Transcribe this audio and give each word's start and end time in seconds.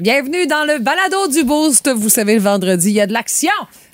Bienvenue 0.00 0.46
dans 0.46 0.64
le 0.64 0.78
balado 0.78 1.28
du 1.28 1.44
Boost. 1.44 1.90
Vous 1.90 2.08
savez, 2.08 2.36
le 2.36 2.40
vendredi, 2.40 2.88
il 2.88 2.94
y 2.94 3.02
a 3.02 3.06
de 3.06 3.12
l'action. 3.12 3.50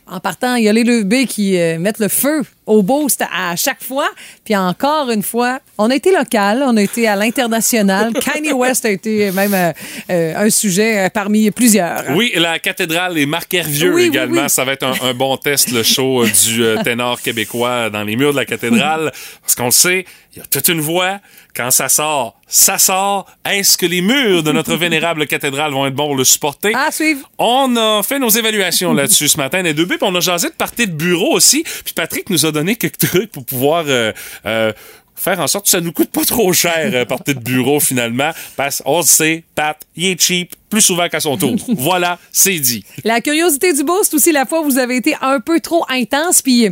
En 0.07 0.21
partant, 0.21 0.55
il 0.55 0.63
y 0.63 0.69
a 0.69 0.73
les 0.73 0.85
levées 0.85 1.27
qui 1.27 1.59
euh, 1.59 1.81
mettent 1.81 1.99
le 1.99 2.07
feu 2.07 2.43
au 2.67 2.83
boost 2.83 3.23
à 3.33 3.55
chaque 3.57 3.83
fois. 3.83 4.09
Puis 4.45 4.57
encore 4.57 5.11
une 5.11 5.23
fois, 5.23 5.61
on 5.79 5.91
a 5.91 5.95
été 5.95 6.13
local, 6.13 6.63
on 6.67 6.77
a 6.77 6.83
été 6.83 7.07
à 7.09 7.17
l'international. 7.17 8.13
Kanye 8.25 8.53
West 8.53 8.85
a 8.85 8.91
été 8.91 9.31
même 9.31 9.55
euh, 9.55 9.73
euh, 10.11 10.35
un 10.47 10.51
sujet 10.51 11.09
parmi 11.11 11.51
plusieurs. 11.51 12.05
Oui, 12.11 12.33
la 12.37 12.59
cathédrale 12.59 13.17
et 13.19 13.27
Marc 13.27 13.53
Hervieux 13.55 13.95
Oui, 13.95 14.03
également. 14.05 14.43
oui. 14.43 14.51
Ça 14.51 14.65
va 14.65 14.73
être 14.73 14.83
un, 14.85 14.95
un 15.03 15.15
bon 15.15 15.37
test, 15.37 15.71
le 15.71 15.83
show 15.83 16.23
euh, 16.23 16.29
du 16.45 16.65
euh, 16.65 16.83
ténor 16.83 17.21
québécois 17.21 17.91
dans 17.91 18.03
les 18.03 18.17
murs 18.17 18.33
de 18.33 18.37
la 18.37 18.45
cathédrale. 18.45 19.13
Parce 19.43 19.55
qu'on 19.55 19.67
le 19.67 19.71
sait, 19.71 20.05
il 20.35 20.39
y 20.39 20.43
a 20.43 20.47
toute 20.47 20.69
une 20.69 20.81
voix. 20.81 21.21
Quand 21.55 21.71
ça 21.71 21.89
sort, 21.89 22.39
ça 22.47 22.77
sort. 22.77 23.25
Est-ce 23.51 23.79
que 23.79 23.87
les 23.87 24.03
murs 24.03 24.43
de 24.43 24.53
notre 24.53 24.77
vénérable 24.77 25.27
cathédrale 25.27 25.73
vont 25.73 25.87
être 25.87 25.95
bons 25.95 26.09
pour 26.09 26.17
le 26.17 26.25
supporter? 26.25 26.75
À 26.75 26.91
suivre. 26.93 27.31
On 27.39 27.75
a 27.77 28.03
fait 28.03 28.19
nos 28.19 28.29
évaluations 28.29 28.93
là-dessus 28.93 29.29
ce 29.29 29.39
matin, 29.39 29.63
les 29.63 29.73
deux 29.73 29.87
B, 29.87 29.91
puis 29.95 29.99
on 30.03 30.15
a 30.15 30.21
jasé 30.21 30.49
de 30.49 30.55
partie 30.55 30.87
de 30.87 30.93
bureau 30.93 31.33
aussi. 31.35 31.63
Puis 31.63 31.95
Patrick 31.95 32.29
nous 32.29 32.45
a 32.45 32.53
donné 32.57 32.77
quelques 32.77 32.99
trucs 32.99 33.31
pour 33.31 33.45
pouvoir 33.45 33.85
euh, 33.87 34.13
euh, 34.47 34.73
faire 35.17 35.41
en 35.41 35.47
sorte 35.47 35.65
que 35.65 35.71
ça 35.71 35.81
nous 35.81 35.93
coûte 35.93 36.11
pas 36.11 36.25
trop 36.25 36.53
cher, 36.53 36.91
euh, 36.93 37.05
partie 37.05 37.35
de 37.35 37.41
bureau 37.41 37.81
finalement. 37.81 38.31
Parce 38.57 38.83
le 38.87 39.03
sait, 39.03 39.45
Pat, 39.55 39.77
il 39.97 40.07
est 40.07 40.21
cheap 40.21 40.55
plus 40.69 40.81
souvent 40.81 41.09
qu'à 41.09 41.21
son 41.21 41.37
tour. 41.37 41.57
voilà, 41.69 42.19
c'est 42.33 42.59
dit. 42.59 42.85
La 43.05 43.21
curiosité 43.21 43.73
du 43.73 43.83
boost 43.83 44.13
aussi, 44.15 44.33
la 44.33 44.45
fois 44.45 44.61
où 44.61 44.65
vous 44.65 44.79
avez 44.79 44.97
été 44.97 45.15
un 45.21 45.41
peu 45.41 45.61
trop 45.61 45.85
intense, 45.89 46.43
puis 46.43 46.65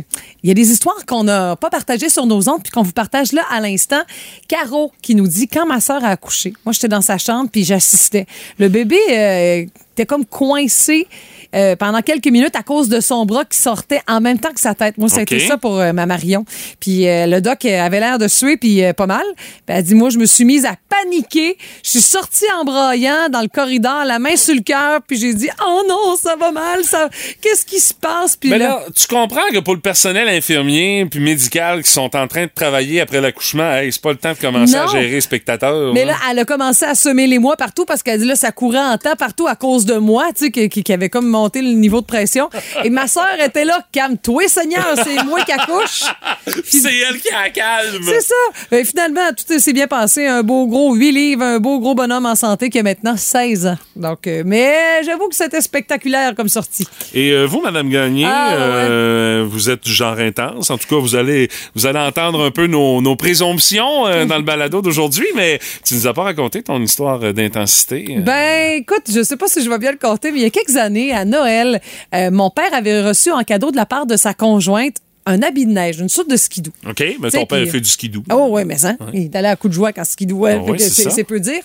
il 0.43 0.47
y 0.47 0.51
a 0.51 0.53
des 0.53 0.71
histoires 0.71 1.05
qu'on 1.05 1.23
n'a 1.23 1.55
pas 1.55 1.69
partagées 1.69 2.09
sur 2.09 2.25
nos 2.25 2.47
ondes, 2.49 2.61
puis 2.61 2.71
qu'on 2.71 2.83
vous 2.83 2.91
partage 2.91 3.31
là 3.31 3.43
à 3.49 3.59
l'instant. 3.59 4.01
Caro 4.47 4.91
qui 5.01 5.15
nous 5.15 5.27
dit 5.27 5.47
quand 5.47 5.65
ma 5.65 5.81
sœur 5.81 6.03
a 6.03 6.09
accouché, 6.09 6.53
moi 6.65 6.73
j'étais 6.73 6.87
dans 6.87 7.01
sa 7.01 7.17
chambre 7.17 7.49
puis 7.51 7.63
j'assistais. 7.63 8.25
Le 8.59 8.69
bébé 8.69 8.99
euh, 9.09 9.65
était 9.93 10.05
comme 10.05 10.25
coincé. 10.25 11.07
Euh, 11.55 11.75
pendant 11.75 12.01
quelques 12.01 12.27
minutes 12.27 12.55
à 12.55 12.63
cause 12.63 12.89
de 12.89 12.99
son 12.99 13.25
bras 13.25 13.45
qui 13.45 13.57
sortait 13.57 14.01
en 14.07 14.21
même 14.21 14.39
temps 14.39 14.53
que 14.53 14.59
sa 14.59 14.75
tête. 14.75 14.97
Moi, 14.97 15.09
été 15.17 15.39
ça 15.39 15.57
pour 15.57 15.79
euh, 15.79 15.93
ma 15.93 16.05
Marion. 16.05 16.45
Puis 16.79 17.07
euh, 17.07 17.27
le 17.27 17.41
doc 17.41 17.65
avait 17.65 17.99
l'air 17.99 18.17
de 18.17 18.27
suer, 18.27 18.57
puis 18.57 18.81
pas 18.95 19.07
mal. 19.07 19.23
Puis 19.37 19.75
elle 19.75 19.83
dit, 19.83 19.95
moi, 19.95 20.09
je 20.09 20.17
me 20.17 20.25
suis 20.25 20.45
mise 20.45 20.65
à 20.65 20.75
paniquer. 20.89 21.57
Je 21.83 21.91
suis 21.91 22.01
sortie 22.01 22.45
en 22.59 22.65
braillant 22.65 23.29
dans 23.31 23.41
le 23.41 23.47
corridor, 23.47 24.05
la 24.05 24.19
main 24.19 24.35
sur 24.35 24.55
le 24.55 24.61
cœur, 24.61 25.01
puis 25.07 25.17
j'ai 25.17 25.33
dit, 25.33 25.49
oh 25.65 25.83
non, 25.87 26.15
ça 26.21 26.35
va 26.35 26.51
mal, 26.51 26.83
ça... 26.83 27.09
qu'est-ce 27.41 27.65
qui 27.65 27.79
se 27.79 27.93
passe? 27.93 28.35
Puis 28.35 28.49
Mais 28.49 28.57
là, 28.57 28.67
là, 28.67 28.85
tu 28.95 29.07
comprends 29.07 29.47
que 29.51 29.59
pour 29.59 29.73
le 29.73 29.79
personnel 29.79 30.27
infirmier 30.29 31.05
puis 31.09 31.19
médical 31.19 31.83
qui 31.83 31.91
sont 31.91 32.15
en 32.15 32.27
train 32.27 32.45
de 32.45 32.51
travailler 32.53 33.01
après 33.01 33.21
l'accouchement, 33.21 33.71
hey, 33.73 33.91
c'est 33.91 34.01
pas 34.01 34.11
le 34.11 34.17
temps 34.17 34.33
de 34.33 34.37
commencer 34.37 34.75
à 34.75 34.87
gérer 34.87 35.09
les 35.09 35.21
spectateurs. 35.21 35.93
Mais 35.93 36.03
hein. 36.03 36.07
là, 36.07 36.15
elle 36.31 36.39
a 36.39 36.45
commencé 36.45 36.85
à 36.85 36.95
semer 36.95 37.27
les 37.27 37.39
mois 37.39 37.57
partout 37.57 37.85
parce 37.85 38.03
qu'elle 38.03 38.19
dit 38.19 38.27
là, 38.27 38.35
ça 38.35 38.51
courait 38.51 38.79
en 38.79 38.97
temps 38.97 39.15
partout 39.15 39.47
à 39.47 39.55
cause 39.55 39.85
de 39.85 39.95
moi, 39.95 40.25
tu 40.35 40.51
sais, 40.51 40.69
qui, 40.69 40.93
avait 40.93 41.09
comme 41.09 41.27
monté 41.45 41.61
le 41.61 41.69
niveau 41.73 42.01
de 42.01 42.05
pression. 42.05 42.49
Et 42.83 42.89
ma 42.89 43.07
sœur 43.07 43.27
était 43.43 43.65
là, 43.65 43.79
calme-toi, 43.91 44.47
Seigneur, 44.47 44.85
c'est 45.03 45.23
moi 45.23 45.41
qui 45.43 45.51
accouche. 45.51 46.03
c'est 46.65 46.95
elle 47.07 47.19
qui 47.19 47.29
a 47.33 47.49
calme. 47.51 48.03
C'est 48.03 48.21
ça. 48.21 48.77
Et 48.77 48.83
finalement, 48.83 49.29
tout 49.35 49.59
s'est 49.59 49.73
bien 49.73 49.85
passé. 49.87 50.25
Un 50.25 50.41
beau 50.41 50.65
gros 50.65 50.95
8 50.95 51.11
livres, 51.11 51.43
un 51.43 51.59
beau 51.59 51.79
gros 51.79 51.93
bonhomme 51.93 52.25
en 52.25 52.33
santé 52.35 52.69
qui 52.71 52.79
a 52.79 52.83
maintenant 52.83 53.15
16 53.15 53.67
ans. 53.67 53.77
Donc, 53.95 54.25
euh, 54.25 54.41
mais 54.45 55.03
j'avoue 55.05 55.29
que 55.29 55.35
c'était 55.35 55.61
spectaculaire 55.61 56.33
comme 56.35 56.49
sortie. 56.49 56.87
Et 57.13 57.29
euh, 57.31 57.45
vous, 57.45 57.61
Madame 57.61 57.89
Gagné, 57.89 58.25
Ah, 58.27 58.49
ouais. 58.49 58.55
euh, 58.57 59.45
vous 59.47 59.69
êtes 59.69 59.83
du 59.83 59.93
genre 59.93 60.17
intense. 60.17 60.69
En 60.71 60.77
tout 60.79 60.87
cas, 60.87 60.95
vous 60.97 61.15
allez, 61.15 61.49
vous 61.75 61.85
allez 61.85 61.99
entendre 61.99 62.43
un 62.43 62.51
peu 62.51 62.65
nos, 62.65 63.01
nos 63.01 63.15
présomptions 63.15 64.03
dans 64.25 64.37
le 64.37 64.41
balado 64.43 64.81
d'aujourd'hui, 64.81 65.27
mais 65.35 65.59
tu 65.85 65.93
nous 65.93 66.07
as 66.07 66.13
pas 66.13 66.23
raconté 66.23 66.63
ton 66.63 66.81
histoire 66.81 67.19
d'intensité. 67.19 68.17
Ben, 68.19 68.73
écoute, 68.81 69.03
je 69.13 69.21
sais 69.23 69.37
pas 69.37 69.47
si 69.47 69.63
je 69.63 69.69
vais 69.69 69.77
bien 69.77 69.91
le 69.91 69.97
compter, 69.97 70.31
mais 70.31 70.39
il 70.39 70.43
y 70.43 70.47
a 70.47 70.49
quelques 70.49 70.77
années, 70.77 71.13
à 71.13 71.24
Noël, 71.25 71.81
euh, 72.13 72.31
mon 72.31 72.49
père 72.49 72.73
avait 72.73 73.01
reçu 73.01 73.31
en 73.31 73.43
cadeau 73.43 73.71
de 73.71 73.75
la 73.75 73.85
part 73.85 74.05
de 74.05 74.15
sa 74.17 74.33
conjointe 74.33 74.95
un 75.27 75.41
habit 75.41 75.65
de 75.65 75.71
neige, 75.71 75.99
une 75.99 76.07
sorte 76.09 76.29
de 76.29 76.37
skidoo. 76.37 76.71
OK, 76.87 77.03
mais 77.19 77.29
T'sais, 77.29 77.39
ton 77.39 77.45
père 77.47 77.67
fait 77.67 77.81
du 77.81 77.89
skidoo. 77.89 78.23
Oh 78.31 78.47
oui, 78.51 78.63
mais 78.63 78.77
ça, 78.77 78.93
il 79.13 79.23
est 79.23 79.35
allé 79.35 79.47
à 79.47 79.55
coup 79.55 79.67
de 79.67 79.73
joie 79.73 79.91
quand 79.91 80.05
skidoo, 80.05 80.37
ouais, 80.37 80.57
Ah 80.59 80.63
ouais, 80.63 80.77
que 80.77 80.83
c'est 80.83 81.23
peu 81.23 81.39
dire. 81.39 81.63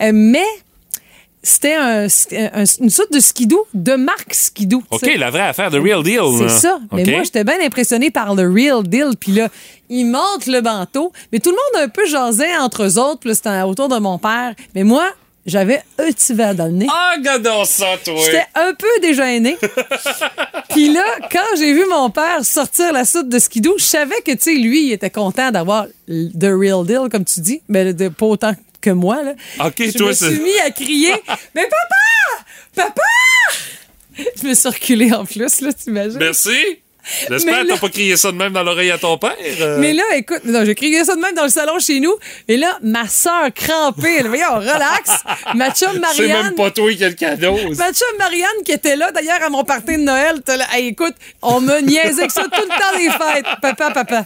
Euh, 0.00 0.12
mais 0.14 0.46
c'était 1.44 1.74
un, 1.74 2.08
c'était 2.08 2.50
un- 2.54 2.64
une 2.80 2.88
sorte 2.88 3.12
de 3.12 3.18
skidoo 3.18 3.66
de 3.74 3.94
marque 3.96 4.32
skidoo. 4.32 4.82
OK, 4.90 5.10
la 5.18 5.28
vraie 5.30 5.40
affaire, 5.42 5.70
the 5.70 5.74
real 5.74 6.02
deal. 6.04 6.20
C'est 6.38 6.48
ça. 6.60 6.78
Mais 6.92 7.04
moi, 7.04 7.24
j'étais 7.24 7.42
bien 7.44 7.60
impressionnée 7.60 8.10
par 8.12 8.34
le 8.36 8.48
real 8.48 8.84
deal. 8.86 9.10
Puis 9.18 9.32
là, 9.32 9.48
il 9.90 10.04
monte 10.06 10.46
le 10.46 10.60
bandeau. 10.60 11.12
Mais 11.32 11.40
tout 11.40 11.50
le 11.50 11.56
monde 11.56 11.84
un 11.84 11.88
peu 11.88 12.06
jasait 12.06 12.56
entre 12.56 12.84
eux 12.84 12.96
autres. 12.98 13.18
Puis 13.20 13.34
c'était 13.34 13.60
autour 13.62 13.88
de 13.88 13.98
mon 13.98 14.18
père. 14.18 14.54
Mais 14.76 14.84
moi, 14.84 15.04
j'avais 15.46 15.82
un 15.98 16.06
petit 16.12 16.34
verre 16.34 16.54
dans 16.54 16.66
le 16.66 16.72
nez. 16.72 16.86
Ah, 16.90 17.14
regardons 17.16 17.64
ça, 17.64 17.86
toi. 18.04 18.14
J'étais 18.24 18.44
un 18.54 18.74
peu 18.74 18.86
déjeunée. 19.00 19.56
Puis 20.70 20.92
là, 20.92 21.04
quand 21.30 21.56
j'ai 21.58 21.72
vu 21.72 21.84
mon 21.90 22.10
père 22.10 22.44
sortir 22.44 22.92
la 22.92 23.04
soude 23.04 23.28
de 23.28 23.38
skidoo, 23.38 23.74
je 23.78 23.84
savais 23.84 24.20
que, 24.24 24.32
tu 24.32 24.38
sais, 24.40 24.54
lui, 24.54 24.86
il 24.86 24.92
était 24.92 25.10
content 25.10 25.50
d'avoir 25.50 25.86
the 26.08 26.44
real 26.44 26.86
deal, 26.86 27.08
comme 27.10 27.24
tu 27.24 27.40
dis, 27.40 27.62
mais 27.68 27.92
de, 27.92 28.08
pas 28.08 28.26
autant 28.26 28.52
que 28.80 28.90
moi, 28.90 29.22
là. 29.22 29.34
OK, 29.66 29.74
je 29.78 29.98
toi, 29.98 30.08
me 30.08 30.12
c'est- 30.12 30.30
suis 30.30 30.40
mis 30.40 30.58
à 30.64 30.70
crier 30.70 31.12
«Mais 31.54 31.64
papa! 31.64 32.44
Papa!» 32.74 33.02
Je 34.42 34.46
me 34.46 34.54
suis 34.54 34.68
reculée 34.68 35.12
en 35.12 35.24
plus, 35.24 35.60
là, 35.60 35.72
t'imagines? 35.72 36.18
Merci. 36.18 36.50
J'espère 37.28 37.62
que 37.62 37.68
t'as 37.68 37.78
pas 37.78 37.88
crié 37.88 38.16
ça 38.16 38.30
de 38.32 38.36
même 38.36 38.52
dans 38.52 38.62
l'oreille 38.62 38.90
à 38.90 38.98
ton 38.98 39.18
père. 39.18 39.34
euh. 39.60 39.78
Mais 39.80 39.92
là, 39.92 40.02
écoute, 40.16 40.42
non, 40.44 40.64
j'ai 40.64 40.74
crié 40.74 41.04
ça 41.04 41.14
de 41.16 41.20
même 41.20 41.34
dans 41.34 41.42
le 41.44 41.48
salon 41.48 41.78
chez 41.78 42.00
nous. 42.00 42.14
Et 42.48 42.56
là, 42.56 42.78
ma 42.82 43.08
soeur 43.08 43.48
crampée, 43.54 44.16
elle, 44.20 44.28
voyons, 44.28 44.54
relax. 44.56 45.10
Ma 45.54 45.70
chum 45.72 45.90
c'est 45.92 45.98
Marianne. 46.26 46.42
même 46.46 46.54
pas 46.54 46.70
toi 46.70 46.92
qui 46.92 47.04
as 47.04 47.08
le 47.08 47.14
cadeau. 47.14 47.56
Ma 47.76 47.92
chum 47.92 48.16
Marianne 48.18 48.62
qui 48.64 48.72
était 48.72 48.96
là 48.96 49.10
d'ailleurs 49.12 49.42
à 49.42 49.48
mon 49.50 49.64
party 49.64 49.96
de 49.96 50.02
Noël, 50.02 50.36
là, 50.46 50.64
Hey, 50.72 50.88
écoute, 50.88 51.14
on 51.42 51.60
me 51.60 51.80
niaisait 51.80 52.26
que 52.26 52.32
ça 52.32 52.44
tout 52.44 52.50
le 52.62 52.68
temps 52.68 52.96
des 52.98 53.10
fêtes. 53.10 53.46
Papa, 53.60 53.90
papa. 53.92 54.24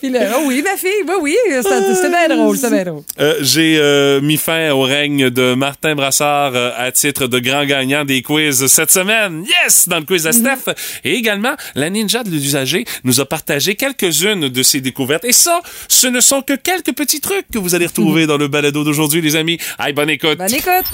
Puis 0.00 0.10
là, 0.10 0.20
oh 0.36 0.42
oui, 0.46 0.62
ma 0.62 0.76
fille, 0.76 0.90
oui, 1.06 1.14
oui, 1.20 1.36
c'était 1.62 1.94
c'était 1.94 2.08
bien 2.10 2.36
drôle, 2.36 2.56
c'était 2.56 2.70
bien 2.70 2.84
drôle. 2.84 3.02
Euh, 3.20 3.36
J'ai 3.40 3.78
euh, 3.78 4.20
mis 4.20 4.36
fin 4.36 4.70
au 4.72 4.82
règne 4.82 5.30
de 5.30 5.54
Martin 5.54 5.94
Brassard 5.94 6.54
à 6.56 6.90
titre 6.92 7.26
de 7.26 7.38
grand 7.38 7.64
gagnant 7.64 8.04
des 8.04 8.22
quiz 8.22 8.66
cette 8.66 8.90
semaine. 8.90 9.44
Yes! 9.64 9.88
Dans 9.88 9.98
le 9.98 10.04
quiz 10.04 10.26
à 10.26 10.32
Steph. 10.32 10.72
Et 11.04 11.14
également, 11.14 11.54
la 11.74 11.90
ninja 11.90 12.22
de 12.22 12.30
l'usager 12.30 12.84
nous 13.04 13.20
a 13.20 13.26
partagé 13.26 13.74
quelques-unes 13.74 14.48
de 14.48 14.62
ses 14.62 14.80
découvertes. 14.80 15.24
Et 15.24 15.32
ça, 15.32 15.60
ce 15.88 16.06
ne 16.06 16.20
sont 16.20 16.42
que 16.42 16.54
quelques 16.54 16.94
petits 16.94 17.20
trucs 17.20 17.48
que 17.52 17.58
vous 17.58 17.74
allez 17.74 17.86
retrouver 17.86 18.26
dans 18.26 18.36
le 18.36 18.48
balado 18.48 18.84
d'aujourd'hui, 18.84 19.20
les 19.20 19.36
amis. 19.36 19.58
Aïe, 19.78 19.92
bonne 19.92 20.10
écoute. 20.10 20.38
Bonne 20.38 20.54
écoute. 20.54 20.86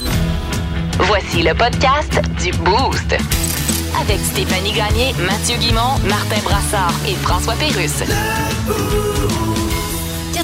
Voici 0.99 1.43
le 1.43 1.53
podcast 1.53 2.19
du 2.43 2.51
Boost. 2.51 3.15
Avec 4.01 4.19
Stéphanie 4.19 4.73
Gagné, 4.73 5.13
Mathieu 5.25 5.57
Guimont, 5.57 5.97
Martin 6.07 6.41
Brassard 6.43 6.93
et 7.07 7.15
François 7.15 7.55
Pérusse. 7.55 8.03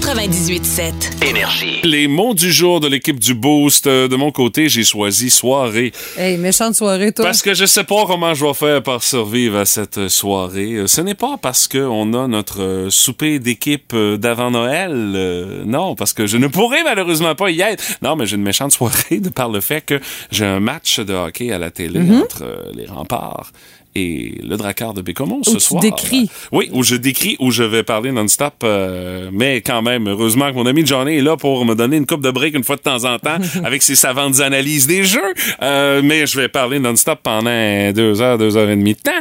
98.7. 0.05 1.25
Énergie. 1.27 1.79
Les 1.83 2.07
mots 2.07 2.35
du 2.35 2.51
jour 2.51 2.79
de 2.79 2.87
l'équipe 2.87 3.19
du 3.19 3.33
Boost. 3.33 3.87
Euh, 3.87 4.07
De 4.07 4.15
mon 4.15 4.31
côté, 4.31 4.69
j'ai 4.69 4.83
choisi 4.83 5.31
soirée. 5.31 5.93
Hey, 6.15 6.37
méchante 6.37 6.75
soirée, 6.75 7.11
toi. 7.11 7.25
Parce 7.25 7.41
que 7.41 7.55
je 7.55 7.65
sais 7.65 7.83
pas 7.83 8.05
comment 8.05 8.35
je 8.35 8.45
vais 8.45 8.53
faire 8.53 8.83
pour 8.83 9.01
survivre 9.01 9.57
à 9.57 9.65
cette 9.65 10.07
soirée. 10.09 10.73
Euh, 10.73 10.85
Ce 10.87 11.01
n'est 11.01 11.15
pas 11.15 11.37
parce 11.41 11.67
qu'on 11.67 12.13
a 12.13 12.27
notre 12.27 12.61
euh, 12.61 12.89
souper 12.91 13.39
d'équipe 13.39 13.95
d'avant 13.95 14.51
Noël. 14.51 14.91
euh, 14.93 15.63
non, 15.65 15.95
parce 15.95 16.13
que 16.13 16.27
je 16.27 16.37
ne 16.37 16.45
pourrai 16.47 16.83
malheureusement 16.83 17.33
pas 17.33 17.49
y 17.49 17.61
être. 17.61 17.83
Non, 18.03 18.15
mais 18.15 18.27
j'ai 18.27 18.35
une 18.35 18.43
méchante 18.43 18.73
soirée 18.73 19.17
de 19.19 19.29
par 19.29 19.49
le 19.49 19.59
fait 19.59 19.81
que 19.81 19.99
j'ai 20.29 20.45
un 20.45 20.59
match 20.59 20.99
de 20.99 21.13
hockey 21.15 21.51
à 21.51 21.57
la 21.57 21.71
télé 21.71 21.99
Mm-hmm. 21.99 22.21
entre 22.21 22.45
les 22.75 22.85
remparts 22.85 23.51
et 23.95 24.35
le 24.43 24.57
Drakkar 24.57 24.93
de 24.93 25.01
Bécomo 25.01 25.39
ce 25.43 25.51
Où 25.51 25.53
tu 25.53 25.59
soir. 25.59 25.81
décris. 25.81 26.29
Oui, 26.51 26.69
où 26.73 26.83
je 26.83 26.95
décris, 26.95 27.37
où 27.39 27.51
je 27.51 27.63
vais 27.63 27.83
parler 27.83 28.11
non-stop. 28.11 28.55
euh, 28.63 29.29
mais 29.31 29.61
quand 29.61 29.81
même, 29.81 30.07
heureusement 30.07 30.49
que 30.51 30.55
mon 30.55 30.65
ami 30.65 30.85
Johnny 30.85 31.17
est 31.17 31.21
là 31.21 31.37
pour 31.37 31.63
me 31.65 31.75
donner 31.75 31.97
une 31.97 32.05
coupe 32.05 32.21
de 32.21 32.31
break 32.31 32.55
une 32.55 32.63
fois 32.63 32.75
de 32.75 32.81
temps 32.81 33.05
en 33.05 33.17
temps 33.19 33.37
avec 33.63 33.81
ses 33.83 33.95
savantes 33.95 34.39
analyses 34.41 34.85
des 34.87 35.03
jeux. 35.03 35.33
Euh, 35.61 36.01
mais 36.03 36.27
je 36.27 36.39
vais 36.39 36.47
parler 36.49 36.79
non-stop 36.79 37.19
pendant 37.23 37.91
deux 37.93 38.21
heures, 38.21 38.37
deux 38.37 38.57
heures 38.57 38.69
et 38.69 38.75
demie 38.75 38.93
de 38.95 38.99
temps. 38.99 39.11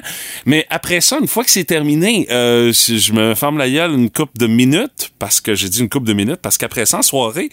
Mais 0.47 0.67
après 0.71 1.01
ça, 1.01 1.19
une 1.21 1.29
fois 1.29 1.45
que 1.45 1.51
c'est 1.51 1.65
terminé, 1.65 2.27
euh, 2.31 2.73
si 2.73 2.99
je 2.99 3.13
me 3.13 3.35
ferme 3.35 3.59
la 3.59 3.71
gueule 3.71 3.93
une 3.93 4.11
coupe 4.11 4.37
de 4.39 4.47
minutes, 4.47 5.11
parce 5.19 5.41
que 5.41 5.55
j'ai 5.55 5.69
dit 5.69 5.81
une 5.81 5.89
coupe 5.89 6.05
de 6.05 6.13
minutes, 6.13 6.41
parce 6.43 6.59
qu'après 6.59 6.85
ça, 6.87 6.99
en 6.99 7.03
soirée, 7.03 7.49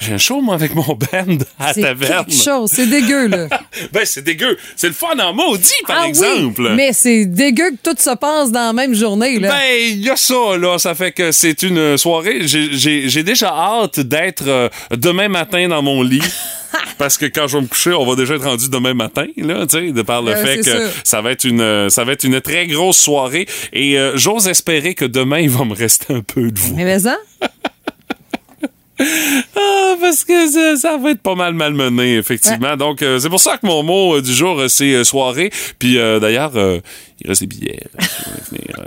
j'ai 0.00 0.12
un 0.12 0.18
show, 0.18 0.40
moi, 0.40 0.54
avec 0.54 0.74
mon 0.74 0.82
band 1.12 1.38
à 1.58 1.68
la 1.68 1.72
C'est 1.74 1.82
taverne. 1.82 2.24
quelque 2.26 2.42
chose, 2.42 2.70
c'est 2.72 2.86
dégueu, 2.86 3.28
là. 3.28 3.48
Ben, 3.92 4.02
c'est 4.04 4.22
dégueu. 4.24 4.56
C'est 4.76 4.88
le 4.88 4.92
fun 4.94 5.16
en 5.18 5.32
maudit, 5.32 5.70
par 5.86 6.00
ah 6.02 6.08
exemple. 6.08 6.62
oui, 6.62 6.63
mais 6.74 6.92
c'est 6.92 7.26
dégueu 7.26 7.70
que 7.70 7.90
tout 7.90 7.96
se 8.00 8.14
passe 8.16 8.50
dans 8.52 8.66
la 8.66 8.72
même 8.72 8.94
journée, 8.94 9.38
là. 9.38 9.48
Ben, 9.50 9.78
il 9.90 10.00
y 10.04 10.10
a 10.10 10.16
ça, 10.16 10.56
là. 10.58 10.78
Ça 10.78 10.94
fait 10.94 11.12
que 11.12 11.32
c'est 11.32 11.62
une 11.62 11.96
soirée. 11.98 12.46
J'ai- 12.46 13.22
déjà 13.22 13.48
hâte 13.48 14.00
d'être 14.00 14.44
euh, 14.46 14.68
demain 14.96 15.28
matin 15.28 15.68
dans 15.68 15.82
mon 15.82 16.02
lit. 16.02 16.20
Parce 16.98 17.16
que 17.18 17.26
quand 17.26 17.46
je 17.46 17.56
vais 17.56 17.62
me 17.62 17.68
coucher, 17.68 17.92
on 17.92 18.04
va 18.04 18.16
déjà 18.16 18.34
être 18.34 18.44
rendu 18.44 18.68
demain 18.68 18.94
matin, 18.94 19.26
là, 19.36 19.64
tu 19.66 19.78
sais, 19.78 19.92
de 19.92 20.02
par 20.02 20.22
le 20.22 20.32
Euh, 20.32 20.44
fait 20.44 20.56
que 20.58 20.64
sûr. 20.64 20.90
ça 21.04 21.20
va 21.22 21.30
être 21.30 21.44
une, 21.44 21.60
euh, 21.60 21.88
ça 21.88 22.02
va 22.04 22.12
être 22.12 22.24
une 22.24 22.40
très 22.40 22.66
grosse 22.66 22.98
soirée. 22.98 23.46
Et 23.72 23.96
euh, 23.98 24.16
j'ose 24.16 24.48
espérer 24.48 24.94
que 24.94 25.04
demain, 25.04 25.38
il 25.38 25.50
va 25.50 25.64
me 25.64 25.74
rester 25.74 26.12
un 26.12 26.20
peu 26.22 26.50
de 26.50 26.58
vous. 26.58 26.74
Mais 26.74 26.84
mais 26.84 26.98
ça? 26.98 27.16
Ah, 29.00 29.94
parce 30.00 30.24
que 30.24 30.48
ça, 30.48 30.76
ça 30.76 30.96
va 30.96 31.10
être 31.10 31.22
pas 31.22 31.34
mal 31.34 31.54
malmené, 31.54 32.16
effectivement. 32.16 32.76
Donc, 32.76 33.02
euh, 33.02 33.18
c'est 33.18 33.28
pour 33.28 33.40
ça 33.40 33.56
que 33.58 33.66
mon 33.66 33.82
mot 33.82 34.16
euh, 34.16 34.22
du 34.22 34.32
jour, 34.32 34.58
euh, 34.58 34.68
c'est 34.68 34.94
euh, 34.94 35.04
soirée. 35.04 35.50
Puis, 35.78 35.94
d'ailleurs, 35.96 36.52
il 36.56 37.28
reste 37.28 37.42
des 37.42 37.46
billets. 37.46 37.80
là, 38.76 38.84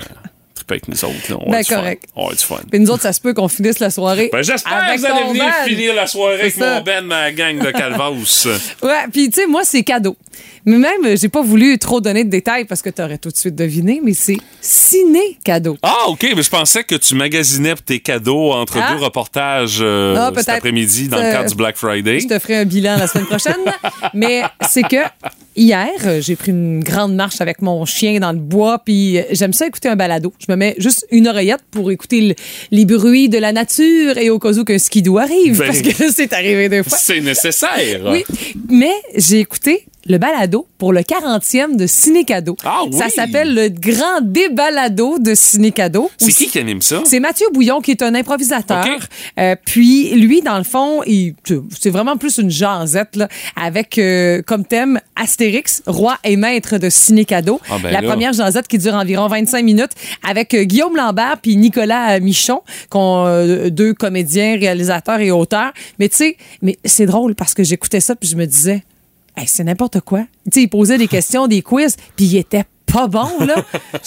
triper 0.68 0.74
avec 0.76 0.88
nous 0.88 1.06
autres. 1.10 1.30
Là, 1.32 1.38
on 1.46 1.52
Ben, 1.52 1.62
du 1.62 1.66
fun. 1.70 1.76
correct. 1.76 2.04
On 2.16 2.28
va 2.28 2.34
du 2.36 2.44
fun. 2.44 2.60
Puis 2.70 2.80
nous 2.80 2.90
autres, 2.92 3.04
ça 3.04 3.14
se 3.14 3.22
peut 3.22 3.34
qu'on 3.34 3.48
finisse 3.48 3.80
la 3.80 3.90
soirée. 3.90 4.30
Ben, 4.32 4.42
j'espère 4.44 4.94
que 4.94 5.00
vous 5.00 5.06
allez 5.06 5.28
venir 5.30 5.54
finir 5.66 5.94
la 5.96 6.08
soirée 6.08 6.40
avec 6.42 6.54
ça. 6.54 6.76
mon 6.76 6.82
Ben, 6.82 7.06
ma 7.06 7.32
gang 7.32 7.58
de 7.60 7.72
Calvas. 7.72 8.48
Ouais, 8.84 9.06
puis 9.12 9.30
tu 9.30 9.42
sais, 9.42 9.48
moi, 9.48 9.62
c'est 9.64 9.84
cadeau. 9.84 10.16
Mais 10.66 10.78
même, 10.78 11.18
j'ai 11.18 11.30
pas 11.30 11.42
voulu 11.42 11.78
trop 11.78 12.02
donner 12.02 12.24
de 12.24 12.30
détails 12.30 12.66
parce 12.66 12.82
que 12.82 12.90
t'aurais 12.90 13.18
tout 13.18 13.30
de 13.30 13.38
suite 13.38 13.56
deviné, 13.56 14.02
mais 14.04 14.14
c'est 14.14 14.38
ciné-cadeau. 14.62 15.78
Ah, 15.82 16.06
OK, 16.08 16.26
mais 16.36 16.42
je 16.44 16.50
pensais 16.50 16.84
que 16.84 16.96
tu 16.96 17.16
magasinais 17.16 17.76
tes 17.86 18.00
cadeaux 18.00 18.52
entre 18.52 18.78
Ah. 18.82 18.94
deux 18.94 19.04
reportages 19.04 19.80
euh, 19.82 20.16
Ah, 20.18 20.32
cet 20.36 20.50
après-midi 20.50 21.08
dans 21.08 21.18
le 21.18 21.24
Euh, 21.24 21.32
cadre 21.32 21.50
du 21.50 21.56
Black 21.56 21.78
Friday. 21.78 22.20
Je 22.20 22.28
te 22.28 22.40
ferai 22.40 22.58
un 22.58 22.66
bilan 22.66 22.98
la 22.98 23.08
semaine 23.08 23.26
prochaine. 23.28 23.56
mais 24.14 24.44
c'est 24.70 24.84
que 24.84 24.98
hier, 25.56 25.88
j'ai 26.20 26.36
pris 26.36 26.52
une 26.52 26.84
grande 26.84 27.16
marche 27.16 27.40
avec 27.42 27.62
mon 27.62 27.86
chien 27.86 28.20
dans 28.20 28.32
le 28.32 28.38
bois, 28.40 28.80
puis 28.84 29.20
j'aime 29.32 29.54
ça 29.54 29.68
écouter 29.68 29.90
un 29.90 29.96
balado. 29.96 30.34
Je 30.40 30.52
me 30.52 30.57
mets 30.58 30.76
juste 30.78 31.06
une 31.12 31.28
oreillette 31.28 31.62
pour 31.72 31.90
écouter 31.92 32.22
le- 32.22 32.36
les 32.72 32.86
bruits 32.86 33.30
de 33.30 33.38
la 33.38 33.54
nature 33.54 34.18
et 34.18 34.30
au 34.30 34.40
cas 34.40 34.52
où 34.54 34.64
qu'un 34.66 34.78
skidoo 34.78 35.18
arrive, 35.18 35.58
Ben. 35.60 35.68
parce 35.68 35.82
que 35.82 36.12
c'est 36.14 36.34
arrivé 36.34 36.68
deux 36.70 36.84
fois. 36.84 36.98
C'est 37.02 37.22
nécessaire. 37.22 38.02
Oui, 38.12 38.24
mais 38.70 38.92
j'ai 39.16 39.40
écouté 39.40 39.86
le 40.08 40.18
balado 40.18 40.68
pour 40.78 40.94
le 40.94 41.02
40e 41.02 41.76
de 41.76 41.88
Ciné 41.88 42.24
Cadeau. 42.24 42.56
Ah 42.64 42.82
oui! 42.86 42.98
Ça 42.98 43.10
s'appelle 43.10 43.54
le 43.54 43.70
Grand 43.70 44.22
Débalado 44.22 45.20
de 45.20 45.36
Ciné 45.36 45.72
Cadeau. 45.72 46.10
C'est 46.18 46.32
qui 46.32 46.48
qui 46.48 46.60
anime 46.60 46.82
ça? 46.82 47.02
C'est 47.06 47.20
Mathieu 47.20 47.48
Bouillon 47.54 47.82
qui 47.82 47.92
est 47.92 48.02
un 48.02 48.16
improvisateur. 48.16 48.86
Euh, 49.40 49.56
puis 49.66 50.12
lui, 50.16 50.42
dans 50.42 50.58
le 50.58 50.64
fond, 50.64 51.02
c'est 51.80 51.90
vraiment 51.90 52.18
plus 52.18 52.38
une 52.38 52.50
jasette 52.50 53.16
là, 53.16 53.28
avec 53.56 53.98
euh, 53.98 54.42
comme 54.42 54.66
thème 54.66 55.00
Astérix, 55.16 55.82
roi 55.88 56.18
et 56.24 56.38
maître 56.38 56.78
de 56.78 56.90
ciné 56.90 57.26
cadeau. 57.26 57.60
Ah, 57.70 57.78
ben 57.82 57.92
La 57.92 58.02
là. 58.02 58.08
première 58.08 58.34
jasette 58.34 58.68
qui 58.68 58.78
dure 58.78 58.94
environ 58.94 59.28
25 59.28 59.64
minutes 59.64 59.92
avec 60.28 60.54
euh, 60.54 60.64
Guillaume 60.64 60.96
Lambert 60.96 61.38
puis 61.42 61.56
Nicolas 61.58 62.20
Michon, 62.20 62.62
deux 62.94 63.94
comédiens, 63.94 64.58
réalisateurs 64.58 65.20
et 65.20 65.32
auteurs. 65.32 65.74
Mais 66.00 66.08
tu 66.10 66.18
sais, 66.18 66.38
mais 66.62 66.78
c'est 66.86 67.06
drôle 67.06 67.36
parce 67.36 67.54
que 67.54 67.64
j'écoutais 67.64 68.00
ça 68.00 68.16
puis 68.16 68.30
je 68.30 68.36
me 68.36 68.46
disais, 68.46 68.84
Hey, 69.38 69.46
c'est 69.48 69.64
n'importe 69.64 70.02
quoi. 70.02 70.24
Tu 70.52 70.62
il 70.62 70.68
posait 70.68 70.98
des 70.98 71.08
questions, 71.08 71.48
des 71.48 71.62
quiz, 71.62 71.96
puis 72.16 72.26
il 72.26 72.38
était 72.38 72.64
pas 72.92 73.08
bon, 73.08 73.28
là. 73.46 73.56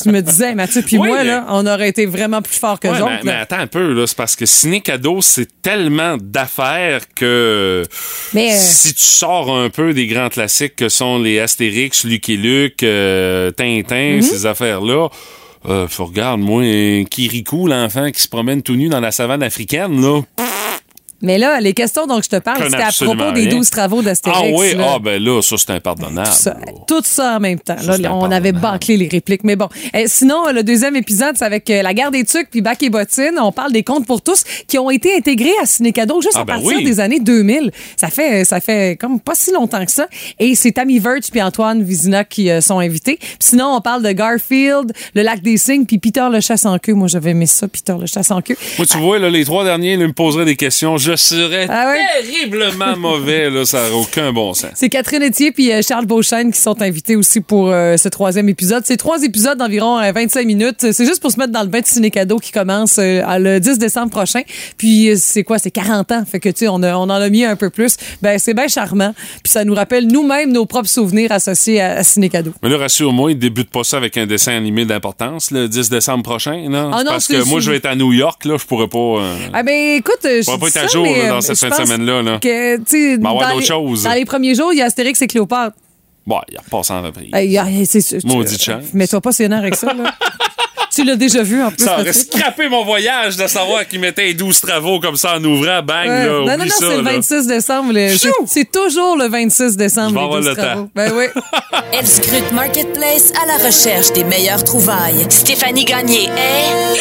je 0.04 0.10
me 0.10 0.20
disais, 0.22 0.54
Mathieu, 0.54 0.82
puis 0.82 0.98
Oui, 0.98 1.06
moi, 1.08 1.18
mais- 1.18 1.24
là, 1.24 1.46
on 1.50 1.66
aurait 1.66 1.88
été 1.90 2.06
vraiment 2.06 2.42
plus 2.42 2.56
forts 2.58 2.80
que 2.80 2.88
Ouais, 2.88 3.00
autres. 3.00 3.10
mais, 3.24 3.32
attends 3.32 3.58
un 3.58 3.66
peu, 3.66 3.92
là. 3.92 4.06
C'est 4.06 4.16
parce 4.16 4.34
que 4.34 4.44
Ciné 4.46 4.80
Cadeau, 4.80 5.20
c'est 5.20 5.46
tellement 5.62 6.16
d'affaires 6.20 7.02
que 7.14 7.84
Mais, 8.34 8.52
euh, 8.54 8.56
si 8.58 8.94
tu 8.94 9.04
sors 9.04 9.54
un 9.56 9.68
peu 9.70 9.92
des 9.92 10.06
grands 10.08 10.30
classiques 10.30 10.74
que 10.76 10.88
sont 10.88 11.18
les 11.20 11.38
Astérix, 11.38 12.04
Lucky 12.04 12.36
Luke, 12.36 12.82
euh, 12.82 13.50
Tintin, 13.52 14.16
Mhm. 14.16 14.22
ces 14.22 14.46
affaires-là, 14.46 15.08
euh, 15.68 15.86
faut 15.86 16.06
regarde, 16.06 16.40
moi, 16.40 16.64
Kirikou, 17.08 17.66
l'enfant 17.68 18.10
qui 18.10 18.20
se 18.22 18.28
promène 18.28 18.62
tout 18.62 18.74
nu 18.76 18.88
dans 18.88 19.00
la 19.00 19.12
savane 19.12 19.42
africaine, 19.44 20.00
là. 20.02 20.22
Mais 21.22 21.38
là, 21.38 21.60
les 21.60 21.74
questions 21.74 22.06
dont 22.06 22.20
je 22.22 22.28
te 22.28 22.36
parle, 22.36 22.62
c'était 22.64 22.76
à 22.82 22.90
propos 22.90 23.32
des 23.32 23.42
rien. 23.42 23.56
12 23.58 23.70
travaux 23.70 24.02
d'Astérix. 24.02 24.40
Ah 24.42 24.56
oui, 24.56 24.74
là. 24.74 24.92
ah 24.94 24.98
ben 24.98 25.22
là, 25.22 25.42
ça, 25.42 25.56
c'est 25.58 25.70
impardonnable. 25.70 26.28
Tout 26.28 26.34
ça, 26.34 26.56
tout 26.86 27.02
ça 27.04 27.36
en 27.36 27.40
même 27.40 27.58
temps. 27.60 27.76
Là, 27.84 28.14
on 28.14 28.30
avait 28.30 28.52
bâclé 28.52 28.96
les 28.96 29.08
répliques. 29.08 29.44
Mais 29.44 29.56
bon. 29.56 29.68
Eh, 29.94 30.08
sinon, 30.08 30.44
le 30.52 30.62
deuxième 30.62 30.96
épisode, 30.96 31.36
c'est 31.36 31.44
avec 31.44 31.68
euh, 31.70 31.82
La 31.82 31.94
guerre 31.94 32.10
des 32.10 32.24
tucs 32.24 32.48
puis 32.50 32.60
Bac 32.60 32.82
et 32.82 32.90
Bottine. 32.90 33.38
On 33.40 33.52
parle 33.52 33.72
des 33.72 33.82
contes 33.82 34.06
pour 34.06 34.22
tous 34.22 34.44
qui 34.66 34.78
ont 34.78 34.90
été 34.90 35.16
intégrés 35.16 35.52
à 35.62 35.66
Ciné 35.66 35.92
Cadeau 35.92 36.20
juste 36.20 36.34
Ah 36.36 36.40
à 36.40 36.44
ben 36.44 36.54
partir 36.54 36.78
oui. 36.78 36.84
des 36.84 37.00
années 37.00 37.20
2000. 37.20 37.70
Ça 37.96 38.08
fait, 38.08 38.44
ça 38.44 38.60
fait 38.60 38.96
comme 38.98 39.20
pas 39.20 39.34
si 39.34 39.52
longtemps 39.52 39.84
que 39.84 39.92
ça. 39.92 40.06
Et 40.38 40.54
c'est 40.54 40.72
Tammy 40.72 40.98
Verge 40.98 41.30
puis 41.30 41.42
Antoine 41.42 41.82
Vizina 41.82 42.24
qui 42.24 42.50
euh, 42.50 42.60
sont 42.60 42.78
invités. 42.78 43.18
Sinon, 43.38 43.74
on 43.76 43.80
parle 43.80 44.02
de 44.02 44.12
Garfield, 44.12 44.92
Le 45.14 45.22
Lac 45.22 45.42
des 45.42 45.56
Cygnes 45.56 45.84
puis 45.84 45.98
Peter 45.98 46.26
le 46.32 46.40
chasse 46.40 46.64
en 46.64 46.78
queue. 46.78 46.94
Moi, 46.94 47.08
j'avais 47.08 47.30
aimé 47.30 47.46
ça, 47.46 47.68
Peter 47.68 47.94
le 47.98 48.06
chasse 48.06 48.30
en 48.30 48.40
queue. 48.40 48.56
Moi, 48.78 48.86
tu 48.86 48.98
vois, 48.98 49.18
là, 49.18 49.28
les 49.28 49.44
trois 49.44 49.64
derniers 49.64 49.96
là, 49.96 50.06
me 50.06 50.12
poseraient 50.12 50.44
des 50.44 50.56
questions. 50.56 50.96
Je 50.96 51.09
serais 51.16 51.66
Ah 51.68 51.88
ouais? 51.92 52.00
terriblement 52.22 52.96
mauvais. 52.98 53.50
Là, 53.50 53.64
ça 53.64 53.88
n'a 53.88 53.94
aucun 53.94 54.32
bon 54.32 54.54
sens. 54.54 54.70
C'est 54.74 54.88
Catherine 54.88 55.22
Etier 55.22 55.52
puis 55.52 55.72
euh, 55.72 55.80
Charles 55.86 56.06
Beauchesne 56.06 56.52
qui 56.52 56.60
sont 56.60 56.80
invités 56.82 57.16
aussi 57.16 57.40
pour 57.40 57.70
euh, 57.70 57.96
ce 57.96 58.08
troisième 58.08 58.48
épisode. 58.48 58.82
C'est 58.86 58.96
trois 58.96 59.22
épisodes 59.22 59.58
d'environ 59.58 59.98
euh, 59.98 60.12
25 60.12 60.46
minutes. 60.46 60.92
C'est 60.92 61.04
juste 61.06 61.20
pour 61.20 61.30
se 61.30 61.38
mettre 61.38 61.52
dans 61.52 61.62
le 61.62 61.68
bain 61.68 61.80
de 61.80 61.86
ciné 61.86 62.10
cadeau 62.10 62.38
qui 62.38 62.52
commence 62.52 62.96
euh, 62.98 63.22
le 63.38 63.58
10 63.60 63.78
décembre 63.78 64.10
prochain. 64.10 64.42
Puis 64.76 65.10
euh, 65.10 65.16
c'est 65.18 65.44
quoi? 65.44 65.58
C'est 65.58 65.70
40 65.70 66.12
ans. 66.12 66.24
Fait 66.30 66.40
que, 66.40 66.48
tu 66.48 66.58
sais, 66.60 66.68
on, 66.68 66.82
a- 66.82 66.94
on 66.96 67.02
en 67.04 67.10
a 67.10 67.28
mis 67.28 67.44
un 67.44 67.56
peu 67.56 67.70
plus. 67.70 67.96
Ben, 68.22 68.38
c'est 68.38 68.54
bien 68.54 68.68
charmant. 68.68 69.14
Puis 69.42 69.52
ça 69.52 69.64
nous 69.64 69.74
rappelle 69.74 70.06
nous-mêmes 70.06 70.52
nos 70.52 70.66
propres 70.66 70.88
souvenirs 70.88 71.32
associés 71.32 71.80
à, 71.80 71.98
à 71.98 72.02
ciné 72.04 72.28
cadeau. 72.28 72.52
Mais 72.62 72.68
là, 72.68 72.78
rassure-moi, 72.78 73.32
il 73.32 73.38
débute 73.38 73.70
pas 73.70 73.84
ça 73.84 73.96
avec 73.96 74.16
un 74.16 74.26
dessin 74.26 74.56
animé 74.56 74.84
d'importance 74.84 75.50
le 75.50 75.68
10 75.68 75.90
décembre 75.90 76.22
prochain, 76.22 76.68
non? 76.68 76.90
Ah 76.92 77.02
non, 77.04 77.10
parce 77.12 77.28
que 77.28 77.42
moi, 77.44 77.60
je 77.60 77.70
vais 77.70 77.76
être 77.78 77.86
à 77.86 77.94
New 77.94 78.12
York, 78.12 78.44
là, 78.44 78.56
je 78.58 78.64
pourrais 78.66 78.88
pas... 78.88 78.98
euh, 78.98 79.36
Ah 79.52 79.62
ben 79.62 79.96
écoute, 79.96 80.18
euh, 80.24 80.42
je 80.42 80.50
va 80.50 80.58
pas 80.58 80.68
être 80.68 80.76
à 80.76 80.88
ça, 80.88 80.99
mais, 81.02 81.22
là, 81.22 81.28
dans 81.30 81.36
euh, 81.36 81.40
cette 81.40 81.58
fin 81.58 81.68
de 81.68 81.74
semaine-là, 81.86 82.22
là. 82.22 82.38
Que, 82.40 83.16
dans 83.16 83.32
d'autres 83.34 83.58
les- 83.60 83.64
choses. 83.66 84.02
Dans 84.04 84.12
les 84.12 84.24
premiers 84.24 84.54
jours, 84.54 84.72
il 84.72 84.78
y 84.78 84.82
a 84.82 84.86
Astérix 84.86 85.20
et 85.22 85.26
Cléopâtre. 85.26 85.76
Bon, 86.26 86.40
il 86.50 86.58
repasse 86.58 86.90
en 86.90 87.02
reprise. 87.02 87.30
Hey, 87.32 87.56
hey, 87.56 87.86
c'est 87.86 88.00
sûr. 88.00 88.18
Maudit 88.24 88.56
tu- 88.58 88.64
chance. 88.64 88.84
Mets-toi 88.94 89.20
pas 89.20 89.32
sénère 89.32 89.58
avec 89.60 89.74
ça, 89.74 89.92
là. 89.92 90.04
tu 90.94 91.02
l'as 91.04 91.16
déjà 91.16 91.42
vu, 91.42 91.62
en 91.62 91.70
plus. 91.70 91.84
Ça 91.84 91.98
aurait 92.00 92.12
scrappé 92.12 92.68
mon 92.68 92.84
voyage 92.84 93.36
de 93.36 93.46
savoir 93.46 93.86
qu'il 93.88 94.00
mettait 94.00 94.24
les 94.26 94.34
12 94.34 94.60
travaux 94.60 95.00
comme 95.00 95.16
ça 95.16 95.36
en 95.38 95.44
ouvrant, 95.44 95.82
bang, 95.82 96.08
Ouais. 96.08 96.26
là, 96.26 96.26
non, 96.26 96.46
non, 96.46 96.56
non, 96.58 96.64
ça, 96.68 96.74
c'est 96.78 96.96
le 96.96 97.02
là. 97.02 97.12
26 97.12 97.46
décembre. 97.46 97.92
le- 97.94 98.16
c'est- 98.46 98.70
toujours 98.70 99.16
le 99.16 99.28
26 99.28 99.76
décembre. 99.76 100.10
Je 100.10 100.14
vais 100.14 100.20
les 100.20 100.24
avoir 100.26 100.40
12 100.40 100.48
le 100.48 100.54
travaux. 100.56 100.80
temps. 100.82 100.90
Ben 100.94 101.12
oui. 101.16 101.24
Elle 101.92 102.06
scrute 102.06 102.52
Marketplace 102.52 103.32
à 103.42 103.46
la 103.46 103.64
recherche 103.66 104.12
des 104.12 104.24
meilleures 104.24 104.62
trouvailles. 104.62 105.26
Stéphanie 105.30 105.84
Gagné 105.84 106.24
est 106.24 107.00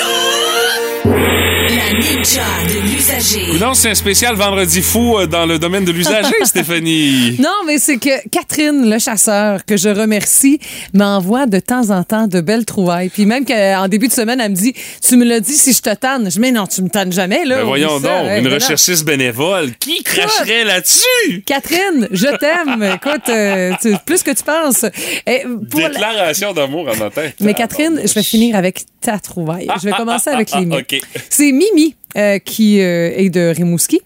La 1.06 1.94
ninja 2.00 2.42
de 2.68 2.89
l'usager. 3.00 3.60
Non, 3.60 3.74
c'est 3.74 3.90
un 3.90 3.96
spécial 3.96 4.36
vendredi 4.36 4.82
fou 4.82 5.18
euh, 5.18 5.26
dans 5.26 5.46
le 5.46 5.58
domaine 5.58 5.86
de 5.86 5.92
l'usager, 5.92 6.34
Stéphanie. 6.44 7.38
Non, 7.40 7.64
mais 7.66 7.78
c'est 7.78 7.98
que 7.98 8.28
Catherine, 8.30 8.90
le 8.90 9.00
chasseur, 9.00 9.66
que 9.66 9.78
je 9.78 9.90
remercie, 9.90 10.60
m'envoie 10.94 11.46
de 11.46 11.60
temps 11.60 11.90
en 11.92 12.04
temps 12.04 12.28
de 12.28 12.42
belles 12.42 12.66
trouvailles. 12.66 13.10
Puis 13.10 13.26
même 13.26 13.46
qu'en 13.46 13.88
début 13.88 14.08
de 14.08 14.14
semaine, 14.14 14.40
elle 14.42 14.52
me 14.52 14.56
dit 14.56 14.74
Tu 15.02 15.16
me 15.16 15.26
l'as 15.26 15.40
dit 15.40 15.54
si 15.54 15.74
je 15.74 15.82
te 15.82 15.94
tanne. 15.94 16.30
Je 16.30 16.40
dis 16.40 16.52
non, 16.52 16.68
tu 16.68 16.82
me 16.82 16.90
tannes 16.90 17.12
jamais, 17.12 17.46
là. 17.46 17.58
Ben 17.58 17.64
voyons 17.64 18.00
donc, 18.00 18.06
une 18.06 18.44
ben 18.44 18.44
non. 18.44 18.54
recherchiste 18.56 19.06
bénévole. 19.06 19.72
Qui 19.80 20.04
cracherait 20.04 20.66
là-dessus? 20.66 21.44
Catherine, 21.46 22.08
je 22.12 22.28
t'aime. 22.38 22.84
Écoute, 22.96 23.30
euh, 23.30 23.74
tu- 23.82 23.96
plus 24.06 24.24
que 24.24 24.32
tu 24.32 24.44
penses. 24.44 24.86
Et 25.26 25.44
pour 25.70 25.82
la- 25.82 25.90
Déclaration 25.90 26.54
d'amour 26.54 26.90
en 26.90 26.98
ma 26.98 27.10
tête. 27.10 27.36
Mais 27.40 27.54
Catherine, 27.54 28.02
je 28.04 28.14
vais 28.14 28.24
finir 28.24 28.56
avec 28.56 28.84
ta 29.02 29.20
trouvaille. 29.20 29.68
Je 29.82 29.90
vais 29.90 29.96
commencer 29.96 30.30
avec 30.30 30.52
les 30.52 30.58
ah, 30.58 30.62
miens. 30.62 30.82
C'est 31.30 31.52
Mimi, 31.52 31.96
euh, 32.18 32.40
qui 32.40 32.82
euh, 32.82 33.12
est 33.16 33.30
de 33.30 33.54
Rimouski, 33.56 34.02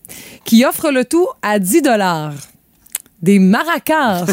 qui 0.45 0.65
offre 0.65 0.91
le 0.91 1.05
tout 1.05 1.27
à 1.41 1.59
10 1.59 1.81
dollars. 1.81 2.33
Des 3.21 3.39
maracas 3.39 4.25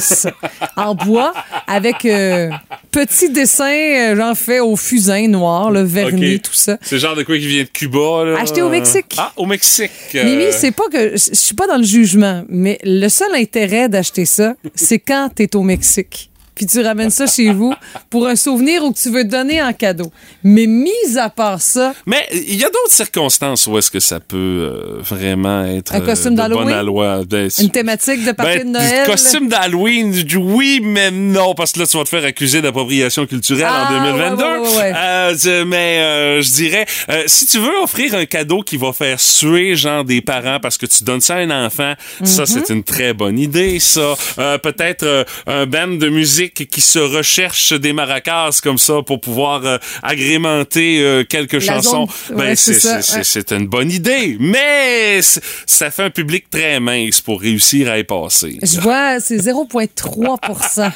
en 0.77 0.97
bois 0.97 1.33
avec 1.69 2.05
euh, 2.05 2.51
petits 2.91 3.31
dessins, 3.31 3.71
euh, 3.71 4.17
genre 4.17 4.37
fait 4.37 4.59
au 4.59 4.75
fusain 4.75 5.29
noir, 5.29 5.71
le 5.71 5.83
vernis, 5.83 6.41
tout 6.41 6.55
ça. 6.55 6.77
C'est 6.83 6.97
le 6.97 7.01
genre 7.01 7.15
de 7.15 7.23
quoi 7.23 7.39
qui 7.39 7.47
vient 7.47 7.63
de 7.63 7.69
Cuba, 7.69 8.25
là? 8.25 8.41
Acheté 8.41 8.63
au 8.63 8.69
Mexique. 8.69 9.15
Ah, 9.17 9.33
au 9.37 9.47
Mexique. 9.47 9.93
Mimi, 10.13 10.43
euh, 10.43 10.51
c'est 10.51 10.73
pas 10.73 10.89
que 10.93 11.17
je 11.17 11.31
je 11.31 11.37
suis 11.37 11.55
pas 11.55 11.69
dans 11.69 11.77
le 11.77 11.85
jugement, 11.85 12.45
mais 12.49 12.81
le 12.83 13.09
seul 13.09 13.33
intérêt 13.37 13.89
d'acheter 13.89 14.25
ça, 14.25 14.55
c'est 14.75 14.99
quand 14.99 15.31
t'es 15.37 15.55
au 15.55 15.63
Mexique. 15.63 16.30
Puis 16.55 16.67
tu 16.67 16.81
ramènes 16.83 17.11
ça 17.11 17.27
chez 17.27 17.53
vous 17.53 17.73
pour 18.11 18.27
un 18.27 18.37
souvenir 18.37 18.85
ou 18.85 18.93
que 18.93 18.99
tu 18.99 19.11
veux 19.11 19.25
donner 19.25 19.63
en 19.63 19.73
cadeau. 19.73 20.13
Mais 20.45 20.67
mis 20.67 20.91
à 21.19 21.31
part 21.31 21.61
ça, 21.61 21.95
Mais 22.07 22.27
il 22.33 22.55
y 22.57 22.65
a 22.65 22.69
d'autres 22.69 22.91
circonstances 22.93 23.67
où 23.67 23.79
est-ce 23.79 23.91
que 23.91 24.01
ça 24.01 24.21
peut 24.21 24.37
euh, 24.37 24.99
vraiment 25.01 25.65
être 25.65 25.95
Un 25.95 26.01
costume 26.01 26.39
euh, 26.39 26.49
de 26.49 26.55
bonne 26.55 26.69
d'Halloween? 26.69 27.25
Ben, 27.25 27.49
une 27.61 27.71
thématique 27.71 28.25
de 28.25 28.33
partie 28.33 28.59
Ben, 28.59 28.67
de 28.67 28.73
Noël? 28.73 29.07
costume 29.07 29.49
d'Halloween, 29.49 30.15
oui, 30.37 30.81
mais 30.83 31.11
non, 31.11 31.55
parce 31.55 31.73
que 31.73 31.81
là, 31.81 31.87
tu 31.87 31.97
vas 31.97 32.05
te 32.05 32.09
faire 32.11 32.25
accuser 32.25 32.61
d'appropriation 32.61 33.27
culturelle 33.27 33.67
Ah, 33.71 33.89
en 33.91 34.05
2022. 34.13 34.43
ouais, 34.45 34.51
ouais, 34.51 34.69
ouais, 34.69 34.77
ouais. 34.79 34.93
Euh, 34.97 35.65
mais 35.67 35.99
euh, 36.01 36.43
je 36.43 36.51
dirais, 36.53 36.87
euh, 37.09 37.23
si 37.27 37.47
tu 37.47 37.59
veux 37.59 37.79
offrir 37.83 38.15
un 38.15 38.27
cadeau 38.27 38.63
qui 38.63 38.77
va 38.77 38.93
faire 38.93 39.19
suer, 39.21 39.77
genre, 39.77 40.05
des 40.05 40.21
parents 40.21 40.59
parce 40.61 40.77
que 40.77 40.87
tu 40.87 41.05
donnes 41.05 41.21
ça 41.21 41.37
à 41.37 41.39
un 41.39 41.67
enfant, 41.67 41.95
ça, 42.25 42.43
Mhm. 42.43 42.47
c'est 42.47 42.71
une 42.73 42.83
très 42.85 43.15
bonne 43.15 43.39
idée, 43.39 43.79
ça. 43.79 44.15
Euh, 44.39 44.59
Peut-être 44.59 45.05
euh, 45.05 45.25
un 45.47 45.65
band 45.67 45.89
de 45.89 46.09
musique 46.09 46.50
qui 46.53 46.81
se 46.81 46.99
recherche 46.99 47.73
des 47.73 47.93
maracas 47.93 48.61
comme 48.63 48.79
ça 48.79 49.03
pour 49.07 49.21
pouvoir 49.21 49.65
euh, 49.65 49.79
agrémenter 50.03 51.01
euh, 51.01 51.25
quelques 51.25 51.55
La 51.55 51.61
chansons. 51.61 52.07
zone. 52.07 52.37
Ben, 52.37 52.51
Ouais, 52.51 52.57
c'est 52.57 53.51
ouais. 53.51 53.57
une 53.59 53.67
bonne 53.67 53.91
idée, 53.91 54.37
mais 54.41 55.21
ça 55.67 55.91
fait 55.91 56.03
un 56.05 56.11
public 56.11 56.49
très 56.51 56.81
mince 56.81 57.21
pour 57.21 57.41
réussir 57.41 57.91
à 57.91 57.99
y 57.99 58.05
passer. 58.05 58.59
Je 58.63 58.81
vois, 58.81 59.21
c'est 59.21 59.37
0,3 59.39 60.93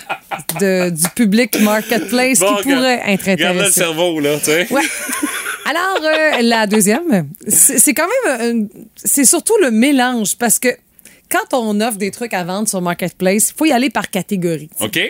de, 0.61 0.90
du 0.90 1.08
public 1.14 1.58
marketplace 1.61 2.40
Bon, 2.40 2.56
qui 2.56 2.62
pourrait 2.73 3.02
être 3.06 3.25
Garde 3.26 3.40
le 3.40 3.46
intéressé. 3.62 3.73
cerveau, 3.80 4.20
là, 4.20 4.38
tu 4.38 4.44
sais. 4.46 4.66
Ouais. 4.70 4.82
Alors, 5.66 5.99
euh, 6.02 6.42
la 6.42 6.66
deuxième, 6.66 7.26
c'est 7.49 7.94
quand 7.94 8.06
même. 8.26 8.68
c'est 8.96 9.25
surtout 9.25 9.54
le 9.62 9.70
mélange 9.70 10.37
parce 10.37 10.58
que 10.58 10.68
quand 11.30 11.56
on 11.58 11.80
offre 11.80 11.96
des 11.96 12.11
trucs 12.11 12.34
à 12.34 12.44
vendre 12.44 12.68
sur 12.68 12.80
Marketplace, 12.82 13.50
il 13.50 13.58
faut 13.58 13.64
y 13.64 13.73
aller 13.73 13.90
par 13.90 14.11
catégorie. 14.11 14.68
OK? 14.80 15.00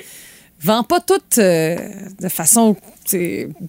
Vends 0.62 0.82
pas 0.82 1.00
toutes 1.00 1.38
euh, 1.38 1.76
de 2.20 2.28
façon 2.28 2.74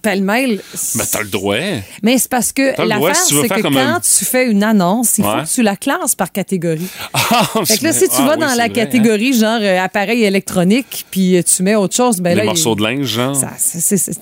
pêle-mêle. 0.02 0.62
Ben, 0.94 1.04
t'as 1.10 1.22
le 1.22 1.28
droit. 1.28 1.56
Mais 2.02 2.16
c'est 2.16 2.30
parce 2.30 2.52
que 2.52 2.80
l'affaire, 2.82 3.14
si 3.16 3.34
c'est 3.38 3.48
que 3.48 3.60
quand 3.60 3.76
un- 3.76 4.00
tu 4.00 4.24
fais 4.24 4.46
une 4.50 4.62
annonce, 4.62 5.18
il 5.18 5.24
faut 5.24 5.30
que 5.30 5.54
tu 5.54 5.62
la 5.62 5.76
classes 5.76 6.14
par 6.14 6.32
catégorie. 6.32 6.88
Ah, 7.12 7.44
Fait 7.66 7.78
que 7.78 7.84
là, 7.84 7.92
si 7.92 8.08
tu 8.08 8.14
ah 8.18 8.22
vas 8.24 8.34
oui, 8.34 8.40
dans 8.40 8.46
la 8.46 8.54
vrai, 8.54 8.62
hein. 8.64 8.68
catégorie 8.70 9.32
genre 9.32 9.58
euh, 9.60 9.78
appareil 9.80 10.22
électronique, 10.22 11.04
puis 11.10 11.36
euh, 11.36 11.42
tu 11.42 11.62
mets 11.64 11.74
autre 11.74 11.94
chose, 11.96 12.20
ben 12.20 12.30
Les 12.30 12.36
là, 12.36 12.42
il- 12.44 12.46
morceaux 12.46 12.74
de 12.76 12.82
linge, 12.84 13.04
genre. 13.06 13.34
ça, 13.34 13.50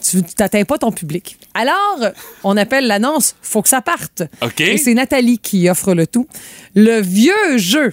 tu 0.02 0.23
n'atteins 0.38 0.64
pas 0.64 0.78
ton 0.78 0.90
public. 0.90 1.37
Alors, 1.52 2.00
on 2.44 2.56
appelle 2.56 2.87
l'annonce 2.87 3.37
Faut 3.42 3.61
que 3.62 3.68
ça 3.68 3.83
parte. 3.83 4.23
OK. 4.42 4.61
Et 4.62 4.78
c'est 4.78 4.94
Nathalie 4.94 5.38
qui 5.38 5.68
offre 5.68 5.92
le 5.94 6.06
tout. 6.06 6.26
Le 6.75 7.00
vieux 7.00 7.56
jeu. 7.59 7.92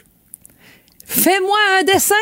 Fais-moi 1.22 1.58
un 1.80 1.84
dessin. 1.84 2.16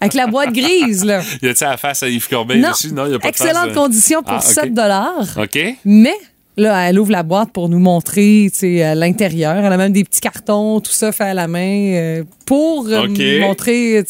Avec 0.00 0.14
la 0.14 0.26
boîte 0.26 0.52
grise, 0.52 1.04
là. 1.04 1.22
Y 1.42 1.48
a-t-il 1.48 1.68
la 1.68 1.76
face 1.76 2.02
à 2.02 2.08
Yves 2.08 2.28
Corbeil 2.28 2.60
non. 2.60 2.70
dessus? 2.70 2.92
Non, 2.92 3.06
y 3.06 3.14
a 3.14 3.18
pas 3.18 3.28
de 3.28 3.30
Excellente 3.30 3.70
euh. 3.70 3.74
condition 3.74 4.22
pour 4.22 4.34
Ah, 4.34 4.38
OK. 4.38 4.52
7 4.52 4.74
dollars. 4.74 5.26
OK? 5.38 5.58
Mais 5.84 6.16
là, 6.56 6.88
elle 6.88 6.98
ouvre 6.98 7.12
la 7.12 7.22
boîte 7.22 7.50
pour 7.52 7.68
nous 7.68 7.78
montrer 7.78 8.50
l'intérieur. 8.94 9.56
Elle 9.56 9.72
a 9.72 9.76
même 9.76 9.92
des 9.92 10.04
petits 10.04 10.20
cartons, 10.20 10.80
tout 10.80 10.92
ça 10.92 11.12
fait 11.12 11.24
à 11.24 11.34
la 11.34 11.48
main 11.48 11.94
euh, 11.94 12.24
pour 12.46 12.86
euh, 12.88 13.08
montrer 13.40 14.04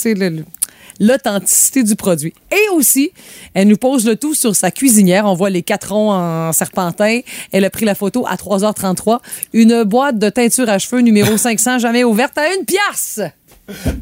l'authenticité 0.98 1.82
du 1.82 1.96
produit. 1.96 2.34
Et 2.52 2.68
aussi, 2.74 3.10
elle 3.54 3.68
nous 3.68 3.76
pose 3.78 4.06
le 4.06 4.16
tout 4.16 4.34
sur 4.34 4.54
sa 4.54 4.70
cuisinière. 4.70 5.24
On 5.24 5.34
voit 5.34 5.50
les 5.50 5.62
quatre 5.62 5.94
ronds 5.94 6.12
en 6.12 6.52
serpentin. 6.52 7.20
Elle 7.52 7.64
a 7.64 7.70
pris 7.70 7.86
la 7.86 7.94
photo 7.94 8.26
à 8.28 8.36
3h33. 8.36 9.18
Une 9.54 9.84
boîte 9.84 10.18
de 10.18 10.28
teinture 10.28 10.68
à 10.68 10.78
cheveux 10.78 11.00
numéro 11.00 11.36
500, 11.36 11.78
jamais 11.78 12.04
ouverte, 12.04 12.36
à 12.36 12.54
une 12.54 12.66
pièce. 12.66 13.20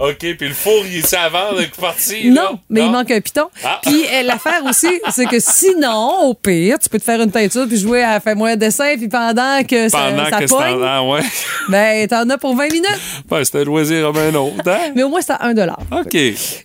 OK, 0.00 0.18
puis 0.18 0.48
le 0.48 0.54
four, 0.54 0.84
il 0.86 0.98
est 0.98 1.14
à 1.14 1.28
vendre, 1.28 1.60
est 1.60 1.74
parti. 1.80 2.30
là? 2.30 2.42
Non, 2.42 2.58
mais 2.70 2.82
il 2.82 2.90
manque 2.90 3.10
un 3.10 3.20
piton. 3.20 3.48
Ah. 3.64 3.80
Puis 3.82 4.04
euh, 4.12 4.22
l'affaire 4.22 4.62
aussi, 4.68 4.88
c'est 5.10 5.26
que 5.26 5.38
sinon, 5.40 6.22
au 6.28 6.34
pire, 6.34 6.78
tu 6.78 6.88
peux 6.88 6.98
te 6.98 7.04
faire 7.04 7.20
une 7.20 7.30
teinture 7.30 7.66
puis 7.66 7.78
jouer 7.78 8.02
à 8.02 8.20
Fais-moi 8.20 8.50
un 8.50 8.56
dessin, 8.56 8.96
puis 8.96 9.08
pendant 9.08 9.62
que 9.68 9.88
ça, 9.88 9.98
Pendant 10.10 10.24
ça 10.30 10.38
que 10.38 10.46
c'est 10.46 10.54
pogne, 10.54 10.82
en... 10.82 10.86
Ah, 10.86 11.02
ouais. 11.02 11.20
ben 11.68 12.06
t'en 12.08 12.28
as 12.30 12.38
pour 12.38 12.54
20 12.56 12.72
minutes. 12.72 12.88
ouais, 13.30 13.44
c'était 13.44 13.60
un 13.60 13.64
loisir 13.64 14.06
comme 14.06 14.18
un 14.18 14.34
autre, 14.34 14.68
hein? 14.68 14.92
Mais 14.94 15.02
au 15.02 15.08
moins, 15.08 15.20
c'est 15.20 15.32
à 15.32 15.44
1 15.44 15.54
dollar. 15.54 15.78
OK. 15.90 16.16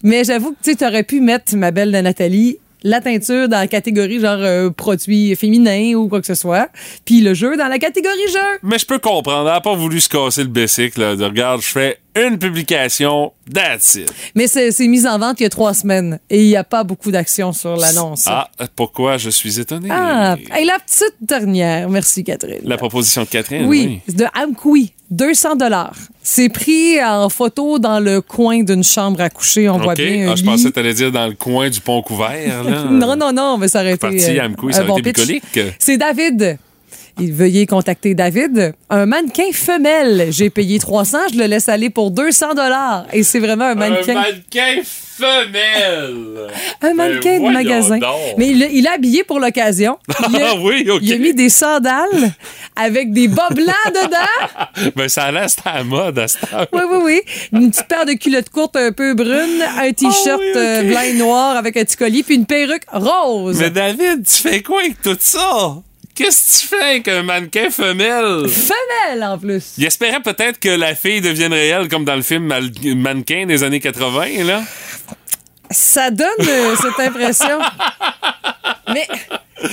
Mais 0.03 0.23
j'avoue 0.23 0.55
que 0.63 0.71
tu 0.71 0.85
aurais 0.85 1.03
pu 1.03 1.19
mettre 1.21 1.55
ma 1.55 1.71
belle 1.71 1.91
de 1.91 1.97
Nathalie 1.99 2.57
la 2.83 3.01
teinture 3.01 3.47
dans 3.49 3.57
la 3.59 3.67
catégorie 3.67 4.19
genre 4.19 4.37
euh, 4.39 4.69
produits 4.69 5.35
féminins 5.35 5.93
ou 5.95 6.07
quoi 6.07 6.19
que 6.21 6.27
ce 6.27 6.35
soit, 6.35 6.69
puis 7.05 7.21
le 7.21 7.33
jeu 7.33 7.55
dans 7.57 7.67
la 7.67 7.79
catégorie 7.79 8.17
jeu. 8.31 8.59
Mais 8.63 8.77
je 8.77 8.85
peux 8.85 8.99
comprendre. 8.99 9.47
Elle 9.47 9.53
n'a 9.55 9.61
pas 9.61 9.75
voulu 9.75 9.99
se 10.01 10.09
casser 10.09 10.43
le 10.43 10.49
bessic, 10.49 10.97
là. 10.97 11.15
De 11.15 11.23
regarde, 11.23 11.61
je 11.61 11.67
fais 11.67 11.97
une 12.15 12.37
publication, 12.37 13.33
that's 13.51 13.95
it. 13.95 14.11
Mais 14.35 14.47
c'est 14.47 14.71
c'est 14.71 14.87
mis 14.87 15.07
en 15.07 15.17
vente 15.17 15.39
il 15.39 15.43
y 15.43 15.45
a 15.45 15.49
trois 15.49 15.73
semaines 15.73 16.19
et 16.29 16.43
il 16.43 16.47
n'y 16.47 16.55
a 16.55 16.63
pas 16.63 16.83
beaucoup 16.83 17.09
d'action 17.11 17.53
sur 17.53 17.75
l'annonce. 17.75 18.25
Ah, 18.27 18.49
pourquoi 18.75 19.17
je 19.17 19.29
suis 19.29 19.59
étonné? 19.59 19.89
Ah, 19.91 20.35
et 20.59 20.65
la 20.65 20.77
petite 20.79 21.15
dernière, 21.21 21.89
merci 21.89 22.23
Catherine. 22.23 22.59
La 22.63 22.77
proposition 22.77 23.23
de 23.23 23.27
Catherine, 23.29 23.65
Oui, 23.65 24.01
oui. 24.07 24.13
de 24.15 24.25
Amkoui, 24.35 24.93
200 25.13 25.55
dollars. 25.57 25.95
C'est 26.23 26.49
pris 26.49 27.03
en 27.03 27.29
photo 27.29 27.77
dans 27.77 27.99
le 27.99 28.21
coin 28.21 28.63
d'une 28.63 28.83
chambre 28.83 29.21
à 29.21 29.29
coucher. 29.29 29.69
On 29.69 29.77
voit 29.77 29.93
bien 29.93 30.29
Ah, 30.31 30.35
je 30.35 30.43
pensais 30.43 30.69
que 30.69 30.73
t'allais 30.73 30.93
dire 30.93 31.11
dans 31.11 31.27
le 31.27 31.33
coin 31.33 31.69
du 31.69 31.79
pont 31.81 32.01
couvert, 32.01 32.63
là. 32.63 32.83
Non, 32.89 33.15
non, 33.15 33.31
non, 33.31 33.57
mais 33.57 33.67
ça 33.67 33.81
aurait 33.81 33.93
été. 33.93 33.99
Parti 33.99 34.39
euh, 34.39 34.71
ça 34.71 34.83
aurait 34.83 35.01
bon 35.01 35.09
été. 35.09 35.41
C'est 35.77 35.97
David. 35.97 36.57
Il 37.19 37.31
veuillez 37.31 37.67
contacter 37.67 38.15
David. 38.15 38.73
Un 38.89 39.05
mannequin 39.05 39.51
femelle. 39.53 40.27
J'ai 40.31 40.49
payé 40.49 40.79
300, 40.79 41.17
je 41.33 41.37
le 41.39 41.45
laisse 41.45 41.69
aller 41.69 41.89
pour 41.89 42.09
200 42.11 42.55
dollars. 42.55 43.05
Et 43.13 43.21
c'est 43.23 43.39
vraiment 43.39 43.65
un 43.65 43.75
mannequin. 43.75 44.17
Un 44.17 44.21
mannequin 44.21 44.81
femelle! 44.83 46.47
Un 46.81 46.93
mannequin 46.95 47.39
de 47.39 47.49
magasin. 47.53 47.99
donc. 47.99 48.09
Mais 48.37 48.47
il, 48.49 48.67
il 48.71 48.85
est 48.85 48.89
habillé 48.89 49.23
pour 49.23 49.39
l'occasion. 49.39 49.97
Ah 50.35 50.55
oui, 50.59 50.87
OK. 50.89 50.99
il 51.03 51.13
a 51.13 51.17
mis 51.17 51.33
des 51.33 51.49
sandales 51.49 52.31
avec 52.75 53.11
des 53.13 53.27
bas 53.27 53.49
blancs 53.51 53.67
dedans. 53.93 54.91
Ben, 54.95 55.07
ça 55.07 55.25
a 55.25 55.31
l'air, 55.31 55.49
c'était 55.49 55.69
à 55.69 55.77
la 55.77 55.83
mode 55.83 56.17
à 56.17 56.27
cette 56.27 56.51
heure. 56.51 56.67
Oui, 56.73 56.81
oui, 56.91 56.97
oui. 57.03 57.21
Une 57.59 57.69
petite 57.69 57.87
paire 57.87 58.05
de 58.05 58.13
culottes 58.13 58.49
courtes 58.49 58.75
un 58.75 58.91
peu 58.91 59.13
brunes, 59.13 59.61
un 59.79 59.91
t-shirt 59.93 60.25
Ah 60.25 60.37
oui, 60.39 60.49
ok. 60.51 60.57
euh, 60.57 60.83
blanc 60.89 61.01
et 61.01 61.13
noir 61.13 61.57
avec 61.57 61.77
un 61.77 61.83
petit 61.83 61.95
collier, 61.97 62.23
puis 62.23 62.35
une 62.35 62.45
perruque 62.47 62.83
rose. 62.91 63.57
Mais 63.59 63.69
David, 63.69 64.25
tu 64.27 64.35
fais 64.41 64.61
quoi 64.63 64.79
avec 64.79 64.99
tout 65.01 65.15
ça? 65.19 65.75
Qu'est-ce 66.15 66.45
que 66.45 66.61
tu 66.61 66.67
fais 66.67 66.83
avec 66.83 67.07
un 67.07 67.23
mannequin 67.23 67.71
femelle? 67.71 68.47
Femelle, 68.47 69.23
en 69.23 69.37
plus. 69.39 69.73
Il 69.79 69.85
espérait 69.85 70.21
peut-être 70.21 70.59
que 70.59 70.69
la 70.69 70.93
fille 70.93 71.21
devienne 71.21 71.53
réelle, 71.53 71.87
comme 71.87 72.05
dans 72.05 72.15
le 72.15 72.21
film 72.21 72.53
Mannequin 72.95 73.47
des 73.47 73.63
années 73.63 73.79
80, 73.79 74.43
là. 74.43 74.61
Ça 75.73 76.11
donne 76.11 76.27
euh, 76.41 76.75
cette 76.81 77.07
impression. 77.07 77.59
Mais 78.93 79.07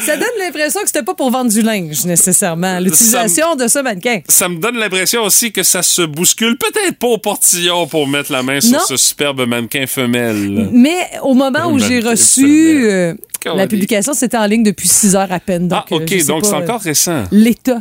ça 0.04 0.16
donne 0.16 0.28
l'impression 0.38 0.80
que 0.80 0.86
c'était 0.86 1.02
pas 1.02 1.14
pour 1.14 1.30
vendre 1.30 1.50
du 1.50 1.62
linge, 1.62 2.04
nécessairement, 2.04 2.78
l'utilisation 2.78 3.56
de 3.56 3.66
ce 3.66 3.80
mannequin. 3.80 4.20
Ça 4.28 4.48
me 4.48 4.58
donne 4.58 4.76
l'impression 4.76 5.22
aussi 5.22 5.52
que 5.52 5.62
ça 5.62 5.82
se 5.82 6.02
bouscule 6.02 6.56
peut-être 6.56 6.96
pas 6.96 7.08
au 7.08 7.18
portillon 7.18 7.86
pour 7.86 8.06
mettre 8.06 8.32
la 8.32 8.42
main 8.42 8.60
sur 8.60 8.80
ce 8.82 8.96
superbe 8.96 9.46
mannequin 9.46 9.86
femelle. 9.86 10.68
Mais 10.72 11.10
au 11.22 11.34
moment 11.34 11.66
où 11.70 11.78
j'ai 11.78 12.00
reçu 12.00 12.84
euh, 12.84 13.14
la 13.44 13.66
publication, 13.66 14.12
c'était 14.12 14.36
en 14.36 14.46
ligne 14.46 14.62
depuis 14.62 14.88
6 14.88 15.16
heures 15.16 15.32
à 15.32 15.40
peine. 15.40 15.68
Donc, 15.68 15.84
ah, 15.90 15.94
euh, 15.94 15.96
OK, 15.96 16.26
donc 16.26 16.46
c'est 16.46 16.54
encore 16.54 16.80
récent. 16.80 17.24
l'état 17.32 17.80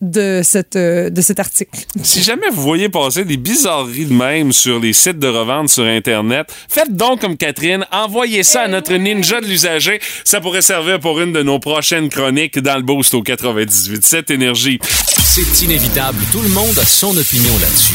de, 0.00 0.40
cette, 0.42 0.76
euh, 0.76 1.10
de 1.10 1.20
cet 1.20 1.40
article. 1.40 1.78
Si 2.02 2.22
jamais 2.22 2.48
vous 2.50 2.62
voyez 2.62 2.88
passer 2.88 3.24
des 3.24 3.36
bizarreries 3.36 4.06
de 4.06 4.12
même 4.12 4.52
sur 4.52 4.78
les 4.80 4.92
sites 4.92 5.18
de 5.18 5.28
revente 5.28 5.68
sur 5.68 5.84
Internet, 5.84 6.52
faites 6.68 6.94
donc 6.94 7.20
comme 7.20 7.36
Catherine, 7.36 7.86
envoyez 7.92 8.42
ça 8.42 8.62
à 8.62 8.68
notre 8.68 8.94
ninja 8.94 9.40
de 9.40 9.46
l'usager. 9.46 10.00
Ça 10.24 10.40
pourrait 10.40 10.62
servir 10.62 11.00
pour 11.00 11.20
une 11.20 11.32
de 11.32 11.42
nos 11.42 11.58
prochaines 11.58 12.08
chroniques 12.08 12.58
dans 12.58 12.76
le 12.76 12.82
Boost 12.82 13.14
au 13.14 13.22
98. 13.22 14.04
Cette 14.04 14.30
énergie. 14.30 14.78
C'est 15.24 15.62
inévitable, 15.64 16.18
tout 16.32 16.42
le 16.42 16.48
monde 16.48 16.78
a 16.78 16.84
son 16.84 17.16
opinion 17.16 17.52
là-dessus. 17.60 17.94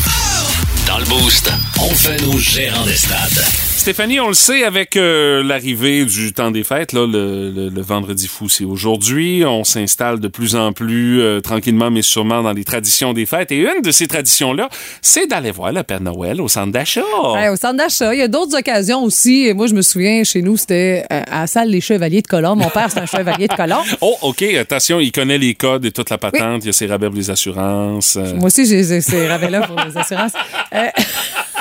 Dans 0.88 1.00
le 1.00 1.06
Boost, 1.06 1.52
on 1.80 1.90
fait 1.90 2.22
nos 2.22 2.38
gérants 2.38 2.86
des 2.86 2.96
stades. 2.96 3.65
Stéphanie, 3.86 4.20
on 4.20 4.30
le 4.30 4.34
sait, 4.34 4.64
avec 4.64 4.98
euh, 4.98 5.44
l'arrivée 5.44 6.06
du 6.06 6.34
temps 6.34 6.50
des 6.50 6.64
fêtes, 6.64 6.92
là, 6.92 7.06
le, 7.06 7.52
le- 7.52 7.70
le 7.70 7.82
vendredi 7.84 8.28
fou, 8.28 8.50
c'est 8.50 8.64
aujourd'hui. 8.64 9.44
On 9.46 9.64
s'installe 9.64 10.20
de 10.20 10.28
plus 10.28 10.56
en 10.56 10.74
plus 10.74 11.22
euh, 11.22 11.40
tranquillement, 11.40 11.92
mais 11.92 12.02
sûrement 12.02 12.42
dans 12.42 12.52
les 12.54 12.64
traditions 12.64 13.14
des 13.14 13.28
fêtes. 13.28 13.52
Et 13.52 13.58
une 13.60 13.84
de 13.84 13.92
ces 13.92 14.08
traditions-là, 14.08 14.70
c'est 15.04 15.28
d'aller 15.28 15.52
voir 15.52 15.72
le 15.72 15.84
Père 15.84 16.02
Noël 16.02 16.42
au 16.42 16.48
centre 16.48 16.72
d'achat. 16.72 17.04
Ouais, 17.36 17.48
au 17.50 17.56
centre 17.58 17.76
d'achat, 17.78 18.12
il 18.16 18.18
y 18.18 18.24
a 18.24 18.28
d'autres 18.28 18.58
occasions 18.58 19.04
aussi. 19.04 19.46
Et 19.46 19.54
Moi, 19.54 19.68
je 19.68 19.76
me 19.76 19.84
souviens, 19.84 20.24
chez 20.24 20.42
nous, 20.42 20.58
c'était 20.58 21.06
euh, 21.14 21.22
à 21.30 21.42
la 21.42 21.48
salle 21.48 21.70
Les 21.70 21.80
Chevaliers 21.80 22.24
de 22.24 22.28
Colomb. 22.28 22.56
Mon 22.56 22.70
père, 22.70 22.90
c'est 22.90 23.02
un 23.02 23.06
chevalier 23.06 23.48
de 23.48 23.54
Colomb. 23.54 23.84
Oh, 24.02 24.16
OK, 24.24 24.42
attention, 24.42 25.00
il 25.00 25.12
connaît 25.12 25.38
les 25.38 25.54
codes 25.54 25.86
et 25.86 25.92
toute 25.92 26.10
la 26.10 26.18
patente. 26.18 26.64
Il 26.64 26.68
y 26.68 26.70
a 26.70 26.74
ses 26.74 26.88
rabais 26.88 27.06
pour 27.06 27.18
les 27.18 27.30
assurances. 27.30 28.16
Moi 28.16 28.46
aussi, 28.48 28.66
j'ai 28.66 28.84
j'ai 28.84 29.02
ces 29.02 29.28
rabais-là 29.28 29.62
pour 29.68 29.80
les 29.86 29.96
assurances. 29.96 30.34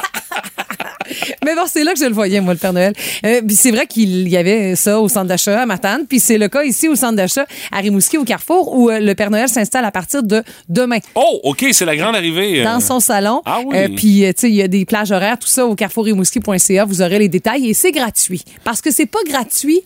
Mais 1.45 1.55
bon, 1.55 1.63
c'est 1.67 1.85
là 1.85 1.93
que 1.93 1.99
je 1.99 2.05
le 2.05 2.13
voyais, 2.13 2.41
moi, 2.41 2.53
le 2.55 2.59
Père 2.59 2.73
Noël. 2.73 2.93
Euh, 3.25 3.41
puis 3.47 3.57
c'est 3.57 3.71
vrai 3.71 3.87
qu'il 3.87 4.29
y 4.29 4.37
avait 4.37 4.77
ça 4.77 5.01
au 5.01 5.09
centre 5.09 5.27
d'achat 5.27 5.63
à 5.63 5.67
Matane. 5.67 6.07
Puis 6.09 6.21
c'est 6.21 6.39
le 6.39 6.49
cas 6.49 6.63
ici 6.65 6.89
au 6.89 6.95
centre 6.97 7.17
d'achat 7.17 7.47
à 7.73 7.79
Rimouski, 7.79 8.17
au 8.19 8.25
Carrefour, 8.25 8.77
où 8.77 8.91
euh, 8.91 9.01
le 9.01 9.15
Père 9.15 9.31
Noël 9.31 9.49
s'installe 9.49 9.85
à 9.85 9.91
partir 9.91 10.23
de 10.23 10.43
demain. 10.69 10.99
Oh, 11.15 11.41
OK, 11.45 11.65
c'est 11.73 11.85
la 11.85 11.97
grande 11.97 12.17
arrivée. 12.17 12.61
euh. 12.61 12.65
Dans 12.65 12.81
son 12.81 13.01
salon. 13.01 13.43
Ah 13.47 13.61
oui. 13.65 13.89
Puis, 13.97 14.25
tu 14.27 14.33
sais, 14.37 14.49
il 14.51 14.55
y 14.57 14.63
a 14.63 14.69
des 14.69 14.85
plages 14.85 15.13
horaires, 15.13 15.39
tout 15.39 15.49
ça 15.49 15.67
au 15.67 15.75
carrefourrimouski.ca. 15.75 16.85
Vous 16.85 17.03
aurez 17.03 17.19
les 17.19 17.29
détails 17.29 17.69
et 17.69 17.75
c'est 17.75 17.93
gratuit. 17.93 18.43
Parce 18.65 18.81
que 18.81 18.91
c'est 18.91 19.07
pas 19.07 19.19
gratuit 19.29 19.81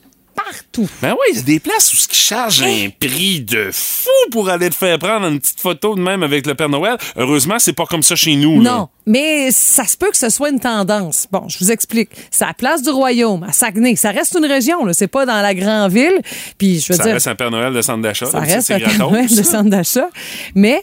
partout. 0.44 0.88
Ben 1.02 1.12
oui, 1.12 1.18
il 1.32 1.36
y 1.36 1.38
a 1.40 1.42
des 1.42 1.60
places 1.60 1.92
où 1.92 1.96
ce 1.96 2.06
qui 2.08 2.16
charge 2.18 2.62
un 2.62 2.88
prix 3.00 3.40
de 3.40 3.70
fou 3.72 4.08
pour 4.30 4.48
aller 4.48 4.70
te 4.70 4.74
faire 4.74 4.98
prendre 4.98 5.26
une 5.26 5.40
petite 5.40 5.60
photo 5.60 5.94
de 5.94 6.00
même 6.00 6.22
avec 6.22 6.46
le 6.46 6.54
Père 6.54 6.68
Noël. 6.68 6.96
Heureusement, 7.16 7.58
c'est 7.58 7.72
pas 7.72 7.86
comme 7.86 8.02
ça 8.02 8.14
chez 8.16 8.36
nous. 8.36 8.60
là. 8.62 8.70
Non, 8.70 8.88
mais 9.06 9.50
ça 9.50 9.84
se 9.84 9.96
peut 9.96 10.10
que 10.10 10.16
ce 10.16 10.28
soit 10.28 10.50
une 10.50 10.60
tendance. 10.60 11.26
Bon, 11.32 11.48
je 11.48 11.58
vous 11.58 11.70
explique. 11.72 12.10
C'est 12.30 12.44
à 12.44 12.54
Place 12.54 12.82
du 12.82 12.90
Royaume, 12.90 13.42
à 13.42 13.52
Saguenay. 13.52 13.96
Ça 13.96 14.10
reste 14.10 14.36
une 14.38 14.46
région, 14.46 14.84
là. 14.84 14.92
C'est 14.92 15.08
pas 15.08 15.26
dans 15.26 15.40
la 15.40 15.54
grande 15.54 15.92
ville. 15.92 16.20
Puis, 16.58 16.80
je 16.80 16.92
veux 16.92 16.96
Ça 16.96 17.04
dire, 17.04 17.14
reste 17.14 17.26
un 17.28 17.34
Père 17.34 17.50
Noël 17.50 17.72
de 17.72 17.82
centre 17.82 18.02
d'achat. 18.02 18.26
ça 18.26 18.40
reste 18.40 18.70
un 18.70 18.78
gratos. 18.78 18.98
Noël 18.98 19.28
de 19.28 19.42
centre 19.42 19.70
d'achat. 19.70 20.08
Mais 20.54 20.82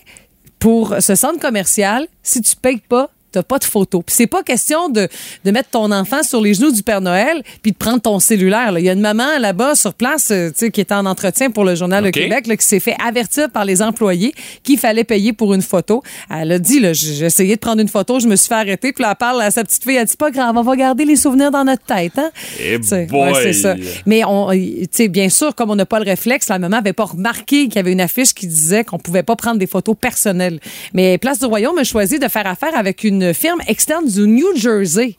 pour 0.60 0.96
ce 1.00 1.16
centre 1.16 1.40
commercial, 1.40 2.08
si 2.24 2.42
tu 2.42 2.56
payes 2.56 2.82
pas, 2.88 3.10
t'as 3.36 3.44
pas 3.44 3.60
de 3.60 3.66
photo. 3.66 4.02
Puis 4.02 4.16
c'est 4.16 4.28
pas 4.28 4.44
question 4.44 4.88
de, 4.88 5.10
de 5.44 5.52
mettre 5.52 5.70
ton 5.70 5.92
enfant 5.92 6.24
sur 6.24 6.40
les 6.40 6.54
genoux 6.54 6.72
du 6.72 6.84
Père 6.84 7.02
Noël 7.02 7.44
puis 7.62 7.74
de 7.74 7.78
prendre 7.78 8.02
ton 8.02 8.20
cellulaire. 8.20 8.72
là. 8.72 8.80
Il 8.80 8.86
y 8.86 8.90
a 8.90 8.94
une 8.94 9.02
maman 9.02 9.38
là-bas 9.40 9.76
sur 9.76 9.94
place, 9.94 10.32
euh, 10.32 10.50
tu 10.50 10.56
sais, 10.58 10.72
qui 10.72 10.80
était 10.80 10.94
en 10.94 11.06
entretien 11.06 11.52
pour 11.52 11.66
le 11.66 11.76
journal 11.76 12.06
OK. 12.06 12.16
Le 12.16 12.22
Québec, 12.22 12.48
là, 12.48 12.56
qui 12.56 12.66
s'est 12.66 12.80
fait 12.80 12.96
avertir 13.06 13.50
par 13.50 13.66
les 13.66 13.82
employés 13.82 14.34
qu'il 14.64 14.80
fallait 14.80 15.04
payer 15.04 15.34
pour 15.34 15.54
une 15.54 15.62
photo. 15.62 16.02
Elle 16.30 16.54
a 16.54 16.60
dit, 16.60 16.80
là, 16.80 16.94
j'ai 16.94 17.26
essayé 17.26 17.56
de 17.56 17.60
prendre 17.60 17.82
une 17.82 17.90
photo, 17.90 18.20
je 18.20 18.28
me 18.28 18.38
suis 18.38 18.48
fait 18.48 18.56
arrêter, 18.56 18.94
puis 18.94 19.02
là, 19.02 19.10
elle 19.12 19.18
parle 19.18 19.42
à 19.42 19.52
sa 19.52 19.64
petite 19.66 19.84
fille, 19.84 19.98
elle 19.98 20.06
dit 20.06 20.16
pas 20.16 20.32
grave, 20.32 20.56
on 20.58 20.62
va 20.62 20.76
garder 20.78 21.04
les 21.04 21.18
souvenirs 21.18 21.52
dans 21.52 21.66
notre 21.66 21.84
tête, 21.84 22.18
hein. 22.18 22.30
Eh 22.60 22.82
sais, 22.82 23.06
boy! 23.06 23.34
c'est 23.44 23.54
ça. 23.54 23.76
Mais 24.06 24.24
on, 24.26 24.50
tu 24.52 24.88
sais, 24.92 25.08
bien 25.10 25.28
sûr, 25.30 25.54
comme 25.56 25.72
on 25.72 25.76
n'a 25.76 25.86
pas 25.86 26.00
le 26.00 26.06
réflexe, 26.06 26.48
la 26.48 26.60
maman 26.60 26.78
avait 26.78 26.94
pas 26.94 27.04
remarqué 27.06 27.66
qu'il 27.66 27.76
y 27.76 27.80
avait 27.80 27.92
une 27.92 28.02
affiche 28.02 28.34
qui 28.34 28.48
disait 28.48 28.84
qu'on 28.86 28.98
pouvait 29.00 29.24
pas 29.24 29.36
prendre 29.36 29.58
des 29.58 29.68
photos 29.68 29.96
personnelles. 30.00 30.60
Mais 30.94 31.18
Place 31.18 31.40
du 31.40 31.46
Royaume 31.46 31.78
a 31.78 31.84
choisi 31.84 32.20
de 32.20 32.28
faire 32.28 32.48
affaire 32.48 32.78
avec 32.78 33.04
une 33.04 33.25
firme 33.34 33.62
externe 33.68 34.08
du 34.08 34.28
New 34.28 34.56
Jersey. 34.56 35.18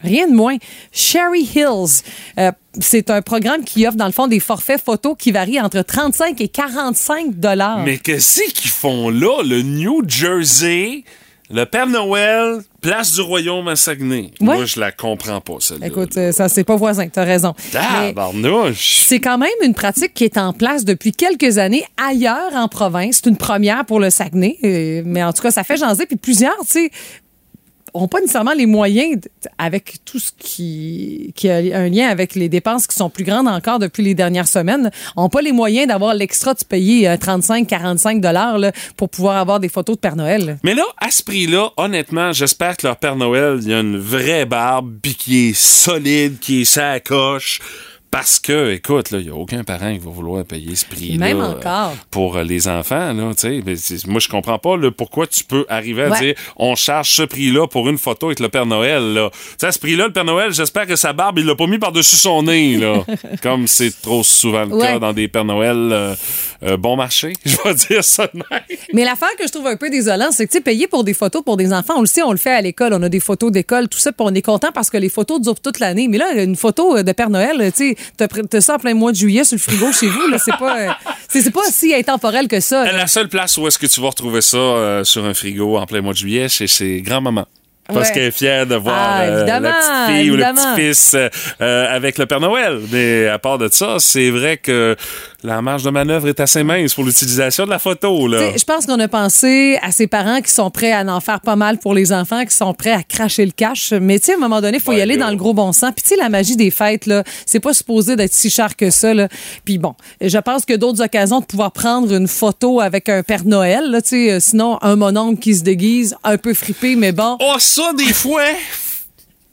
Rien 0.00 0.28
de 0.28 0.34
moins. 0.34 0.56
Sherry 0.92 1.42
Hills. 1.54 2.02
Euh, 2.38 2.52
c'est 2.80 3.10
un 3.10 3.22
programme 3.22 3.64
qui 3.64 3.86
offre, 3.86 3.96
dans 3.96 4.06
le 4.06 4.12
fond, 4.12 4.26
des 4.26 4.40
forfaits 4.40 4.82
photos 4.82 5.14
qui 5.18 5.32
varient 5.32 5.60
entre 5.60 5.80
35 5.80 6.40
et 6.40 6.48
45 6.48 7.34
dollars. 7.34 7.82
Mais 7.84 7.96
qu'est-ce 7.96 8.52
qu'ils 8.52 8.70
font 8.70 9.08
là? 9.08 9.42
Le 9.42 9.62
New 9.62 10.02
Jersey, 10.06 11.02
le 11.48 11.64
Père 11.64 11.86
Noël, 11.86 12.60
place 12.82 13.12
du 13.12 13.22
Royaume 13.22 13.68
à 13.68 13.76
Saguenay. 13.76 14.32
Ouais. 14.40 14.56
Moi, 14.56 14.64
je 14.66 14.78
la 14.78 14.92
comprends 14.92 15.40
pas, 15.40 15.54
celle-là. 15.60 15.86
Écoute, 15.86 16.16
euh, 16.18 16.30
ça, 16.32 16.48
c'est 16.50 16.64
pas 16.64 16.76
voisin, 16.76 17.08
t'as 17.08 17.24
raison. 17.24 17.54
C'est 18.76 19.20
quand 19.20 19.38
même 19.38 19.48
une 19.62 19.74
pratique 19.74 20.12
qui 20.12 20.24
est 20.24 20.36
en 20.36 20.52
place 20.52 20.84
depuis 20.84 21.12
quelques 21.12 21.56
années 21.56 21.84
ailleurs 21.96 22.54
en 22.54 22.68
province. 22.68 23.20
C'est 23.22 23.30
une 23.30 23.38
première 23.38 23.86
pour 23.86 23.98
le 23.98 24.10
Saguenay, 24.10 24.58
euh, 24.62 25.02
mais 25.06 25.24
en 25.24 25.32
tout 25.32 25.42
cas, 25.42 25.50
ça 25.50 25.64
fait 25.64 25.76
jaser. 25.76 26.04
Puis 26.06 26.16
plusieurs, 26.16 26.58
tu 26.60 26.66
sais, 26.72 26.90
n'ont 27.98 28.08
pas 28.08 28.20
nécessairement 28.20 28.54
les 28.54 28.66
moyens, 28.66 29.20
avec 29.58 30.04
tout 30.04 30.18
ce 30.18 30.30
qui, 30.38 31.32
qui 31.34 31.48
a 31.48 31.56
un 31.56 31.88
lien 31.88 32.08
avec 32.08 32.34
les 32.34 32.48
dépenses 32.48 32.86
qui 32.86 32.94
sont 32.94 33.10
plus 33.10 33.24
grandes 33.24 33.48
encore 33.48 33.78
depuis 33.78 34.02
les 34.02 34.14
dernières 34.14 34.48
semaines, 34.48 34.90
n'ont 35.16 35.28
pas 35.28 35.42
les 35.42 35.52
moyens 35.52 35.88
d'avoir 35.88 36.14
l'extra 36.14 36.54
de 36.54 36.64
payer 36.64 37.08
euh, 37.08 37.16
35-45 37.16 38.20
dollars 38.20 38.58
pour 38.96 39.08
pouvoir 39.08 39.36
avoir 39.38 39.60
des 39.60 39.68
photos 39.68 39.96
de 39.96 40.00
Père 40.00 40.16
Noël. 40.16 40.58
Mais 40.62 40.74
là, 40.74 40.84
à 40.98 41.10
ce 41.10 41.22
prix-là, 41.22 41.70
honnêtement, 41.76 42.32
j'espère 42.32 42.76
que 42.76 42.86
leur 42.86 42.96
Père 42.96 43.16
Noël, 43.16 43.58
il 43.62 43.72
a 43.72 43.80
une 43.80 43.98
vraie 43.98 44.46
barbe, 44.46 44.94
puis 45.02 45.14
qui 45.14 45.48
est 45.48 45.56
solide, 45.56 46.38
qui 46.38 46.62
est. 46.62 46.66
Parce 48.10 48.38
que, 48.38 48.72
écoute, 48.72 49.10
là, 49.10 49.18
il 49.18 49.24
n'y 49.24 49.30
a 49.30 49.34
aucun 49.34 49.62
parent 49.64 49.92
qui 49.92 49.98
va 49.98 50.10
vouloir 50.10 50.44
payer 50.44 50.74
ce 50.74 50.86
prix-là. 50.86 51.18
Même 51.26 51.40
euh, 51.40 51.50
encore. 51.58 51.92
Pour 52.10 52.36
euh, 52.36 52.44
les 52.44 52.66
enfants, 52.68 53.12
là, 53.12 53.32
Moi, 54.06 54.20
je 54.20 54.28
comprends 54.28 54.58
pas, 54.58 54.76
pourquoi 54.96 55.26
tu 55.26 55.44
peux 55.44 55.66
arriver 55.68 56.04
à 56.04 56.10
Ouais. 56.10 56.20
dire, 56.20 56.34
on 56.56 56.74
charge 56.76 57.10
ce 57.10 57.22
prix-là 57.22 57.66
pour 57.66 57.88
une 57.88 57.98
photo 57.98 58.26
avec 58.26 58.40
le 58.40 58.48
Père 58.48 58.64
Noël, 58.64 59.12
là. 59.12 59.30
Tu 59.32 59.38
sais, 59.58 59.66
à 59.66 59.72
ce 59.72 59.78
prix-là, 59.78 60.06
le 60.06 60.12
Père 60.12 60.24
Noël, 60.24 60.52
j'espère 60.52 60.86
que 60.86 60.96
sa 60.96 61.12
barbe, 61.12 61.38
il 61.40 61.46
l'a 61.46 61.54
pas 61.56 61.66
mis 61.66 61.78
par-dessus 61.78 62.16
son 62.16 62.44
nez, 62.44 62.76
là. 62.76 63.04
Comme 63.42 63.66
c'est 63.66 64.00
trop 64.00 64.22
souvent 64.22 64.64
le 64.64 64.78
cas 64.80 64.98
dans 64.98 65.12
des 65.12 65.28
Pères 65.28 65.44
Noël 65.44 65.76
euh, 65.76 66.14
euh, 66.62 66.76
bon 66.76 66.96
marché. 66.96 67.32
Je 67.44 67.56
vais 67.64 67.74
dire 67.74 68.04
ça 68.04 68.28
de 68.32 68.38
même. 68.50 68.60
Mais 68.94 69.04
l'affaire 69.04 69.34
que 69.38 69.46
je 69.46 69.52
trouve 69.52 69.66
un 69.66 69.76
peu 69.76 69.90
désolant, 69.90 70.30
c'est 70.30 70.46
que, 70.46 70.58
payer 70.58 70.86
pour 70.86 71.04
des 71.04 71.12
photos 71.14 71.42
pour 71.44 71.56
des 71.56 71.72
enfants, 71.72 71.94
on 71.98 72.00
le 72.00 72.06
sait, 72.06 72.22
on 72.22 72.30
le 72.32 72.38
fait 72.38 72.50
à 72.52 72.60
l'école, 72.62 72.94
on 72.94 73.02
a 73.02 73.08
des 73.08 73.20
photos 73.20 73.52
d'école, 73.52 73.88
tout 73.88 73.98
ça, 73.98 74.10
puis 74.12 74.24
on 74.26 74.34
est 74.34 74.42
content 74.42 74.70
parce 74.72 74.88
que 74.90 74.96
les 74.96 75.08
photos 75.10 75.40
durent 75.40 75.60
toute 75.60 75.80
l'année. 75.80 76.08
Mais 76.08 76.18
là, 76.18 76.32
une 76.42 76.56
photo 76.56 77.02
de 77.02 77.12
Père 77.12 77.28
Noël, 77.30 77.70
tu 77.76 77.90
sais, 77.90 77.95
t'as 78.16 78.60
ça 78.60 78.76
en 78.76 78.78
plein 78.78 78.94
mois 78.94 79.12
de 79.12 79.16
juillet 79.16 79.44
sur 79.44 79.56
le 79.56 79.60
frigo 79.60 79.92
chez 79.92 80.08
vous, 80.08 80.28
là, 80.28 80.38
c'est 80.38 80.56
pas, 80.56 80.78
euh, 80.78 80.90
c'est 81.28 81.50
pas 81.50 81.64
si 81.70 81.94
intemporel 81.94 82.48
que 82.48 82.60
ça. 82.60 82.90
La 82.92 83.06
seule 83.06 83.28
place 83.28 83.56
où 83.56 83.66
est-ce 83.66 83.78
que 83.78 83.86
tu 83.86 84.00
vas 84.00 84.08
retrouver 84.08 84.40
ça 84.40 84.56
euh, 84.56 85.04
sur 85.04 85.24
un 85.24 85.34
frigo 85.34 85.76
en 85.76 85.86
plein 85.86 86.00
mois 86.00 86.12
de 86.12 86.18
juillet, 86.18 86.48
c'est 86.48 86.66
chez 86.66 87.02
grand-maman. 87.02 87.46
Parce 87.88 88.08
Ouais. 88.08 88.14
qu'elle 88.14 88.22
est 88.24 88.30
fière 88.30 88.66
de 88.66 88.74
voir 88.74 88.96
Ah, 88.98 89.20
euh, 89.22 89.44
la 89.46 89.60
petite 89.60 90.06
fille 90.16 90.28
évidemment. 90.28 90.60
ou 90.60 90.64
le 90.66 90.74
petit-fils 90.74 91.16
euh, 91.60 91.94
avec 91.96 92.18
le 92.18 92.26
Père 92.26 92.40
Noël. 92.40 92.80
Mais 92.92 93.28
à 93.28 93.38
part 93.38 93.58
de 93.58 93.68
ça, 93.70 93.96
c'est 93.98 94.30
vrai 94.30 94.56
que 94.56 94.96
la 95.44 95.62
marge 95.62 95.84
de 95.84 95.90
manœuvre 95.90 96.26
est 96.28 96.40
assez 96.40 96.64
mince 96.64 96.94
pour 96.94 97.04
l'utilisation 97.04 97.64
de 97.64 97.70
la 97.70 97.78
photo. 97.78 98.26
Là. 98.26 98.56
Je 98.56 98.64
pense 98.64 98.86
qu'on 98.86 98.98
a 98.98 99.06
pensé 99.08 99.78
à 99.82 99.92
ces 99.92 100.06
parents 100.08 100.40
qui 100.40 100.50
sont 100.50 100.70
prêts 100.70 100.90
à 100.92 101.02
en 101.04 101.20
faire 101.20 101.40
pas 101.40 101.54
mal 101.56 101.78
pour 101.78 101.94
les 101.94 102.12
enfants, 102.12 102.44
qui 102.44 102.54
sont 102.56 102.74
prêts 102.74 102.90
à 102.90 103.02
cracher 103.04 103.44
le 103.46 103.52
cash. 103.52 103.92
Mais 103.92 104.18
tu 104.18 104.26
sais, 104.26 104.32
à 104.32 104.36
un 104.36 104.40
moment 104.40 104.60
donné, 104.60 104.78
il 104.78 104.82
faut 104.82 104.92
y 104.92 105.00
aller 105.00 105.16
dans 105.16 105.30
le 105.30 105.36
gros 105.36 105.54
bon 105.54 105.72
sens. 105.72 105.92
Puis 105.94 106.02
tu 106.02 106.08
sais, 106.14 106.16
la 106.16 106.28
magie 106.28 106.56
des 106.56 106.70
fêtes, 106.72 107.06
là, 107.06 107.22
c'est 107.46 107.60
pas 107.60 107.72
supposé 107.72 108.16
d'être 108.16 108.32
si 108.32 108.50
cher 108.50 108.74
que 108.74 108.90
ça. 108.90 109.14
Là. 109.14 109.28
Puis 109.64 109.78
bon, 109.78 109.94
je 110.20 110.38
pense 110.38 110.64
que 110.64 110.74
d'autres 110.74 111.02
occasions 111.04 111.40
de 111.40 111.44
pouvoir 111.46 111.70
prendre 111.70 112.12
une 112.12 112.26
photo 112.28 112.80
avec 112.80 113.08
un 113.08 113.22
Père 113.22 113.44
Noël, 113.44 113.90
là, 113.90 114.02
tu 114.02 114.08
sais, 114.08 114.32
euh, 114.32 114.40
sinon 114.40 114.78
un 114.82 114.96
mononcle 114.96 115.38
qui 115.38 115.54
se 115.54 115.62
déguise, 115.62 116.16
un 116.24 116.38
peu 116.38 116.52
fripé, 116.54 116.96
mais 116.96 117.12
bon, 117.12 117.36
Oh, 117.40 117.54
ça, 117.76 117.92
des 117.92 118.12
fois, 118.12 118.42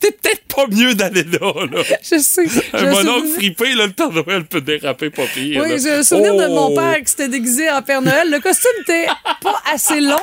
c'est 0.02 0.20
peut-être 0.22 0.44
pas 0.54 0.66
mieux 0.70 0.94
d'aller 0.96 1.24
là. 1.24 1.54
là. 1.72 1.82
je 2.02 2.18
sais. 2.20 2.44
Un 2.74 2.84
mononcle 2.92 3.20
souvenir- 3.28 3.36
fripé, 3.36 3.74
là, 3.74 3.86
le 3.88 3.92
Père 3.94 4.12
Noël 4.12 4.44
peut 4.46 4.60
déraper 4.62 5.10
pas 5.10 5.24
pire. 5.34 5.62
Oui, 5.66 5.80
j'ai 5.82 5.92
un 5.92 6.04
souvenir 6.04 6.36
de 6.36 6.48
mon 6.48 6.72
Oh! 6.72 6.76
père 6.76 6.98
qui 7.00 7.08
s'était 7.08 7.30
déguisé 7.30 7.70
en 7.70 7.82
Père 7.82 8.02
Noël. 8.02 8.30
Le 8.30 8.40
costume 8.40 8.72
était 8.82 9.06
pas 9.42 9.62
assez 9.74 10.02
long. 10.02 10.16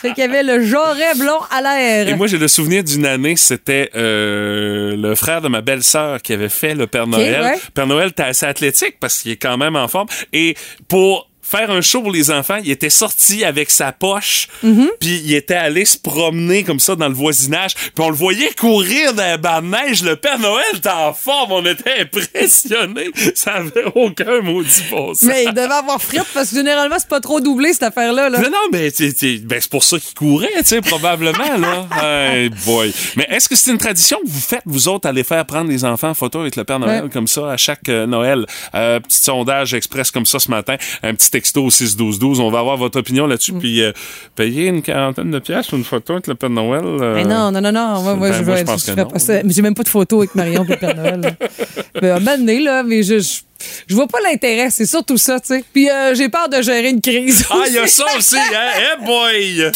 Fait 0.00 0.08
qu'il 0.14 0.18
y 0.18 0.26
avait 0.26 0.42
le 0.42 0.64
jarret 0.64 1.14
blond 1.16 1.40
à 1.50 1.60
l'air. 1.60 2.08
Et 2.08 2.14
moi, 2.14 2.26
j'ai 2.28 2.38
le 2.38 2.48
souvenir 2.48 2.82
d'une 2.84 3.04
année, 3.04 3.36
c'était 3.36 3.90
euh, 3.94 4.96
le 4.96 5.14
frère 5.14 5.40
de 5.42 5.48
ma 5.48 5.60
belle-sœur 5.60 6.22
qui 6.22 6.32
avait 6.32 6.48
fait 6.48 6.74
le 6.74 6.86
Père 6.86 7.06
Noël. 7.06 7.42
ouais. 7.42 7.60
Père 7.74 7.86
Noël 7.86 8.08
était 8.08 8.22
assez 8.22 8.46
athlétique 8.46 8.96
parce 9.00 9.18
qu'il 9.18 9.32
est 9.32 9.36
quand 9.36 9.56
même 9.58 9.76
en 9.76 9.88
forme. 9.88 10.08
Et 10.32 10.56
pour 10.88 11.27
faire 11.50 11.70
un 11.70 11.80
show 11.80 12.02
pour 12.02 12.10
les 12.12 12.30
enfants, 12.30 12.58
il 12.62 12.70
était 12.70 12.90
sorti 12.90 13.44
avec 13.44 13.70
sa 13.70 13.92
poche, 13.92 14.48
Mm-hmm. 14.64 14.88
puis 15.00 15.22
il 15.24 15.34
était 15.34 15.54
allé 15.54 15.84
se 15.84 15.96
promener 15.96 16.64
comme 16.64 16.80
ça 16.80 16.96
dans 16.96 17.08
le 17.08 17.14
voisinage, 17.14 17.74
puis 17.74 17.92
on 18.04 18.10
le 18.10 18.16
voyait 18.16 18.50
courir 18.58 19.14
dans 19.14 19.22
la 19.22 19.36
banc 19.36 19.62
de 19.62 19.66
neige. 19.68 20.02
Le 20.02 20.16
Père 20.16 20.38
Noël 20.38 20.64
était 20.74 20.88
en 20.88 21.12
forme, 21.12 21.52
on 21.52 21.64
était 21.64 22.00
impressionnés. 22.00 23.10
Ça 23.34 23.54
avait 23.54 23.84
aucun 23.94 24.40
maudit 24.40 24.82
bon 24.90 25.14
sens. 25.14 25.22
Mais 25.22 25.44
il 25.44 25.52
devait 25.52 25.72
avoir 25.72 26.00
frites 26.00 26.26
parce 26.34 26.50
que 26.50 26.56
généralement, 26.56 26.96
c'est 26.98 27.08
pas 27.08 27.20
trop 27.20 27.40
doublé, 27.40 27.72
cette 27.72 27.84
affaire-là. 27.84 28.28
Là. 28.30 28.38
Non, 28.40 28.50
non, 28.50 28.68
mais 28.72 28.90
ben, 28.90 29.58
c'est 29.60 29.70
pour 29.70 29.84
ça 29.84 29.98
qu'il 29.98 30.14
courait, 30.14 30.48
tu 30.58 30.64
sais, 30.64 30.80
probablement, 30.80 31.56
là. 31.58 31.86
Hey 32.02 32.50
boy. 32.66 32.92
Mais 33.16 33.26
est-ce 33.30 33.48
que 33.48 33.54
c'est 33.56 33.70
une 33.70 33.78
tradition 33.78 34.18
que 34.24 34.28
vous 34.28 34.40
faites, 34.40 34.62
vous 34.66 34.88
autres, 34.88 35.08
aller 35.08 35.24
faire 35.24 35.44
prendre 35.46 35.70
les 35.70 35.84
enfants 35.84 36.10
en 36.10 36.14
photo 36.14 36.40
avec 36.40 36.56
le 36.56 36.64
Père 36.64 36.78
Noël, 36.78 37.04
Ouais. 37.04 37.10
comme 37.10 37.28
ça, 37.28 37.50
à 37.52 37.56
chaque 37.56 37.88
euh, 37.88 38.06
Noël? 38.06 38.44
Euh, 38.74 38.98
petit 39.00 39.18
sondage 39.18 39.74
express 39.74 40.10
comme 40.10 40.26
ça 40.26 40.38
ce 40.38 40.50
matin, 40.50 40.76
un 41.02 41.14
petit 41.14 41.36
texto 41.38 41.64
au 41.64 41.70
6-12-12. 41.70 42.40
On 42.40 42.50
va 42.50 42.58
avoir 42.60 42.76
votre 42.76 42.98
opinion 42.98 43.26
là-dessus, 43.26 43.52
Mm. 43.52 43.58
puis 43.60 43.82
euh, 43.82 43.92
payer 44.36 44.66
une 44.66 44.82
quarantaine 44.82 45.30
de 45.30 45.38
pièces 45.38 45.66
pour 45.68 45.78
une 45.78 45.84
photo 45.84 46.14
avec 46.14 46.26
le 46.26 46.34
Père 46.34 46.50
Noël. 46.50 46.82
euh, 46.84 47.14
Mais 47.14 47.24
non, 47.24 47.50
non, 47.50 47.60
non, 47.60 47.72
non. 47.72 48.02
Moi, 48.02 48.14
moi, 48.14 48.28
ben, 48.30 48.38
je, 48.38 48.42
moi, 48.44 48.56
je 48.56 48.62
pense 48.64 48.86
je 48.86 48.92
que 48.92 49.00
non. 49.00 49.06
pas. 49.06 49.18
Mais 49.44 49.52
J'ai 49.52 49.62
même 49.62 49.74
pas 49.74 49.82
de 49.84 49.88
photo 49.88 50.18
avec 50.18 50.34
Marion 50.34 50.64
et 50.64 50.68
le 50.68 50.76
Père 50.76 50.94
Noël. 50.96 51.20
là. 51.20 51.30
Ben, 52.00 52.10
à 52.12 52.16
un 52.16 52.18
moment 52.20 52.36
donné, 52.38 52.60
là, 52.60 52.82
mais 52.84 53.02
je, 53.02 53.18
je, 53.18 53.40
je 53.88 53.94
vois 53.96 54.06
pas 54.06 54.18
l'intérêt. 54.20 54.70
C'est 54.70 54.86
surtout 54.86 55.16
ça, 55.18 55.40
tu 55.40 55.48
sais. 55.48 55.64
Puis 55.72 55.90
euh, 55.90 56.14
j'ai 56.14 56.28
peur 56.28 56.48
de 56.48 56.62
gérer 56.62 56.90
une 56.90 57.00
crise. 57.00 57.44
Ah, 57.50 57.64
il 57.66 57.74
y 57.74 57.78
a 57.78 57.86
ça 57.88 58.04
aussi, 58.16 58.36
hein? 58.36 58.42
Hey 59.00 59.04
boy! 59.04 59.72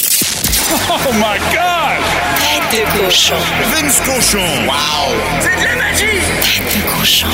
Oh 0.88 1.12
my 1.14 1.38
God! 1.53 1.98
Tête 2.70 2.81
de 2.81 3.05
cochon. 3.05 3.35
Vince 3.75 4.01
Cochon! 4.07 4.38
Wow! 4.66 5.14
C'est 5.40 5.57
de 5.61 5.64
la 5.64 5.75
magie! 5.83 6.20
Tête 6.42 6.64
de 6.77 6.98
cochon. 6.98 7.27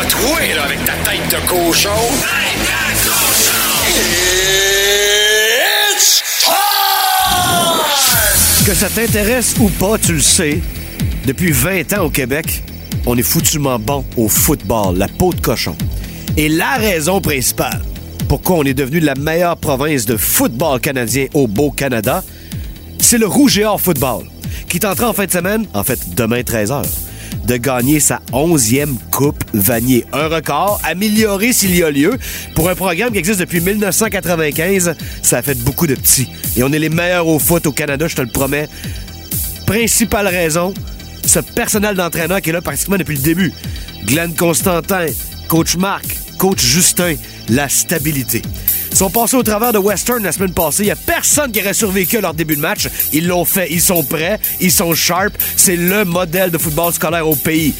A 0.00 0.04
troué, 0.06 0.54
là, 0.54 0.64
avec 0.64 0.84
ta 0.84 0.92
tête 1.08 1.28
de 1.30 1.46
cochon! 1.48 1.90
Tête 2.20 2.60
de 2.60 2.66
cochon! 2.66 2.93
Que 8.66 8.74
ça 8.74 8.88
t'intéresse 8.88 9.54
ou 9.60 9.68
pas, 9.68 9.98
tu 9.98 10.14
le 10.14 10.20
sais. 10.20 10.60
Depuis 11.26 11.52
20 11.52 11.92
ans 11.94 12.04
au 12.04 12.10
Québec, 12.10 12.62
on 13.06 13.16
est 13.16 13.22
foutument 13.22 13.78
bon 13.78 14.04
au 14.16 14.28
football, 14.28 14.96
la 14.96 15.08
peau 15.08 15.32
de 15.32 15.40
cochon. 15.40 15.76
Et 16.36 16.48
la 16.48 16.76
raison 16.76 17.20
principale 17.20 17.82
pourquoi 18.28 18.56
on 18.56 18.62
est 18.64 18.74
devenu 18.74 19.00
la 19.00 19.14
meilleure 19.14 19.56
province 19.56 20.06
de 20.06 20.16
football 20.16 20.80
canadien 20.80 21.26
au 21.34 21.46
beau 21.46 21.70
Canada, 21.70 22.24
c'est 22.98 23.18
le 23.18 23.26
Rouge 23.26 23.58
et 23.58 23.64
Or 23.64 23.80
Football, 23.80 24.24
qui 24.68 24.80
tentera 24.80 25.10
en 25.10 25.12
fin 25.12 25.26
de 25.26 25.30
semaine, 25.30 25.66
en 25.74 25.84
fait 25.84 26.14
demain 26.16 26.40
13h, 26.40 26.82
de 27.46 27.56
gagner 27.56 28.00
sa 28.00 28.20
11e 28.32 28.96
Coupe 29.10 29.44
Vanier. 29.52 30.04
Un 30.12 30.28
record 30.28 30.80
amélioré 30.84 31.52
s'il 31.52 31.76
y 31.76 31.82
a 31.82 31.90
lieu. 31.90 32.18
Pour 32.54 32.68
un 32.68 32.74
programme 32.74 33.12
qui 33.12 33.18
existe 33.18 33.40
depuis 33.40 33.60
1995, 33.60 34.94
ça 35.22 35.38
a 35.38 35.42
fait 35.42 35.58
beaucoup 35.62 35.86
de 35.86 35.94
petits. 35.94 36.28
Et 36.56 36.62
on 36.62 36.72
est 36.72 36.78
les 36.78 36.88
meilleurs 36.88 37.26
au 37.26 37.38
foot 37.38 37.66
au 37.66 37.72
Canada, 37.72 38.06
je 38.08 38.16
te 38.16 38.22
le 38.22 38.28
promets. 38.28 38.68
Principale 39.66 40.28
raison, 40.28 40.72
ce 41.26 41.40
personnel 41.40 41.96
d'entraîneur 41.96 42.40
qui 42.40 42.50
est 42.50 42.52
là 42.52 42.60
pratiquement 42.60 42.96
depuis 42.96 43.16
le 43.16 43.22
début. 43.22 43.52
Glenn 44.06 44.34
Constantin, 44.34 45.06
coach 45.48 45.76
Marc, 45.76 46.04
coach 46.44 46.60
Justin, 46.62 47.14
la 47.48 47.70
stabilité. 47.70 48.42
Ils 48.90 48.96
sont 48.98 49.08
passés 49.08 49.34
au 49.34 49.42
travers 49.42 49.72
de 49.72 49.78
Western 49.78 50.22
la 50.22 50.30
semaine 50.30 50.52
passée. 50.52 50.82
Il 50.82 50.86
n'y 50.86 50.92
a 50.92 50.96
personne 50.96 51.50
qui 51.50 51.62
aurait 51.62 51.72
survécu 51.72 52.18
à 52.18 52.20
leur 52.20 52.34
début 52.34 52.54
de 52.54 52.60
match. 52.60 52.86
Ils 53.14 53.26
l'ont 53.26 53.46
fait. 53.46 53.68
Ils 53.70 53.80
sont 53.80 54.02
prêts. 54.02 54.38
Ils 54.60 54.70
sont 54.70 54.92
sharp. 54.94 55.32
C'est 55.56 55.76
le 55.76 56.04
modèle 56.04 56.50
de 56.50 56.58
football 56.58 56.92
scolaire 56.92 57.26
au 57.26 57.34
pays. 57.34 57.72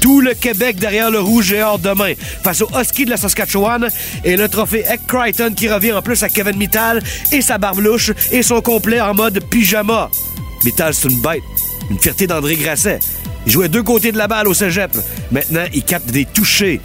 Tout 0.00 0.20
le 0.20 0.34
Québec 0.34 0.76
derrière 0.78 1.10
le 1.10 1.18
rouge 1.18 1.52
et 1.52 1.64
or 1.64 1.80
demain 1.80 2.12
face 2.44 2.60
au 2.60 2.68
Husky 2.78 3.06
de 3.06 3.10
la 3.10 3.16
Saskatchewan 3.16 3.88
et 4.22 4.36
le 4.36 4.48
trophée 4.48 4.84
Eck 4.88 5.00
Crichton 5.08 5.52
qui 5.56 5.68
revient 5.68 5.92
en 5.92 6.02
plus 6.02 6.22
à 6.22 6.28
Kevin 6.28 6.56
Mittal 6.56 7.02
et 7.32 7.42
sa 7.42 7.58
barbe 7.58 7.80
louche 7.80 8.12
et 8.30 8.44
son 8.44 8.60
complet 8.60 9.00
en 9.00 9.14
mode 9.14 9.42
pyjama. 9.50 10.10
Mittal, 10.64 10.94
c'est 10.94 11.08
une 11.08 11.20
bête. 11.20 11.42
Une 11.90 11.98
fierté 11.98 12.28
d'André 12.28 12.54
Grasset. 12.54 13.00
Il 13.46 13.52
jouait 13.52 13.68
deux 13.68 13.82
côtés 13.82 14.12
de 14.12 14.18
la 14.18 14.28
balle 14.28 14.46
au 14.46 14.54
cégep. 14.54 14.92
Maintenant, 15.32 15.64
il 15.74 15.82
capte 15.82 16.12
des 16.12 16.24
touchés. 16.24 16.80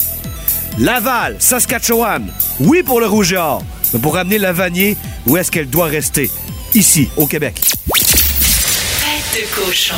Laval, 0.79 1.37
Saskatchewan. 1.39 2.31
Oui 2.59 2.83
pour 2.83 2.99
le 2.99 3.07
Rouge 3.07 3.33
et 3.33 3.37
Or, 3.37 3.63
mais 3.93 3.99
pour 3.99 4.13
ramener 4.13 4.37
la 4.37 4.53
Vanier, 4.53 4.95
où 5.25 5.35
est-ce 5.35 5.49
qu'elle 5.51 5.69
doit 5.69 5.87
rester? 5.87 6.29
Ici, 6.75 7.09
au 7.17 7.25
Québec. 7.25 7.59
Tête 7.95 9.41
de 9.41 9.55
cochon. 9.55 9.95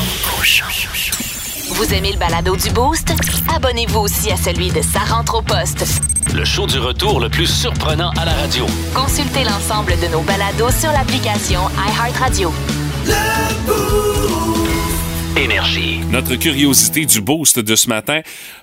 Vous 1.72 1.94
aimez 1.94 2.14
le 2.14 2.18
balado 2.18 2.56
du 2.56 2.70
Boost? 2.70 3.14
Abonnez-vous 3.54 4.00
aussi 4.00 4.32
à 4.32 4.38
celui 4.38 4.70
de 4.70 4.82
Sa 4.82 5.00
rentre 5.00 5.36
au 5.36 5.42
poste. 5.42 5.86
Le 6.34 6.46
show 6.46 6.66
du 6.66 6.80
retour 6.80 7.20
le 7.20 7.30
plus 7.30 7.48
surprenant 7.48 8.12
à 8.12 8.24
la 8.24 8.34
radio. 8.34 8.66
Consultez 8.94 9.44
l'ensemble 9.44 10.00
de 10.00 10.08
nos 10.08 10.22
balados 10.22 10.72
sur 10.80 10.92
l'application 10.94 11.62
iHeartRadio. 11.90 12.54
Énergie. 15.40 16.02
Notre 16.12 16.36
curiosité 16.36 17.06
du 17.06 17.22
boost 17.22 17.60
de 17.60 17.76
ce 17.78 17.88
matin. 17.88 18.20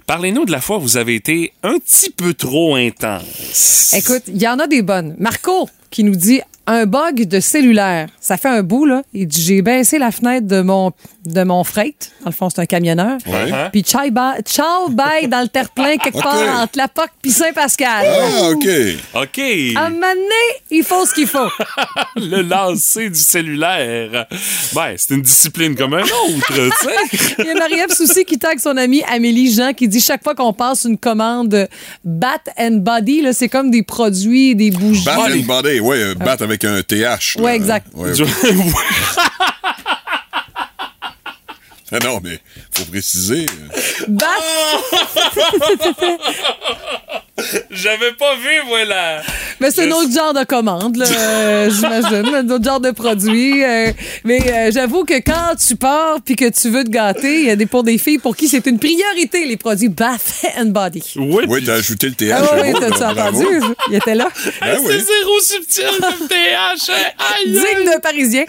Parlez-nous 0.06 0.44
de 0.44 0.52
la 0.52 0.60
fois 0.60 0.76
où 0.76 0.80
vous 0.80 0.98
avez 0.98 1.14
été 1.14 1.54
un 1.62 1.78
petit 1.78 2.10
peu 2.10 2.34
trop 2.34 2.74
intense. 2.74 3.94
Écoute, 3.96 4.24
il 4.28 4.36
y 4.36 4.46
en 4.46 4.58
a 4.58 4.66
des 4.66 4.82
bonnes. 4.82 5.16
Marco 5.18 5.70
qui 5.90 6.04
nous 6.04 6.16
dit 6.16 6.42
un 6.66 6.86
bug 6.86 7.26
de 7.26 7.40
cellulaire. 7.40 8.08
Ça 8.20 8.36
fait 8.36 8.48
un 8.48 8.62
bout, 8.62 8.86
là. 8.86 9.02
Il 9.12 9.26
dit 9.26 9.40
J'ai 9.40 9.62
baissé 9.62 9.98
la 9.98 10.10
fenêtre 10.10 10.46
de 10.46 10.60
mon, 10.62 10.92
de 11.24 11.42
mon 11.44 11.62
freight. 11.64 12.12
Dans 12.20 12.30
le 12.30 12.34
fond, 12.34 12.50
c'est 12.50 12.60
un 12.60 12.66
camionneur. 12.66 13.18
Ouais. 13.26 13.70
Puis 13.72 13.82
ciao, 13.82 14.10
bye, 14.10 14.42
ciao, 14.42 14.88
bye 14.88 15.28
dans 15.28 15.42
le 15.42 15.48
terre-plein, 15.48 15.96
quelque 16.02 16.20
part 16.20 16.62
entre 16.62 16.76
la 16.78 16.88
POC 16.88 17.10
puis 17.22 17.30
Saint-Pascal. 17.30 18.06
Ah, 18.06 18.50
OK. 18.50 18.68
OK. 19.14 19.40
À 19.76 19.86
un 19.86 19.90
moment 19.90 20.14
donné, 20.14 20.60
il 20.70 20.82
faut 20.82 21.06
ce 21.06 21.14
qu'il 21.14 21.26
faut. 21.26 21.48
Le 22.16 22.42
lancer 22.42 23.10
du 23.10 23.18
cellulaire. 23.18 24.26
Ben, 24.74 24.94
c'est 24.96 25.14
une 25.14 25.22
discipline 25.22 25.74
comme 25.74 25.94
un 25.94 26.02
autre, 26.02 26.46
tu 26.48 26.70
sais. 26.86 27.34
Il 27.38 27.46
y 27.46 27.50
a 27.50 27.54
Marie-Ève 27.54 27.92
Soucy 27.94 28.24
qui 28.24 28.38
tag 28.38 28.58
son 28.58 28.76
amie 28.76 29.02
Amélie 29.04 29.52
Jean 29.52 29.72
qui 29.72 29.88
dit 29.88 30.00
chaque 30.00 30.22
fois 30.22 30.34
qu'on 30.34 30.52
passe 30.52 30.84
une 30.84 30.98
commande 30.98 31.68
Bat 32.04 32.42
and 32.58 32.78
Body, 32.80 33.22
là, 33.22 33.32
c'est 33.32 33.48
comme 33.48 33.70
des 33.70 33.82
produits, 33.82 34.54
des 34.54 34.70
bougies. 34.70 35.04
Bat 35.04 35.28
and 35.34 35.46
body, 35.46 35.80
oui, 35.80 35.96
euh, 35.98 36.14
bat 36.14 36.36
avec 36.40 36.55
un 36.64 36.82
TH. 36.82 37.36
là. 37.36 37.42
Ouais, 37.42 37.56
exact. 37.56 37.86
Ouais. 37.94 38.12
Ah 41.92 42.00
non, 42.02 42.18
mais 42.20 42.40
faut 42.72 42.84
préciser. 42.86 43.46
Bat, 44.08 44.26
J'avais 47.70 48.12
pas 48.12 48.34
vu, 48.36 48.66
moi, 48.68 48.84
la... 48.86 49.22
mais 49.60 49.70
c'est 49.70 49.86
un 49.86 49.90
autre 49.92 50.10
genre 50.12 50.32
de 50.32 50.44
commande, 50.44 50.96
là, 50.96 51.04
euh, 51.06 51.70
j'imagine, 51.70 52.34
un 52.34 52.48
autre 52.48 52.64
genre 52.64 52.80
de 52.80 52.90
produit. 52.92 53.62
euh, 53.62 53.92
mais 54.24 54.40
euh, 54.50 54.70
j'avoue 54.72 55.04
que 55.04 55.14
quand 55.20 55.54
tu 55.56 55.76
pars 55.76 56.18
puis 56.24 56.34
que 56.34 56.48
tu 56.48 56.70
veux 56.70 56.82
te 56.84 56.88
gâter, 56.90 57.40
il 57.40 57.46
y 57.46 57.50
a 57.50 57.56
des 57.56 57.66
pour 57.66 57.82
des 57.82 57.98
filles 57.98 58.18
pour 58.18 58.34
qui 58.36 58.48
c'est 58.48 58.66
une 58.66 58.78
priorité 58.78 59.44
les 59.44 59.56
produits 59.58 59.88
Bath 59.90 60.46
and 60.58 60.66
Body. 60.66 61.02
Oui, 61.16 61.44
Oui, 61.46 61.62
t'as 61.64 61.74
ajouté 61.74 62.08
le 62.08 62.14
TH. 62.14 62.32
Ah 62.32 62.42
oui, 62.54 62.72
bravo, 62.72 62.78
t'as-tu 62.88 63.02
entendu? 63.04 63.46
Il 63.90 63.96
était 63.96 64.14
là. 64.14 64.28
Ben 64.62 64.78
c'est 64.82 64.88
oui. 64.88 65.04
zéro 65.04 65.40
subtil 65.40 65.84
comme 66.00 66.28
TH. 66.28 66.90
hein. 66.90 67.10
Aïe, 67.18 67.50
Digne 67.52 67.92
de 67.94 68.00
Parisien. 68.00 68.44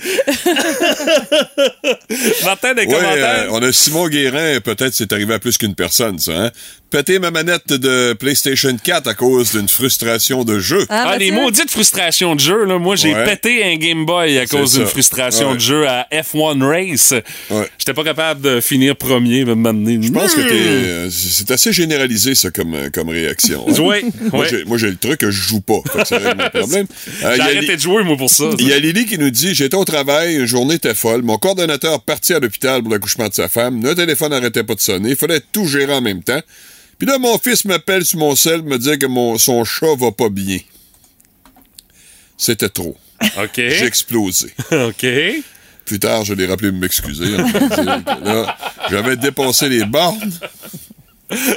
Martin, 2.44 2.74
des 2.74 2.86
Oui, 2.86 2.94
commentaires? 2.94 3.44
euh, 3.46 3.48
on 3.52 3.62
a 3.62 3.72
Simon 3.72 4.08
Guérin, 4.08 4.60
peut-être 4.62 4.94
c'est 4.94 5.12
arrivé 5.12 5.34
à 5.34 5.40
plus 5.40 5.58
qu'une 5.58 5.76
personne, 5.76 6.20
ça. 6.20 6.32
Hein? 6.32 6.52
Péter 6.90 7.20
ma 7.20 7.32
manette 7.32 7.68
de 7.74 8.14
PlayStation 8.14 8.74
4 8.82 9.08
à 9.10 9.14
cause 9.14 9.52
d'une 9.52 9.68
frustration 9.68 10.46
de 10.46 10.58
jeu. 10.58 10.86
Ah, 10.88 11.18
les 11.20 11.32
Mathieu? 11.32 11.44
maudites 11.44 11.70
frustrations 11.70 12.34
de 12.34 12.40
jeu, 12.40 12.64
là. 12.64 12.80
Moi, 12.80 12.96
j'ai 12.96 13.14
Ouais. 13.14 13.26
pété 13.26 13.62
un 13.66 13.76
Game 13.76 14.06
Boy 14.06 14.38
à 14.40 14.46
cause 14.46 14.76
d'une 14.76 14.86
frustration 14.86 15.50
Ouais. 15.50 15.56
de 15.56 15.60
jeu 15.60 15.86
à 15.86 16.08
F1 16.14 16.64
Race. 16.66 17.14
Ouais. 17.50 17.70
J'étais 17.78 17.94
pas 17.94 18.06
capable 18.06 18.40
de 18.40 18.62
finir 18.62 18.96
premier, 18.96 19.44
me 19.44 19.54
m'amener. 19.56 20.00
Je 20.02 20.12
pense 20.14 20.34
que 20.34 20.40
t'es, 20.40 20.54
euh, 20.54 21.10
c'est 21.12 21.52
assez 21.52 21.74
généralisé, 21.74 22.36
ça, 22.36 22.52
comme, 22.52 22.74
euh, 22.74 22.90
comme 22.90 23.10
réaction. 23.10 23.66
hein. 23.68 23.74
Oui, 23.80 24.06
Moi, 24.66 24.78
j'ai- 24.78 24.88
le 24.90 24.96
truc 24.96 25.20
que 25.20 25.30
je 25.30 25.42
joue 25.42 25.60
pas. 25.60 25.82
Mon 25.84 26.50
problème. 26.62 26.88
Euh, 27.24 27.34
J'ai 27.36 27.42
a 27.42 27.44
arrêté 27.46 27.62
Li- 27.72 27.76
de 27.76 27.82
jouer, 27.82 28.04
moi, 28.06 28.16
pour 28.16 28.30
ça. 28.30 28.46
Il 28.60 28.68
y 28.68 28.72
a 28.74 28.80
Lily 28.80 29.06
qui 29.06 29.18
nous 29.18 29.30
dit 29.30 29.54
J'étais 29.56 29.76
au 29.76 29.84
travail, 29.86 30.36
une 30.36 30.46
journée 30.46 30.76
était 30.76 30.94
folle. 30.94 31.22
Mon 31.24 31.38
coordonnateur 31.38 32.02
parti 32.02 32.34
à 32.34 32.40
l'hôpital 32.40 32.82
pour 32.82 32.92
l'accouchement 32.94 33.28
de 33.28 33.34
sa 33.34 33.50
femme. 33.50 33.84
Le 33.84 33.94
téléphone 33.94 34.30
n'arrêtait 34.32 34.64
pas 34.64 34.76
de 34.76 34.80
sonner. 34.80 35.10
Il 35.12 35.16
fallait 35.18 35.42
tout 35.52 35.68
gérer 35.68 35.94
en 35.94 36.02
même 36.02 36.24
temps. 36.24 36.40
Puis 36.98 37.08
là, 37.08 37.18
mon 37.20 37.38
fils 37.38 37.66
m'appelle 37.66 38.06
sur 38.06 38.20
mon 38.20 38.36
sel, 38.36 38.64
me 38.64 38.78
dit 38.78 38.98
que 38.98 39.06
mon, 39.06 39.38
son 39.38 39.64
chat 39.64 39.96
va 39.98 40.12
pas 40.12 40.30
bien. 40.30 40.60
C'était 42.38 42.70
trop. 42.70 42.96
OK. 43.22 43.56
J'ai 43.56 43.86
explosé. 43.86 44.54
OK. 44.72 45.06
Plus 45.86 46.00
tard, 46.00 46.26
je 46.26 46.34
l'ai 46.34 46.46
rappelé 46.46 46.70
pour 46.70 46.80
m'excuser. 46.80 47.38
J'avais 48.90 49.16
dépassé 49.16 49.70
les 49.70 49.86
bornes. 49.86 50.32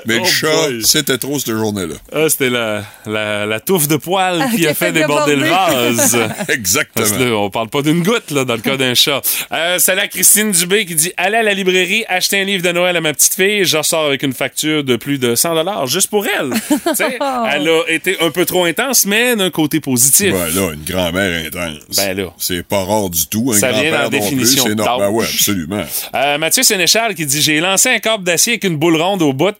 Mais 0.06 0.16
le 0.16 0.22
Oh 0.22 0.24
chat, 0.24 0.68
c'était 0.82 1.18
trop 1.18 1.38
cette 1.38 1.54
journée-là. 1.54 1.94
Ah, 2.12 2.28
c'était 2.28 2.50
la, 2.50 2.82
la, 3.06 3.46
la 3.46 3.60
touffe 3.60 3.88
de 3.88 3.96
poils 3.96 4.44
qui 4.56 4.66
a 4.66 4.74
fait 4.74 4.92
déborder 4.92 5.36
le 5.36 5.46
vase. 5.46 6.18
Exactement. 6.48 7.06
Parce 7.06 7.12
que 7.12 7.22
là, 7.22 7.36
on 7.36 7.50
parle 7.50 7.68
pas 7.68 7.82
d'une 7.82 8.02
goutte, 8.02 8.30
là, 8.30 8.44
dans 8.44 8.54
le 8.54 8.60
cas 8.60 8.76
d'un 8.76 8.94
chat. 8.94 9.20
Euh, 9.52 9.76
c'est 9.78 9.94
la 9.94 10.08
Christine 10.08 10.50
Dubé 10.50 10.86
qui 10.86 10.94
dit 10.94 11.12
Allez 11.16 11.36
à 11.38 11.42
la 11.42 11.54
librairie, 11.54 12.04
acheter 12.08 12.40
un 12.40 12.44
livre 12.44 12.62
de 12.62 12.72
Noël 12.72 12.96
à 12.96 13.00
ma 13.00 13.12
petite 13.12 13.34
fille, 13.34 13.64
je 13.64 13.76
ressors 13.76 14.06
avec 14.06 14.22
une 14.22 14.32
facture 14.32 14.82
de 14.84 14.96
plus 14.96 15.18
de 15.18 15.34
100 15.34 15.86
juste 15.86 16.08
pour 16.08 16.26
elle. 16.26 16.52
Elle 17.52 17.68
a 17.68 17.82
été 17.88 18.16
un 18.20 18.30
peu 18.30 18.44
trop 18.44 18.64
intense, 18.64 19.06
mais 19.06 19.36
d'un 19.36 19.50
côté 19.50 19.80
positif. 19.80 20.32
Ouais, 20.32 20.50
là, 20.50 20.72
une 20.72 20.84
grand-mère 20.84 21.46
intense. 21.46 21.96
Ben 21.96 22.16
là. 22.16 22.32
C'est 22.38 22.62
pas 22.66 22.84
rare 22.84 23.10
du 23.10 23.26
tout. 23.26 23.52
Un 23.54 23.58
Ça 23.58 23.72
vient 23.72 23.92
dans 23.92 24.02
la 24.02 24.08
définition 24.08 24.64
c'est 24.66 24.74
normal. 24.74 25.08
Ben 25.08 25.14
ouais, 25.14 25.24
absolument. 25.24 25.84
Euh, 26.14 26.38
Mathieu 26.38 26.62
Sénéchal 26.62 27.14
qui 27.14 27.26
dit 27.26 27.40
J'ai 27.42 27.60
lancé 27.60 27.88
un 27.88 27.98
câble 27.98 28.24
d'acier 28.24 28.54
avec 28.54 28.64
une 28.64 28.76
boule 28.76 28.96
ronde 29.00 29.22
au 29.22 29.32
bout, 29.32 29.54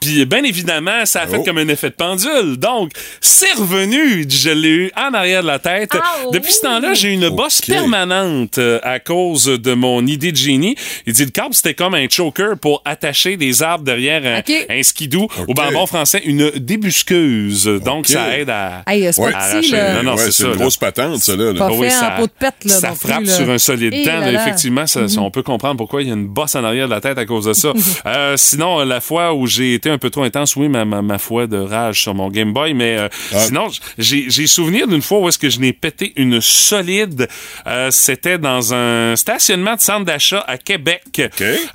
puis 0.00 0.24
bien 0.26 0.42
évidemment, 0.44 1.04
ça 1.04 1.22
a 1.22 1.26
fait 1.26 1.36
Oh. 1.38 1.44
comme 1.44 1.58
un 1.58 1.68
effet 1.68 1.90
de 1.90 1.94
pendule. 1.94 2.56
Donc, 2.56 2.90
c'est 3.20 3.52
revenu. 3.54 4.24
Je 4.28 4.50
l'ai 4.50 4.68
eu 4.68 4.90
en 4.96 5.12
arrière 5.14 5.42
de 5.42 5.46
la 5.48 5.58
tête. 5.58 5.90
Ah, 5.94 6.00
Depuis 6.32 6.52
ce 6.52 6.60
temps-là, 6.60 6.94
j'ai 6.94 7.08
une 7.12 7.28
bosse 7.30 7.60
permanente 7.60 8.58
euh, 8.58 8.78
à 8.82 8.98
cause 8.98 9.44
de 9.46 9.74
mon 9.74 10.06
idée 10.06 10.32
de 10.32 10.36
génie. 10.36 10.76
Il 11.06 11.12
dit 11.12 11.24
le 11.24 11.30
câble, 11.30 11.54
c'était 11.54 11.74
comme 11.74 11.94
un 11.94 12.06
choker 12.08 12.58
pour 12.58 12.82
attacher 12.84 13.36
des 13.36 13.62
arbres 13.62 13.84
derrière 13.84 14.24
un, 14.24 14.38
Ok. 14.40 14.66
un 14.68 14.82
skidoo. 14.82 15.28
Au 15.48 15.54
bambon 15.54 15.86
français, 15.86 16.22
une 16.24 16.50
débusqueuse. 16.56 17.64
Donc, 17.84 18.06
ça 18.06 18.38
aide 18.38 18.50
à. 18.50 18.82
Hey, 18.86 19.08
Ouais. 19.18 19.34
Arracher. 19.34 19.70
là. 19.72 19.94
Non, 19.96 20.02
non, 20.12 20.16
ouais, 20.16 20.30
c'est 20.30 20.44
une 20.44 20.52
grosse 20.56 20.76
patente, 20.76 21.18
ça, 21.18 21.36
là. 21.36 21.52
Pas 21.54 21.66
Ah 21.70 21.72
oui, 21.72 21.86
fait 21.88 21.90
ça, 21.94 22.14
en 22.14 22.20
peau 22.20 22.26
de 22.26 22.32
pète, 22.38 22.54
là, 22.64 22.70
ça 22.74 22.88
plus, 22.88 22.96
frappe 23.08 23.24
là. 23.24 23.32
sur 23.32 23.50
un 23.50 23.58
solide 23.58 23.92
Eh 23.94 24.02
temps. 24.04 24.12
là 24.18 24.20
là, 24.20 24.32
là. 24.32 24.42
effectivement, 24.42 24.86
ça- 24.86 25.00
on 25.18 25.30
peut 25.30 25.42
comprendre 25.42 25.76
pourquoi 25.76 26.02
il 26.02 26.08
y 26.08 26.10
a 26.10 26.14
une 26.14 26.26
bosse 26.28 26.54
en 26.54 26.64
arrière 26.64 26.86
de 26.88 26.94
la 26.94 27.00
tête 27.00 27.18
à 27.18 27.24
cause 27.26 27.44
de 27.46 27.52
ça. 27.52 27.72
Euh, 28.06 28.34
sinon, 28.36 28.80
euh, 28.80 28.84
la 28.84 29.00
fois 29.00 29.32
où 29.34 29.41
j'ai 29.46 29.74
été 29.74 29.90
un 29.90 29.98
peu 29.98 30.10
trop 30.10 30.22
intense, 30.22 30.56
oui, 30.56 30.68
ma, 30.68 30.84
ma, 30.84 31.02
ma 31.02 31.18
foi 31.18 31.46
de 31.46 31.56
rage 31.58 32.02
sur 32.02 32.14
mon 32.14 32.28
Game 32.30 32.52
Boy, 32.52 32.74
mais 32.74 32.96
euh, 32.98 33.08
Ah. 33.34 33.38
sinon, 33.40 33.68
j'ai 33.98 34.26
j'ai 34.28 34.46
souvenir 34.46 34.86
d'une 34.86 35.02
fois 35.02 35.18
où 35.20 35.28
est-ce 35.28 35.38
que 35.38 35.48
je 35.50 35.58
n'ai 35.60 35.72
pété 35.72 36.12
une 36.16 36.40
solide. 36.40 37.28
Euh, 37.66 37.90
C'était 37.90 38.38
dans 38.38 38.72
un 38.74 39.16
stationnement 39.16 39.74
de 39.76 39.80
centre 39.80 40.04
d'achat 40.04 40.44
à 40.46 40.58
Québec. 40.58 41.02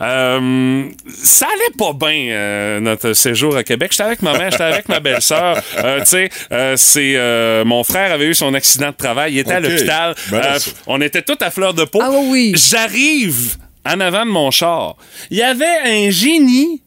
Euh, 0.01 0.84
ça 1.21 1.45
allait 1.47 1.75
pas 1.77 1.93
bien, 1.93 2.30
euh, 2.32 2.80
notre 2.80 3.13
séjour 3.13 3.56
à 3.56 3.63
Québec. 3.63 3.91
J'étais 3.91 4.03
avec 4.03 4.21
ma 4.21 4.38
mère, 4.38 4.51
j'étais 4.51 4.63
avec 4.63 4.89
ma 4.89 4.99
belle-sœur. 4.99 5.62
Euh, 5.77 5.99
tu 5.99 6.06
sais, 6.08 6.30
euh, 6.51 6.73
c'est 6.75 7.13
euh, 7.15 7.63
mon 7.63 7.84
frère 7.84 8.12
avait 8.12 8.25
eu 8.25 8.34
son 8.34 8.53
accident 8.56 8.89
de 8.89 8.95
travail, 8.95 9.34
il 9.34 9.39
était 9.39 9.53
à 9.53 9.60
l'hôpital. 9.60 10.15
Ben 10.32 10.41
Euh, 10.43 10.60
on 10.88 11.01
était 11.01 11.21
tous 11.21 11.38
à 11.41 11.51
fleur 11.51 11.73
de 11.73 11.84
peau. 11.84 11.99
Ah 12.01 12.10
oui. 12.12 12.53
J'arrive 12.56 13.58
en 13.86 13.99
avant 13.99 14.25
de 14.25 14.32
mon 14.32 14.49
char. 14.51 14.95
Il 15.30 15.38
y 15.38 15.41
avait 15.43 15.65
un 15.86 16.10
génie 16.10 16.82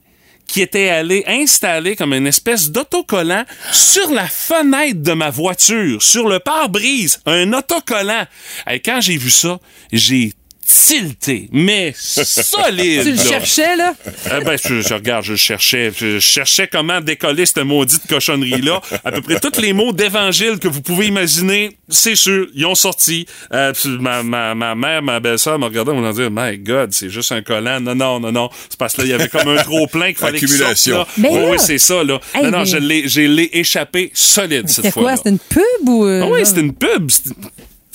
qui 0.51 0.63
était 0.63 0.89
allé 0.89 1.25
installer 1.27 1.97
comme 1.97 2.13
une 2.13 2.27
espèce 2.27 2.71
d'autocollant 2.71 3.45
sur 3.73 4.11
la 4.11 4.27
fenêtre 4.27 5.03
de 5.03 5.13
ma 5.13 5.31
voiture, 5.31 6.03
sur 6.03 6.29
le 6.29 6.41
pare-brise, 6.41 7.21
un 7.27 7.53
autocollant. 7.53 8.25
Et 8.71 8.81
quand 8.81 9.01
j'ai 9.01 9.17
vu 9.17 9.31
ça, 9.31 9.61
j'ai 9.93 10.33
tilté, 10.73 11.49
mais 11.53 11.93
solide. 11.97 13.03
Tu 13.03 13.13
le 13.13 13.19
cherchais, 13.19 13.77
là? 13.77 13.95
Eh 14.27 14.45
ben, 14.45 14.57
je, 14.63 14.81
je 14.81 14.95
regarde, 14.95 15.25
je 15.25 15.35
cherchais, 15.35 15.93
je 15.97 16.19
cherchais 16.21 16.69
comment 16.69 17.01
décoller 17.01 17.45
cette 17.47 17.59
maudite 17.65 18.07
cochonnerie-là. 18.09 18.81
À 19.05 19.13
peu 19.13 19.21
près 19.23 19.41
tous 19.41 19.61
les 19.61 19.73
mots 19.73 19.93
d'évangile 19.93 20.59
que 20.59 20.69
vous 20.69 20.81
pouvez 20.83 21.07
imaginer, 21.07 21.77
c'est 21.89 22.15
sûr, 22.15 22.47
ils 22.55 22.67
ont 22.67 22.75
sorti. 22.75 23.27
Euh, 23.53 23.73
puis 23.73 23.89
ma, 24.01 24.23
ma, 24.23 24.55
ma 24.55 24.75
mère, 24.75 25.03
ma 25.03 25.19
belle-sœur 25.21 25.59
me 25.59 25.65
regardait, 25.65 25.91
on 25.93 26.01
me 26.01 26.13
dit, 26.13 26.29
My 26.31 26.57
God, 26.59 26.93
c'est 26.93 27.11
juste 27.11 27.33
un 27.33 27.43
collant. 27.43 27.81
Non, 27.81 27.95
non, 27.95 28.21
non, 28.21 28.31
non. 28.33 28.51
C'est 28.69 28.79
parce 28.79 28.95
que 28.95 29.01
là, 29.03 29.07
il 29.07 29.11
y 29.11 29.15
avait 29.15 29.29
comme 29.29 29.49
un 29.49 29.63
trop 29.63 29.87
plein 29.89 30.09
qu'il 30.09 30.17
fallait 30.17 30.39
sorte. 30.39 30.51
Accumulation. 30.53 30.99
là. 30.99 31.07
Mais 31.17 31.29
Oui, 31.31 31.39
là- 31.41 31.51
oui, 31.51 31.57
c'est 31.59 31.79
ça, 31.79 32.05
là. 32.05 32.21
Hey, 32.35 32.45
non, 32.45 32.51
non, 32.51 32.59
mais- 32.61 32.65
je 33.09 33.21
l'ai, 33.21 33.51
échappé 33.53 34.11
solide 34.15 34.69
cette 34.69 34.77
C'était 34.77 34.91
fois-là. 34.93 35.09
quoi? 35.09 35.17
C'était 35.17 35.31
une 35.31 35.39
pub 35.39 35.89
ou. 35.89 36.05
euh, 36.07 36.23
Ah 36.25 36.29
oui, 36.31 36.41
c'était 36.47 36.61
une 36.61 36.75
pub. 36.75 37.11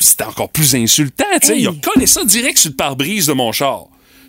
C'était- 0.06 0.24
encore 0.26 0.50
plus 0.50 0.76
insultant. 0.76 1.24
tu 1.42 1.48
sais. 1.48 1.54
Hey. 1.56 1.62
Il 1.64 1.68
a 1.68 1.74
collé 1.82 2.06
ça 2.08 2.24
direct 2.24 2.58
sur 2.58 2.70
le 2.72 2.76
pare-brise 2.76 3.28
de 3.28 3.34
mon 3.34 3.52
char. 3.52 3.86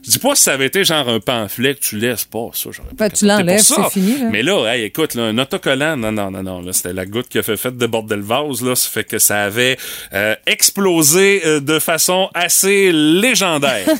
Je 0.06 0.12
dis 0.12 0.18
pas 0.18 0.34
si 0.36 0.42
ça 0.42 0.52
avait 0.52 0.66
été 0.66 0.84
genre 0.84 1.08
un 1.08 1.18
pamphlet 1.20 1.74
que 1.74 1.80
tu 1.80 1.96
laisses 1.98 2.24
pas, 2.24 2.48
ça, 2.52 2.70
j'aurais 2.72 2.88
pas 2.96 3.08
Ben, 3.08 3.10
tu 3.10 3.26
l'enlèves, 3.26 3.60
c'est 3.60 3.90
fini, 3.90 4.18
là. 4.18 4.28
Mais 4.30 4.42
là, 4.42 4.64
hey, 4.74 4.84
écoute, 4.84 5.14
là, 5.14 5.24
un 5.24 5.38
autocollant, 5.38 5.96
non, 5.96 6.12
non, 6.12 6.30
non, 6.30 6.42
non, 6.42 6.62
là, 6.62 6.72
c'était 6.72 6.92
la 6.92 7.06
goutte 7.06 7.28
qui 7.28 7.38
a 7.38 7.42
fait 7.42 7.56
fait 7.56 7.76
de 7.76 7.86
bordel 7.86 8.20
vase, 8.20 8.62
là, 8.62 8.76
ça 8.76 8.88
fait 8.88 9.04
que 9.04 9.18
ça 9.18 9.42
avait 9.42 9.76
euh, 10.12 10.34
explosé 10.46 11.42
euh, 11.44 11.60
de 11.60 11.78
façon 11.78 12.28
assez 12.34 12.92
légendaire. 12.92 13.86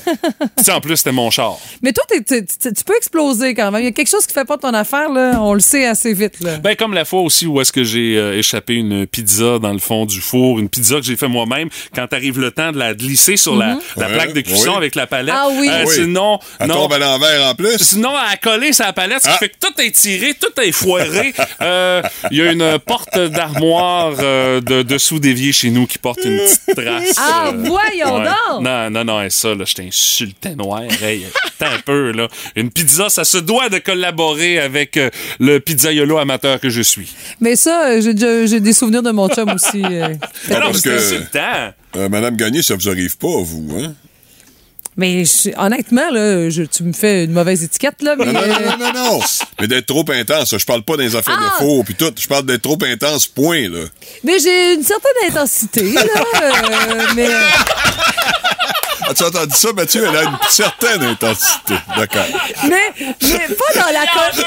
Tu 0.57 0.63
sais, 0.63 0.71
en 0.71 0.81
plus, 0.81 0.97
c'était 0.97 1.11
mon 1.11 1.29
char. 1.29 1.57
Mais 1.81 1.93
toi, 1.93 2.03
t'es- 2.07 2.21
t'es- 2.21 2.41
t'es- 2.43 2.71
tu 2.73 2.83
peux 2.83 2.95
exploser 2.95 3.53
quand 3.53 3.69
même. 3.71 3.81
Il 3.81 3.85
y 3.85 3.87
a 3.87 3.91
quelque 3.91 4.09
chose 4.09 4.25
qui 4.25 4.33
fait 4.33 4.45
pas 4.45 4.57
ton 4.57 4.73
affaire, 4.73 5.09
là. 5.11 5.39
On 5.41 5.53
le 5.53 5.59
sait 5.59 5.85
assez 5.85 6.13
vite, 6.13 6.39
là. 6.41 6.57
Ben, 6.57 6.75
comme 6.75 6.93
la 6.93 7.05
fois 7.05 7.21
aussi 7.21 7.45
où 7.45 7.61
est-ce 7.61 7.71
que 7.71 7.83
j'ai 7.83 8.17
euh, 8.17 8.37
échappé 8.37 8.73
une 8.75 9.05
pizza 9.05 9.59
dans 9.59 9.71
le 9.73 9.79
fond 9.79 10.05
du 10.05 10.19
four, 10.19 10.59
une 10.59 10.69
pizza 10.69 10.95
que 10.95 11.03
j'ai 11.03 11.15
fait 11.15 11.27
moi-même, 11.27 11.69
quand 11.93 12.11
arrive 12.13 12.39
le 12.39 12.51
temps 12.51 12.71
de 12.71 12.77
la 12.79 12.93
glisser 12.95 13.37
sur 13.37 13.55
la, 13.55 13.77
la 13.97 14.07
Ouais, 14.07 14.13
plaque 14.13 14.33
de 14.33 14.41
cuisson 14.41 14.71
oui. 14.71 14.77
avec 14.77 14.95
la 14.95 15.05
palette. 15.07 15.35
Ah 15.37 15.47
oui. 15.51 15.67
Euh, 15.69 15.83
Oui. 15.87 15.96
Sinon, 16.03 16.39
Elle 16.59 16.67
non. 16.67 16.75
tombe 16.75 16.93
à 16.93 16.97
l'envers 16.99 17.47
en 17.49 17.55
plus. 17.55 17.77
Sinon, 17.79 18.11
elle 18.11 18.33
a 18.33 18.37
collé 18.37 18.73
sa 18.73 18.93
palette, 18.93 19.19
ce 19.23 19.27
qui 19.27 19.33
Ah. 19.33 19.37
fait 19.37 19.49
que 19.49 19.55
tout 19.59 19.73
est 19.81 19.91
tiré, 19.91 20.33
tout 20.39 20.61
est 20.61 20.71
foiré. 20.71 21.33
Euh, 21.61 22.01
Il 22.31 22.37
y 22.37 22.41
a 22.41 22.51
une 22.51 22.79
porte 22.79 23.17
d'armoire 23.17 24.13
euh, 24.19 24.61
de 24.61 24.81
dessous 24.83 25.19
d'évier 25.19 25.51
chez 25.51 25.69
nous 25.69 25.87
qui 25.87 25.97
porte 25.97 26.19
une 26.23 26.37
petite 26.37 26.75
trace. 26.75 27.15
Ah, 27.17 27.47
euh, 27.47 27.51
voyons 27.65 28.19
donc! 28.19 28.61
Non, 28.61 28.89
non, 28.89 29.03
non, 29.03 29.21
et 29.21 29.29
ça, 29.29 29.53
là, 29.55 29.65
je 29.65 29.73
t'insultais 29.75 30.55
noir. 30.55 30.81
Hey, 31.01 31.25
un 31.61 31.79
peu, 31.85 32.11
là. 32.11 32.27
Une 32.55 32.69
pizza, 32.71 33.09
ça 33.09 33.23
se 33.23 33.37
doit 33.37 33.69
de 33.69 33.77
collaborer 33.79 34.59
avec 34.59 34.97
euh, 34.97 35.09
le 35.39 35.59
pizzaiolo 35.59 36.17
amateur 36.17 36.59
que 36.59 36.69
je 36.69 36.81
suis. 36.81 37.13
Mais 37.39 37.55
ça, 37.55 37.99
j'ai 38.01 38.59
des 38.59 38.73
souvenirs 38.73 39.03
de 39.03 39.11
mon 39.11 39.27
chum 39.29 39.49
aussi. 39.49 39.81
euh. 39.83 40.09
Mais 40.49 40.55
non, 40.55 40.61
parce 40.67 40.79
c'est 40.79 40.89
que- 40.89 40.95
insultant. 40.97 41.73
Euh, 41.95 42.09
Madame 42.09 42.35
Gagné, 42.35 42.61
ça 42.61 42.75
vous 42.75 42.89
arrive 42.89 43.17
pas, 43.17 43.27
vous, 43.41 43.65
hein? 43.79 43.93
Mais 44.99 45.25
je- 45.25 45.51
honnêtement, 45.57 46.09
là, 46.11 46.49
je- 46.49 46.63
tu 46.63 46.81
me 46.83 46.91
fais 46.91 47.25
une 47.25 47.31
mauvaise 47.31 47.63
étiquette, 47.63 48.01
là. 48.01 48.15
Mais, 48.17 48.25
Non, 48.25 48.33
non, 48.33 48.41
non, 48.47 48.59
non, 48.59 48.77
non, 48.77 48.93
non. 48.93 49.19
Mais 49.59 49.67
d'être 49.67 49.85
trop 49.85 50.03
intense, 50.11 50.57
je 50.57 50.65
parle 50.65 50.81
pas 50.83 50.97
des 50.97 51.15
affaires 51.15 51.37
Ah! 51.39 51.59
de 51.61 51.65
faux 51.65 51.83
puis 51.83 51.93
tout. 51.95 52.11
Je 52.19 52.27
parle 52.27 52.45
d'être 52.47 52.63
trop 52.63 52.77
intense, 52.83 53.27
point, 53.27 53.69
là. 53.69 53.85
mais 54.23 54.39
j'ai 54.39 54.73
une 54.73 54.83
certaine 54.83 55.29
intensité, 55.29 55.91
là. 55.93 56.01
euh, 56.41 57.01
mais 57.15 57.27
As-tu 59.09 59.23
entendu 59.23 59.55
ça, 59.55 59.69
Mathieu? 59.73 60.05
Elle 60.09 60.17
a 60.17 60.23
une 60.23 60.37
certaine 60.49 61.03
intensité. 61.03 61.73
D'accord. 61.97 62.25
mais, 62.63 62.93
mais 62.99 63.55
pas 63.55 63.81
dans 63.81 63.93
la 63.93 64.05
co- 64.05 64.41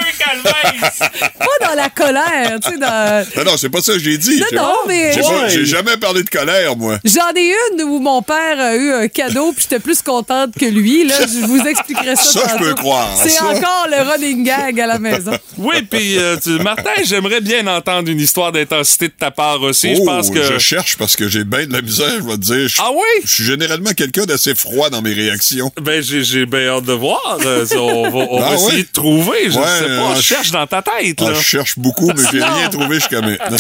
pas 1.39 1.67
dans 1.69 1.75
la 1.75 1.89
colère, 1.91 2.59
tu 2.63 2.71
sais. 2.71 2.79
Dans... 2.79 3.27
Non, 3.37 3.45
non, 3.53 3.57
c'est 3.57 3.69
pas 3.69 3.81
ça 3.81 3.93
que 3.95 3.99
j'ai 3.99 4.19
dit. 4.19 4.39
Non, 4.41 4.47
J'ai- 4.51 4.57
non, 4.57 4.75
mais- 4.87 5.13
J'ai 5.13 5.21
pas- 5.21 5.29
Ouais. 5.31 5.51
j'ai 5.51 5.65
jamais 5.65 5.97
parlé 5.97 6.23
de 6.23 6.29
colère, 6.31 6.77
moi. 6.77 6.99
J'en 7.05 7.31
ai 7.37 7.55
une 7.75 7.83
où 7.83 7.99
mon 8.01 8.23
père 8.23 8.59
a 8.61 8.75
eu 8.77 8.93
un 8.93 9.09
cadeau 9.09 9.53
puis 9.53 9.63
j'étais 9.63 9.81
plus 9.81 10.03
contente 10.03 10.55
que 10.59 10.65
lui. 10.67 11.07
Là, 11.07 11.15
je 11.21 11.47
vous 11.47 11.61
expliquerai 11.67 12.17
ça. 12.17 12.23
Ça, 12.23 12.57
je 12.59 12.65
peux 12.65 12.75
croire, 12.75 13.09
C'est 13.23 13.29
ça. 13.31 13.45
encore 13.47 13.87
le 13.91 14.03
running 14.11 14.45
gag 14.45 14.79
à 14.81 14.87
la 14.87 14.99
maison. 14.99 15.33
Oui, 15.59 15.83
puis 15.83 16.19
euh, 16.19 16.37
tu- 16.43 16.51
Martin, 16.63 16.91
j'aimerais 17.05 17.41
bien 17.41 17.67
entendre 17.67 18.09
une 18.11 18.21
histoire 18.21 18.53
d'intensité 18.53 19.09
de 19.09 19.13
ta 19.19 19.31
part 19.31 19.63
aussi. 19.63 19.95
je 19.95 20.01
Oh, 20.01 20.05
pense 20.07 20.31
que. 20.31 20.43
je 20.43 20.59
cherche 20.59 20.97
parce 20.97 21.17
que 21.17 21.29
j'ai 21.29 21.45
bien 21.45 21.67
de 21.67 21.73
la 21.73 21.83
misère, 21.83 22.11
je 22.19 22.25
vais 22.25 22.35
te 22.35 22.41
dire. 22.41 22.69
Je- 22.69 22.77
Ah 22.81 22.91
oui? 22.93 23.23
Je 23.25 23.31
suis 23.31 23.45
généralement 23.45 23.91
quelqu'un 23.93 24.25
d'assez 24.25 24.50
froid 24.55 24.91
dans 24.91 25.03
mes 25.03 25.13
réactions. 25.13 25.73
Ben, 25.81 26.03
j'ai, 26.03 26.47
bien 26.47 26.69
hâte 26.69 26.85
de 26.85 26.93
voir. 26.93 27.39
Euh, 27.45 27.67
on 27.77 28.11
va, 28.11 28.19
on 28.31 28.41
va 28.41 28.47
Ah 28.51 28.55
essayer 28.55 28.71
ouais? 28.79 28.83
de 28.83 28.89
trouver. 28.93 29.51
Je 29.51 29.59
Ouais, 29.59 29.65
sais 29.79 29.85
pas. 29.85 30.13
euh, 30.13 30.15
Je 30.17 30.23
cherche 30.23 30.51
dans 30.51 30.67
ta 30.67 30.83
tête, 30.83 31.21
là. 31.21 31.35
je 31.35 31.41
cherche 31.43 31.79
beaucoup, 31.79 32.09
mais 32.17 32.23
j'ai 32.33 32.43
rien 32.45 32.69
trouvé 32.69 32.97
jusqu'à 32.97 33.21
maintenant. 33.21 33.57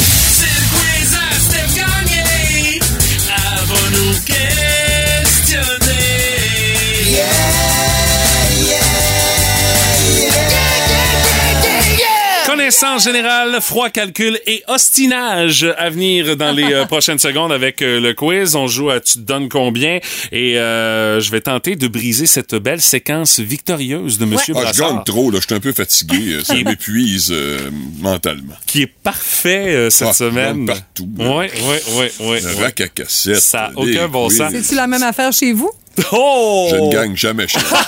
Connaissance 12.81 13.05
générale, 13.05 13.61
froid 13.61 13.91
calcul 13.91 14.41
et 14.47 14.63
ostinage 14.67 15.67
à 15.77 15.91
venir 15.91 16.35
dans 16.39 16.51
les 16.51 16.73
euh, 16.73 16.87
prochaines 16.87 17.19
secondes 17.19 17.53
avec 17.53 17.83
euh, 17.83 18.01
le 18.01 18.15
quiz. 18.15 18.57
On 18.57 18.69
joue 18.69 18.89
à 18.89 19.01
Tu 19.01 19.15
te 19.15 19.19
donnes 19.19 19.51
combien? 19.51 19.99
Et 20.33 20.59
euh, 20.59 21.21
je 21.21 21.31
vais 21.31 21.43
tenter 21.43 21.77
de 21.77 21.89
briser 21.89 22.25
cette 22.25 22.55
belle 22.55 22.81
séquence 22.81 23.39
victorieuse 23.39 24.17
de 24.17 24.25
Monsieur 24.25 24.55
Ah, 24.57 24.73
je 24.73 24.81
gagne 24.81 25.03
trop, 25.05 25.31
là. 25.31 25.41
Je 25.43 25.47
suis 25.47 25.55
un 25.55 25.61
peu 25.61 25.73
fatigué. 25.75 26.39
Ça 26.43 26.55
m'épuise 26.55 27.29
euh, 27.33 27.71
mentalement. 27.99 28.55
qui 28.67 28.81
est 28.83 28.87
parfait 29.03 29.75
euh, 29.75 29.91
cette 29.91 30.09
Ah, 30.09 30.13
semaine. 30.15 30.65
partout, 30.65 31.07
Oui, 31.19 31.47
oui, 31.53 31.77
oui, 31.99 32.07
oui. 32.21 32.39
Le 32.43 32.63
rack 32.63 32.81
à 32.81 32.89
cassette. 32.89 33.41
Ça 33.41 33.65
a 33.67 33.71
les 33.85 33.95
aucun 33.97 34.09
bon 34.09 34.29
quiz. 34.29 34.39
sens. 34.39 34.53
C'est-tu 34.53 34.75
la 34.75 34.87
même 34.87 35.03
affaire 35.03 35.33
chez 35.35 35.53
vous? 35.53 35.71
Oh! 36.13 36.69
Je 36.71 36.77
ne 36.77 36.93
gagne 36.93 37.17
jamais 37.17 37.47
chez 37.49 37.59
moi. 37.71 37.81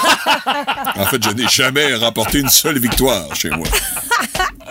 en 0.96 1.06
fait, 1.06 1.22
je 1.22 1.30
n'ai 1.30 1.48
jamais 1.48 1.94
remporté 1.94 2.38
une 2.40 2.48
seule 2.48 2.78
victoire 2.78 3.34
chez 3.34 3.50
moi. 3.50 3.66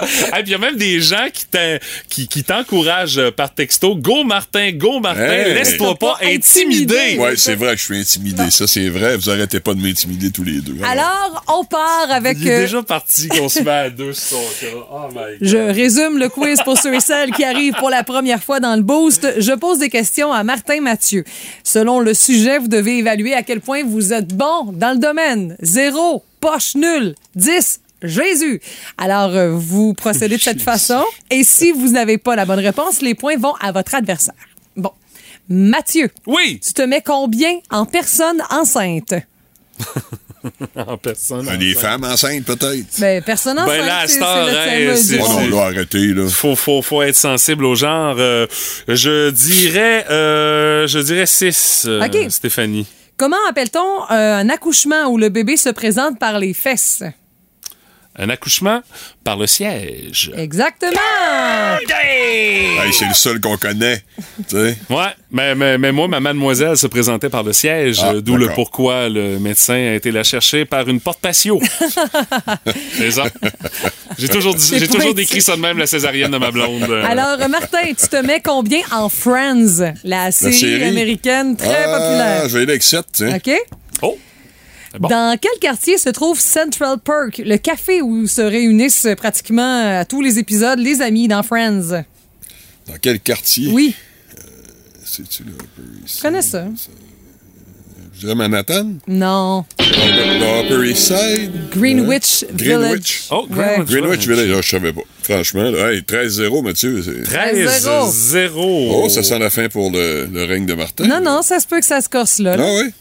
Et 0.02 0.41
puis 0.41 0.44
il 0.48 0.50
y 0.50 0.56
a 0.56 0.58
même 0.58 0.78
des 0.78 1.00
gens 1.00 1.28
qui, 1.32 1.46
t'in- 1.46 1.78
qui, 2.10 2.28
qui 2.28 2.44
t'encouragent 2.44 3.20
euh, 3.20 3.30
par 3.32 3.54
texto. 3.54 3.96
Go 3.96 4.24
Martin, 4.24 4.72
go 4.72 5.00
Martin, 5.00 5.22
Hey! 5.22 5.54
laisse-toi 5.54 5.94
pas 5.96 6.17
intimider. 6.24 7.17
Ouais, 7.20 7.36
c'est 7.38 7.54
vrai 7.54 7.74
que 7.76 7.78
je 7.80 7.84
suis 7.86 8.00
intimidé. 8.00 8.50
Ça, 8.50 8.65
c'est 8.65 8.89
vrai. 8.89 9.15
Vous 9.15 9.30
arrêtez 9.30 9.60
pas 9.60 9.76
de 9.76 9.80
m'intimider 9.80 10.32
tous 10.32 10.44
les 10.44 10.60
deux. 10.60 10.76
Alors, 10.84 11.44
on 11.50 11.63
part 11.65 12.08
avec... 12.10 12.38
Il 12.41 12.48
est 12.48 12.52
euh, 12.56 12.60
déjà 12.62 12.82
parti 12.82 13.28
qu'on 13.28 13.48
se 13.48 13.60
met 13.60 13.70
à 13.70 13.89
deux 13.91 14.13
sur 14.13 14.38
son 14.38 14.65
cas. 14.65 14.74
Oh 14.91 15.08
my 15.10 15.13
God. 15.13 15.38
Je 15.41 15.58
résume 15.58 16.17
le 16.17 16.30
quiz 16.30 16.60
pour 16.63 16.80
ceux 16.80 16.96
et 16.96 17.00
celles 17.00 17.32
qui 17.32 17.44
arrivent 17.44 17.76
pour 17.76 17.91
la 17.91 18.04
première 18.04 18.41
fois 18.41 18.60
dans 18.60 18.76
le 18.76 18.82
boost. 18.82 19.28
Je 19.38 19.52
pose 19.54 19.78
des 19.78 19.89
questions 19.89 20.34
à 20.34 20.44
Martin 20.44 20.82
Mathieu. 20.82 21.24
Selon 21.63 22.00
le 22.00 22.15
sujet, 22.15 22.58
vous 22.58 22.67
devez 22.67 22.98
évaluer 22.98 23.20
à 23.34 23.43
quel 23.43 23.62
point 23.62 23.84
vous 23.84 24.13
êtes 24.13 24.29
bon 24.36 24.71
dans 24.73 24.91
le 24.93 24.97
domaine. 24.99 25.55
Zéro, 25.62 26.23
poche 26.39 26.75
nulle. 26.75 27.15
10, 27.36 27.79
Jésus. 28.03 28.60
Alors, 28.97 29.29
euh, 29.36 29.51
vous 29.51 29.93
procédez 29.93 30.38
de 30.38 30.41
cette 30.41 30.62
façon. 30.62 31.03
Et 31.29 31.43
si 31.43 31.71
vous 31.71 31.89
n'avez 31.89 32.17
pas 32.17 32.36
la 32.36 32.45
bonne 32.45 32.60
réponse, 32.60 33.01
les 33.01 33.13
points 33.15 33.38
vont 33.38 33.53
à 33.62 33.71
votre 33.71 33.93
adversaire. 33.95 34.34
Bon. 34.75 34.91
Mathieu, 35.49 36.10
Oui, 36.27 36.60
tu 36.65 36.73
te 36.73 36.81
mets 36.81 37.01
combien 37.05 37.53
en 37.69 37.86
personne 37.86 38.41
enceinte? 38.49 39.13
en 40.75 40.97
personne. 40.97 41.47
Ah, 41.49 41.57
Des 41.57 41.73
femmes 41.75 42.03
enceintes, 42.03 42.45
peut-être. 42.45 42.99
Ben, 42.99 43.21
personne 43.21 43.60
enceinte, 43.60 43.77
Ben 43.77 43.86
là, 43.86 43.99
à 43.99 44.07
c'est- 44.07 45.17
du 45.17 45.21
Oh 45.23 45.27
non, 45.34 45.49
là, 45.57 45.65
arrêtez, 45.65 46.07
là. 46.13 46.27
Faut, 46.27 46.55
faut, 46.55 46.81
faut 46.81 47.01
être 47.01 47.15
sensible 47.15 47.65
au 47.65 47.75
genre. 47.75 48.15
Euh, 48.17 48.47
je 48.88 49.29
dirais, 49.29 50.05
euh, 50.10 50.88
je 50.88 50.99
dirais 50.99 51.25
6, 51.25 51.88
OK. 52.01 52.17
Stéphanie. 52.31 52.88
Comment 53.21 53.38
appelle-t-on 53.47 54.12
euh, 54.12 54.38
un 54.39 54.49
accouchement 54.49 55.05
où 55.05 55.15
le 55.19 55.29
bébé 55.29 55.55
se 55.55 55.69
présente 55.69 56.17
par 56.17 56.39
les 56.39 56.55
fesses? 56.55 57.03
Un 58.17 58.30
accouchement 58.30 58.82
par 59.24 59.38
le 59.38 59.47
siège. 59.47 60.32
Exactement! 60.36 61.00
Hey, 62.04 62.91
c'est 62.91 63.08
le 63.08 63.13
seul 63.13 63.39
qu'on 63.39 63.56
connaît. 63.56 64.04
Tu 64.50 64.58
sais. 64.58 64.78
Ouais, 64.89 65.06
mais, 65.32 65.56
mais, 65.56 65.78
mais 65.78 65.91
moi, 65.93 66.10
ma 66.10 66.19
mademoiselle 66.19 66.76
se 66.76 66.88
présentait 66.88 67.30
par 67.30 67.43
le 67.43 67.54
siège, 67.54 68.00
Ah, 68.04 68.13
euh, 68.13 68.21
d'où 68.21 68.36
le 68.36 68.50
pourquoi 68.50 69.08
le 69.08 69.39
médecin 69.39 69.76
a 69.76 69.93
été 69.93 70.12
la 70.12 70.24
chercher 70.24 70.65
par 70.65 70.89
une 70.89 71.00
porte 71.00 71.19
patio. 71.21 71.62
C'est 72.97 73.12
ça. 73.12 73.24
J'ai 74.17 74.28
toujours, 74.28 74.56
j'ai 74.58 74.88
toujours 74.88 75.13
décrit 75.13 75.41
ça 75.41 75.56
de 75.56 75.62
même, 75.62 75.78
la 75.78 75.88
césarienne 75.88 76.32
de 76.32 76.38
ma 76.38 76.52
blonde. 76.52 76.84
Alors, 77.06 77.38
euh, 77.39 77.47
Martin, 77.47 77.86
tu 77.97 78.08
te 78.08 78.17
mets 78.17 78.41
combien 78.41 78.82
en 78.91 79.08
Friends, 79.08 79.93
la 80.04 80.32
série, 80.32 80.54
série? 80.54 80.84
américaine 80.84 81.56
très 81.56 81.86
ah, 81.86 81.97
populaire? 81.97 82.50
Je 82.50 82.54
vais 82.54 82.63
aller 82.63 82.71
avec 82.71 82.84
7, 82.84 83.06
tiens. 83.13 83.36
OK? 83.38 83.52
Oh! 84.02 84.17
Bon. 84.99 85.08
Dans 85.10 85.38
quel 85.39 85.51
quartier 85.60 85.97
se 85.97 86.10
trouve 86.10 86.39
Central 86.39 86.97
Perk, 86.99 87.41
le 87.45 87.58
café 87.58 88.01
où 88.01 88.27
se 88.27 88.41
réunissent 88.41 89.08
pratiquement 89.17 89.99
à 89.99 90.06
tous 90.06 90.21
les 90.21 90.39
épisodes 90.39 90.80
les 90.80 91.01
amis 91.01 91.27
dans 91.27 91.43
Friends? 91.43 92.04
Dans 92.88 92.97
quel 93.01 93.19
quartier? 93.19 93.69
Oui, 93.71 93.95
C'est-tu 95.04 95.43
là? 95.43 95.51
Upper 95.51 96.04
East 96.06 96.17
je 96.17 96.21
connais 96.21 96.41
ça. 96.41 96.65
Je 98.13 98.19
dirais 98.27 98.36
Manhattan? 98.36 98.93
Non. 99.08 99.65
Le 99.80 100.65
Upper 100.65 100.89
East 100.89 101.08
Side? 101.08 101.51
Greenwich 101.71 102.43
Hein? 102.43 102.54
Village. 102.54 102.82
Greenwich. 102.82 103.23
Oh, 103.32 103.47
Greenwich, 103.49 103.88
Greenwich 103.89 104.27
Village, 104.27 104.51
ah, 104.58 104.62
je 104.62 104.69
savais 104.69 104.93
pas. 104.93 105.01
Franchement, 105.23 105.63
là, 105.63 105.91
hey, 105.93 106.01
13-0, 106.04 106.62
Mathieu. 106.62 107.01
c'est- 107.01 107.23
13 107.23 107.88
0. 108.12 108.91
Oh, 109.04 109.10
ça 109.10 109.23
sent 109.23 109.39
la 109.39 109.49
fin 109.49 109.69
pour 109.69 109.89
le, 109.91 110.27
le 110.32 110.43
règne 110.45 110.65
de 110.65 110.73
Martin. 110.75 111.08
Non, 111.08 111.19
non, 111.21 111.41
ça 111.41 111.60
se 111.60 111.65
peut 111.67 111.80
que 111.80 111.86
ça 111.86 111.99
se 112.01 112.10
corse 112.10 112.39
là. 112.39 112.56
là. 112.58 112.63
Ah 112.67 112.82
oui? 112.84 112.91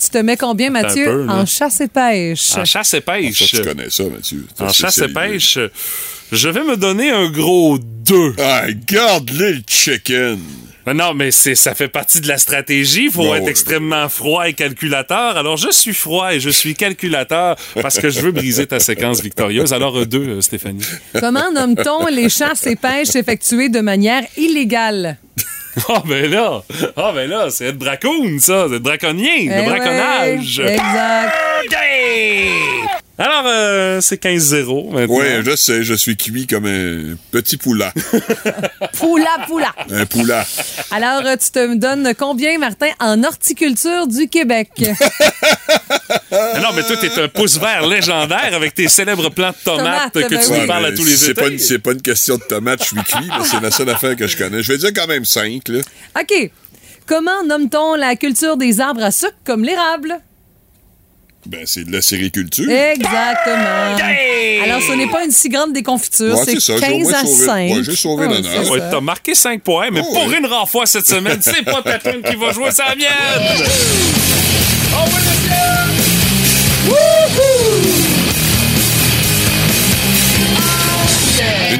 Tu 0.00 0.08
te 0.10 0.18
mets 0.18 0.36
combien, 0.36 0.70
Mathieu, 0.70 1.04
peu, 1.04 1.28
en 1.28 1.44
chasse 1.46 1.80
et 1.80 1.88
pêche? 1.88 2.56
En 2.56 2.64
chasse 2.64 2.94
et 2.94 3.00
pêche. 3.00 3.50
tu 3.50 3.62
connais 3.62 3.90
ça, 3.90 4.04
Mathieu. 4.04 4.46
En 4.58 4.72
chasse 4.72 4.98
et 4.98 5.08
pêche, 5.08 5.58
je 6.32 6.48
vais 6.48 6.64
me 6.64 6.76
donner 6.76 7.10
un 7.10 7.30
gros 7.30 7.78
2. 7.78 8.34
Ah, 8.38 8.64
garde-le, 8.86 9.52
le 9.52 9.62
chicken. 9.66 10.38
Non, 10.84 11.14
mais 11.14 11.30
c'est 11.30 11.54
ça 11.54 11.74
fait 11.76 11.86
partie 11.86 12.20
de 12.20 12.26
la 12.26 12.38
stratégie. 12.38 13.04
Il 13.04 13.10
faut 13.12 13.22
Bon, 13.22 13.34
être 13.36 13.44
ouais. 13.44 13.50
extrêmement 13.50 14.08
froid 14.08 14.48
et 14.48 14.52
calculateur. 14.52 15.36
Alors, 15.36 15.56
je 15.56 15.70
suis 15.70 15.94
froid 15.94 16.34
et 16.34 16.40
je 16.40 16.50
suis 16.50 16.74
calculateur 16.74 17.54
parce 17.80 18.00
que 18.00 18.10
je 18.10 18.20
veux 18.20 18.32
briser 18.32 18.66
ta 18.66 18.80
séquence 18.80 19.20
victorieuse. 19.22 19.72
Alors, 19.72 19.96
euh, 19.96 20.06
deux, 20.06 20.26
euh, 20.26 20.40
Stéphanie. 20.40 20.82
Comment 21.20 21.52
nomme-t-on 21.52 22.06
les 22.08 22.28
chasses 22.28 22.66
et 22.66 22.74
pêches 22.74 23.14
effectuées 23.14 23.68
de 23.68 23.78
manière 23.80 24.24
illégale? 24.36 25.18
Ah, 25.88 26.02
ben 26.04 26.30
là, 26.30 26.62
ah, 26.96 27.12
ben 27.14 27.28
là, 27.30 27.48
c'est 27.50 27.66
être 27.66 27.78
bracoon, 27.78 28.38
ça. 28.38 28.66
C'est 28.68 28.76
être 28.76 28.82
braconnier, 28.82 29.44
Eh 29.44 29.48
le 29.48 29.68
braconnage. 29.68 30.58
ouais, 30.58 30.74
exact. 30.74 31.34
Alors, 33.18 33.44
euh, 33.46 34.00
c'est 34.00 34.20
15-0 34.22 34.90
maintenant. 34.92 35.14
Oui, 35.16 35.26
je 35.44 35.54
sais, 35.54 35.84
je 35.84 35.94
suis 35.94 36.16
cuit 36.16 36.46
comme 36.46 36.64
un 36.66 37.14
petit 37.30 37.56
poulat. 37.58 37.92
Poula, 38.98 39.28
poula. 39.46 39.72
un 39.90 40.06
poulat. 40.06 40.44
Alors, 40.90 41.22
tu 41.38 41.50
te 41.50 41.74
donnes 41.74 42.14
combien, 42.18 42.58
Martin, 42.58 42.88
en 43.00 43.22
horticulture 43.22 44.06
du 44.06 44.28
Québec? 44.28 44.70
Ah 46.34 46.60
Non, 46.62 46.68
mais 46.74 46.82
toi, 46.82 46.96
t'es 46.96 47.20
un 47.20 47.28
pouce 47.28 47.58
vert 47.58 47.86
légendaire 47.86 48.50
avec 48.54 48.74
tes 48.74 48.88
célèbres 48.88 49.28
plants 49.30 49.50
de 49.50 49.56
tomates, 49.64 50.12
Tomates, 50.12 50.30
que 50.30 50.34
ben 50.34 50.40
tu 50.44 50.50
oui. 50.50 50.60
nous 50.60 50.66
parles 50.66 50.86
à 50.86 50.92
tous 50.92 51.04
les 51.04 51.16
c'est 51.16 51.30
étés. 51.32 51.40
pas, 51.42 51.48
une- 51.48 51.58
c'est 51.58 51.78
pas 51.78 51.92
une 51.92 52.00
question 52.02 52.36
de 52.36 52.42
tomate, 52.42 52.80
je 52.82 52.88
suis 52.88 52.96
cuit, 53.04 53.28
mais 53.38 53.44
c'est 53.44 53.60
la 53.60 53.70
seule 53.70 53.90
affaire 53.90 54.16
que 54.16 54.26
je 54.26 54.36
connais. 54.36 54.62
Je 54.62 54.72
vais 54.72 54.78
dire 54.78 54.90
quand 54.94 55.06
même 55.06 55.24
5, 55.26 55.68
là. 55.68 55.80
OK. 56.18 56.50
Comment 57.06 57.44
nomme-t-on 57.46 57.94
la 57.96 58.16
culture 58.16 58.56
des 58.56 58.80
arbres 58.80 59.02
à 59.04 59.10
sucre 59.10 59.34
comme 59.44 59.62
l'érable? 59.64 60.18
Ben, 61.44 61.62
c'est 61.66 61.84
de 61.84 61.90
la 61.92 62.00
sériculture. 62.02 62.70
Exactement. 62.70 63.96
Alors, 64.64 64.80
ce 64.80 64.92
n'est 64.92 65.08
pas 65.08 65.24
une 65.24 65.32
si 65.32 65.48
grande 65.48 65.72
déconfiture. 65.72 66.36
Ouais, 66.36 66.42
c'est 66.44 66.52
c'est 66.54 66.60
ça, 66.60 66.74
j'ai 66.78 66.92
au 66.94 66.98
15 66.98 67.02
moins 67.02 67.12
à 67.18 67.24
sauvé- 67.24 67.46
5. 67.46 67.70
ouais, 67.76 67.82
j'ai 67.84 67.96
sauvé 67.96 68.28
l'honneur. 68.28 68.70
Ouais, 68.70 68.78
t'as 68.90 69.00
marqué 69.00 69.34
5 69.34 69.60
points, 69.62 69.88
mais 69.90 70.00
Oh, 70.04 70.12
pour 70.14 70.32
une 70.32 70.46
rare 70.46 70.68
fois 70.68 70.86
cette 70.86 71.06
semaine, 71.06 71.38
c'est 71.40 71.64
pas 71.64 71.82
ta 71.82 71.98
tune 71.98 72.22
qui 72.22 72.36
va 72.36 72.52
jouer, 72.52 72.68
la 72.78 72.94
mienne! 72.94 73.66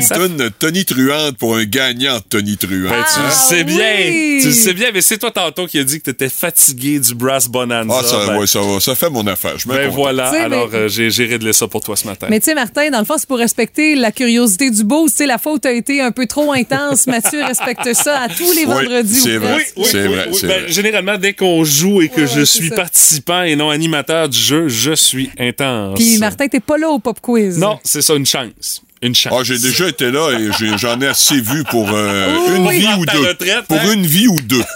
Une 0.02 0.08
tonne 0.36 0.50
Tony 0.58 0.84
Truante 0.84 1.36
pour 1.38 1.56
un 1.56 1.64
gagnant 1.64 2.16
de 2.16 2.22
Tony 2.28 2.56
Truante. 2.56 2.90
Ben, 2.90 3.04
tu 3.14 3.20
le 3.20 3.26
Ah, 3.26 3.30
sais 3.30 3.64
bien, 3.64 3.94
oui. 4.08 4.38
tu 4.40 4.48
le 4.48 4.52
sais 4.54 4.74
bien, 4.74 4.88
mais 4.92 5.00
c'est 5.00 5.18
toi 5.18 5.30
tantôt 5.30 5.66
qui 5.66 5.78
a 5.78 5.84
dit 5.84 5.98
que 6.00 6.04
t'étais 6.10 6.28
fatigué 6.28 6.98
du 7.00 7.14
Brass 7.14 7.48
Bonanza. 7.48 7.94
Ah, 8.00 8.02
ça, 8.04 8.26
ben, 8.26 8.38
ouais, 8.38 8.46
ça, 8.46 8.60
va, 8.60 8.80
ça 8.80 8.94
fait 8.94 9.10
mon 9.10 9.26
affaire. 9.26 9.58
Je 9.58 9.68
me 9.68 9.74
ben 9.74 9.88
voilà, 9.90 10.28
alors 10.30 10.68
mais- 10.72 10.78
euh, 10.78 10.88
j'ai 10.88 11.10
j'ai 11.10 11.26
réglé 11.26 11.52
ça 11.52 11.68
pour 11.68 11.80
toi 11.82 11.96
ce 11.96 12.06
matin. 12.06 12.26
Mais 12.30 12.40
tu 12.40 12.46
sais, 12.46 12.54
Martin, 12.54 12.90
dans 12.90 12.98
le 13.00 13.04
fond, 13.04 13.14
c'est 13.18 13.28
pour 13.28 13.38
respecter 13.38 13.94
la 13.94 14.12
curiosité 14.12 14.70
du 14.70 14.84
beau. 14.84 15.08
Tu 15.08 15.14
sais, 15.16 15.26
la 15.26 15.38
faute 15.38 15.64
a 15.66 15.72
été 15.72 16.00
un 16.00 16.10
peu 16.10 16.26
trop 16.26 16.52
intense. 16.52 17.06
Mathieu 17.06 17.42
respecte 17.46 17.92
ça 17.94 18.20
à 18.22 18.28
tous 18.28 18.52
les 18.52 18.64
Oui, 18.64 18.74
vendredis. 18.74 19.20
c'est 19.20 19.36
ou 19.38 19.40
vrai. 19.40 19.66
Oui, 19.76 19.84
C'est 19.86 20.02
oui, 20.06 20.14
vrai, 20.14 20.26
oui. 20.30 20.36
c'est 20.40 20.46
Ben, 20.46 20.62
vrai. 20.62 20.72
généralement, 20.72 21.18
dès 21.18 21.32
qu'on 21.34 21.64
joue 21.64 22.02
et 22.02 22.08
que 22.08 22.22
Ouais, 22.22 22.26
je 22.26 22.42
suis 22.42 22.68
ça. 22.68 22.74
participant 22.76 23.42
et 23.42 23.56
non 23.56 23.70
animateur 23.70 24.28
du 24.28 24.38
jeu, 24.38 24.68
je 24.68 24.92
suis 24.92 25.30
intense. 25.38 25.98
Puis 25.98 26.18
Martin, 26.18 26.48
t'es 26.48 26.60
pas 26.60 26.78
là 26.78 26.88
au 26.88 26.98
pop 26.98 27.18
quiz. 27.20 27.58
Non, 27.58 27.78
c'est 27.84 28.02
ça, 28.02 28.14
une 28.14 28.26
chance. 28.26 28.82
Une 29.02 29.14
chance. 29.14 29.32
Ah, 29.36 29.42
j'ai 29.42 29.58
déjà 29.58 29.88
été 29.88 30.10
là 30.10 30.30
et 30.38 30.50
j'en 30.78 31.00
ai 31.00 31.08
assez 31.08 31.40
vu 31.40 31.64
pour 31.64 31.90
euh, 31.92 32.36
Oui, 32.48 32.56
une 32.56 32.66
oui. 32.68 32.78
vie 32.78 32.88
ou 32.98 33.04
deux. 33.06 33.28
retraite, 33.28 33.64
pour 33.66 33.78
hein? 33.78 33.92
une 33.94 34.06
vie 34.06 34.28
ou 34.28 34.40
deux. 34.40 34.62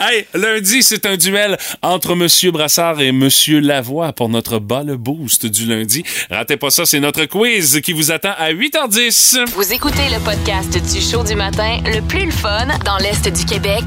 Hey, 0.00 0.24
lundi, 0.32 0.80
c'est 0.80 1.06
un 1.06 1.16
duel 1.16 1.58
entre 1.82 2.14
Monsieur 2.14 2.52
Brassard 2.52 3.00
et 3.00 3.10
Monsieur 3.10 3.58
Lavoie 3.58 4.12
pour 4.12 4.28
notre 4.28 4.60
bas 4.60 4.84
le 4.84 4.96
boost 4.96 5.44
du 5.46 5.66
lundi. 5.66 6.04
Ratez 6.30 6.56
pas 6.56 6.70
ça, 6.70 6.86
c'est 6.86 7.00
notre 7.00 7.24
quiz 7.24 7.80
qui 7.80 7.92
vous 7.92 8.12
attend 8.12 8.30
à 8.38 8.52
8h10. 8.52 9.44
Vous 9.56 9.72
écoutez 9.72 10.08
le 10.14 10.20
podcast 10.24 10.70
du 10.70 11.00
show 11.00 11.24
du 11.24 11.34
matin 11.34 11.78
le 11.84 12.00
plus 12.00 12.26
le 12.26 12.30
fun 12.30 12.68
dans 12.84 12.96
l'Est 12.98 13.26
du 13.28 13.44
Québec 13.44 13.82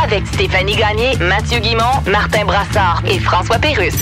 avec 0.00 0.24
Stéphanie 0.28 0.76
Gagné, 0.76 1.16
Mathieu 1.16 1.58
Guimont, 1.58 2.02
Martin 2.06 2.44
Brassard 2.44 3.02
et 3.10 3.18
François 3.18 3.58
Pérusse. 3.58 3.94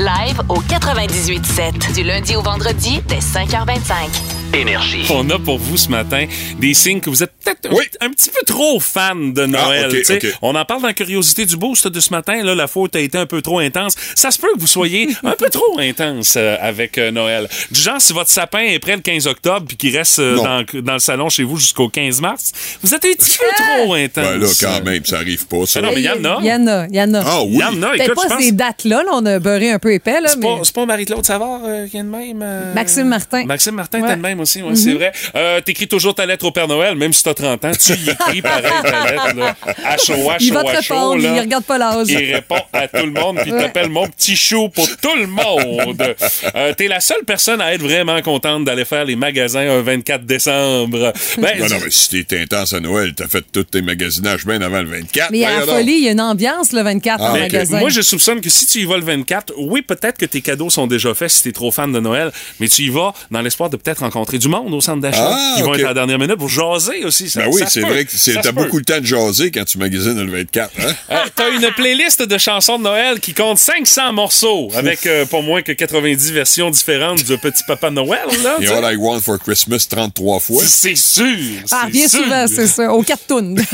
Live 0.00 0.40
au 0.48 0.60
98.7 0.62 1.94
du 1.94 2.02
lundi 2.02 2.34
au 2.34 2.42
vendredi 2.42 2.71
dès 2.72 3.18
5h25. 3.18 4.41
Énergie. 4.54 5.06
On 5.10 5.28
a 5.30 5.38
pour 5.38 5.58
vous 5.58 5.76
ce 5.78 5.88
matin 5.88 6.26
des 6.58 6.74
signes 6.74 7.00
que 7.00 7.08
vous 7.08 7.22
êtes 7.22 7.32
peut-être 7.42 7.66
un, 7.70 7.74
Oui. 7.74 7.84
un 8.02 8.10
petit 8.10 8.28
peu 8.30 8.44
trop 8.44 8.78
fan 8.80 9.32
de 9.32 9.46
Noël. 9.46 9.86
ok, 9.86 9.92
tu 9.96 10.04
sais. 10.04 10.16
ok. 10.16 10.34
On 10.42 10.54
en 10.54 10.64
parle 10.66 10.82
dans 10.82 10.88
la 10.88 10.92
curiosité 10.94 11.46
du 11.46 11.56
boost 11.56 11.88
de 11.88 12.00
ce 12.00 12.10
matin. 12.10 12.42
Là, 12.42 12.54
la 12.54 12.66
faute 12.66 12.94
a 12.94 13.00
été 13.00 13.16
un 13.16 13.24
peu 13.24 13.40
trop 13.40 13.60
intense. 13.60 13.94
Ça 14.14 14.30
se 14.30 14.38
peut 14.38 14.48
que 14.54 14.60
vous 14.60 14.66
soyez 14.66 15.08
un 15.24 15.32
peu 15.32 15.48
trop 15.48 15.78
intense 15.78 16.34
euh, 16.36 16.56
avec 16.60 16.98
euh, 16.98 17.10
Noël. 17.10 17.48
Du 17.70 17.80
genre, 17.80 17.98
si 18.00 18.12
votre 18.12 18.28
sapin 18.30 18.60
est 18.60 18.78
prêt 18.78 18.94
le 18.96 19.00
15 19.02 19.26
octobre 19.26 19.64
puis 19.66 19.76
qu'il 19.78 19.96
reste 19.96 20.18
euh, 20.18 20.36
dans, 20.36 20.64
dans 20.82 20.92
le 20.94 20.98
salon 20.98 21.30
chez 21.30 21.44
vous 21.44 21.56
jusqu'au 21.56 21.88
15 21.88 22.20
mars, 22.20 22.52
vous 22.82 22.94
êtes 22.94 23.04
un 23.06 23.12
petit 23.12 23.38
peu 23.38 23.64
trop 23.64 23.94
intense. 23.94 24.24
Ben 24.26 24.38
là, 24.38 24.46
quand 24.60 24.84
même, 24.84 25.04
ça 25.06 25.16
arrive 25.16 25.46
pas, 25.46 25.64
ça. 25.66 25.80
Ah 25.82 25.86
non, 25.86 25.92
mais 25.94 26.00
il 26.00 26.04
y 26.04 26.10
en 26.10 26.24
a. 26.24 26.38
Il 26.40 26.46
y 26.46 26.52
en 26.52 26.66
a, 26.66 26.86
il 26.88 26.96
y 26.96 27.00
en 27.02 27.14
a. 27.14 27.22
Ah 27.24 27.42
oui. 27.42 27.52
Il 27.54 27.58
y 27.58 27.64
en 27.64 27.82
a, 27.82 27.96
écoute, 27.96 28.14
pas 28.14 28.28
pense... 28.28 28.42
ces 28.42 28.52
dates-là, 28.52 29.02
là, 29.02 29.10
on 29.14 29.24
a 29.24 29.38
beurré 29.38 29.70
un 29.70 29.78
peu 29.78 29.92
épais, 29.94 30.20
là, 30.20 30.28
C'est 30.28 30.36
mais... 30.38 30.46
pas, 30.46 30.60
c'est 30.62 30.74
pas 30.74 30.84
Marie-Claude 30.86 31.24
Savard 31.24 31.60
euh, 31.64 31.88
qui 31.88 31.96
est 31.96 32.02
de 32.02 32.06
même? 32.08 32.40
euh? 32.42 32.74
Maxime 32.74 33.08
Martin. 33.08 33.44
Maxime 33.46 33.74
Martin, 33.74 34.00
Ouais. 34.02 34.14
De 34.16 34.20
même 34.20 34.40
aussi, 34.42 34.62
ouais, 34.62 34.74
c'est 34.76 34.92
vrai. 34.94 35.12
Euh, 35.34 35.60
T'écris 35.60 35.88
toujours 35.88 36.14
ta 36.14 36.26
lettre 36.26 36.44
au 36.46 36.50
Père 36.52 36.68
Noël, 36.68 36.94
même 36.94 37.12
si 37.12 37.22
t'as 37.22 37.34
30 37.34 37.64
ans, 37.64 37.72
tu 37.72 37.92
y 37.92 38.10
écris 38.10 38.42
pareil 38.42 38.70
ta 38.82 39.10
lettre, 39.10 39.36
là. 39.36 39.56
À 39.84 39.96
il 40.40 40.52
va 40.52 40.62
te 40.64 40.68
répondre, 40.76 41.22
là. 41.22 41.32
il 41.36 41.40
regarde 41.40 41.64
pas 41.64 41.78
l'âge. 41.78 42.06
Il 42.08 42.34
répond 42.34 42.60
à 42.72 42.88
tout 42.88 43.04
le 43.06 43.10
monde, 43.12 43.36
puis 43.40 43.50
il 43.50 43.52
Ouais. 43.54 43.62
t'appelle 43.62 43.88
mon 43.90 44.06
petit 44.08 44.36
chou 44.36 44.68
pour 44.68 44.86
tout 44.96 45.16
le 45.16 45.26
monde. 45.26 46.14
Euh, 46.54 46.72
T'es 46.74 46.88
la 46.88 47.00
seule 47.00 47.24
personne 47.26 47.60
à 47.60 47.72
être 47.74 47.82
vraiment 47.82 48.20
contente 48.22 48.64
d'aller 48.64 48.84
faire 48.84 49.04
les 49.04 49.16
magasins 49.16 49.60
un 49.70 49.82
24 49.82 50.24
décembre. 50.24 51.12
Ben, 51.38 51.58
Non, 51.58 51.68
non, 51.68 51.76
mais 51.84 51.90
si 51.90 52.24
t'es 52.24 52.40
intense 52.40 52.72
à 52.72 52.80
Noël, 52.80 53.14
t'as 53.14 53.26
fait 53.28 53.44
tous 53.52 53.64
tes 53.64 53.82
magasinages 53.82 54.44
bien 54.46 54.60
avant 54.60 54.80
le 54.80 54.88
24. 54.88 55.30
Mais 55.30 55.44
à 55.44 55.48
la 55.48 55.54
Voyons 55.56 55.66
donc. 55.66 55.76
folie, 55.80 55.92
il 55.98 56.04
y 56.04 56.08
a 56.08 56.12
une 56.12 56.20
ambiance 56.20 56.72
le 56.72 56.82
24 56.82 57.22
Ah, 57.22 57.30
en 57.32 57.38
magasin. 57.38 57.78
Moi, 57.80 57.88
je 57.90 58.00
soupçonne 58.02 58.40
que 58.40 58.50
si 58.50 58.66
tu 58.66 58.80
y 58.80 58.84
vas 58.84 58.96
le 58.96 59.04
24, 59.04 59.52
oui, 59.58 59.82
peut-être 59.82 60.18
que 60.18 60.26
tes 60.26 60.40
cadeaux 60.40 60.70
sont 60.70 60.86
déjà 60.86 61.14
faits 61.14 61.30
si 61.30 61.42
t'es 61.44 61.52
trop 61.52 61.70
fan 61.70 61.92
de 61.92 62.00
Noël, 62.00 62.30
mais 62.60 62.68
tu 62.68 62.82
y 62.82 62.88
vas 62.90 63.12
dans 63.30 63.40
l'espoir 63.40 63.70
de 63.70 63.76
peut-être 63.76 64.00
rencontrer 64.00 64.31
du 64.38 64.48
monde 64.48 64.72
au 64.74 64.80
centre 64.80 65.00
d'achat 65.00 65.30
Ah, 65.32 65.54
qui 65.56 65.62
vont 65.62 65.74
être 65.74 65.84
à 65.84 65.88
la 65.88 65.94
dernière 65.94 66.18
minute 66.18 66.36
pour 66.36 66.48
jaser 66.48 67.04
aussi. 67.04 67.28
Ça, 67.30 67.40
Ben 67.42 67.50
oui, 67.52 67.62
c'est 67.68 67.80
vrai 67.80 68.04
que 68.04 68.40
t'as 68.42 68.52
beaucoup 68.52 68.78
le 68.78 68.84
temps 68.84 69.00
de 69.00 69.06
jaser 69.06 69.50
quand 69.50 69.64
tu 69.64 69.78
magasines 69.78 70.20
le 70.22 70.30
24. 70.30 70.70
Hein? 70.80 70.92
Euh, 71.12 71.16
T'as 71.34 71.50
une 71.50 71.68
playlist 71.72 72.22
de 72.22 72.38
chansons 72.38 72.78
de 72.78 72.84
Noël 72.84 73.20
qui 73.20 73.34
compte 73.34 73.58
500 73.58 74.12
morceaux 74.12 74.70
avec 74.74 75.04
euh, 75.06 75.24
pas 75.26 75.40
moins 75.42 75.62
que 75.62 75.72
90 75.72 76.32
versions 76.32 76.70
différentes 76.70 77.24
de 77.24 77.36
Petit 77.36 77.62
Papa 77.66 77.90
Noël. 77.90 78.20
Là, 78.42 78.56
Et. 78.60 78.68
All 78.68 78.94
I 78.94 78.96
Want 78.96 79.20
for 79.20 79.38
Christmas 79.38 79.86
33 79.90 80.40
fois. 80.40 80.62
C'est 80.66 80.96
sûr. 80.96 81.24
Ah, 81.70 81.86
bien 81.90 82.08
sûr. 82.08 82.22
souvent, 82.24 82.46
c'est 82.46 82.66
ça. 82.66 82.92
Au 82.92 83.02
cartoon. 83.02 83.56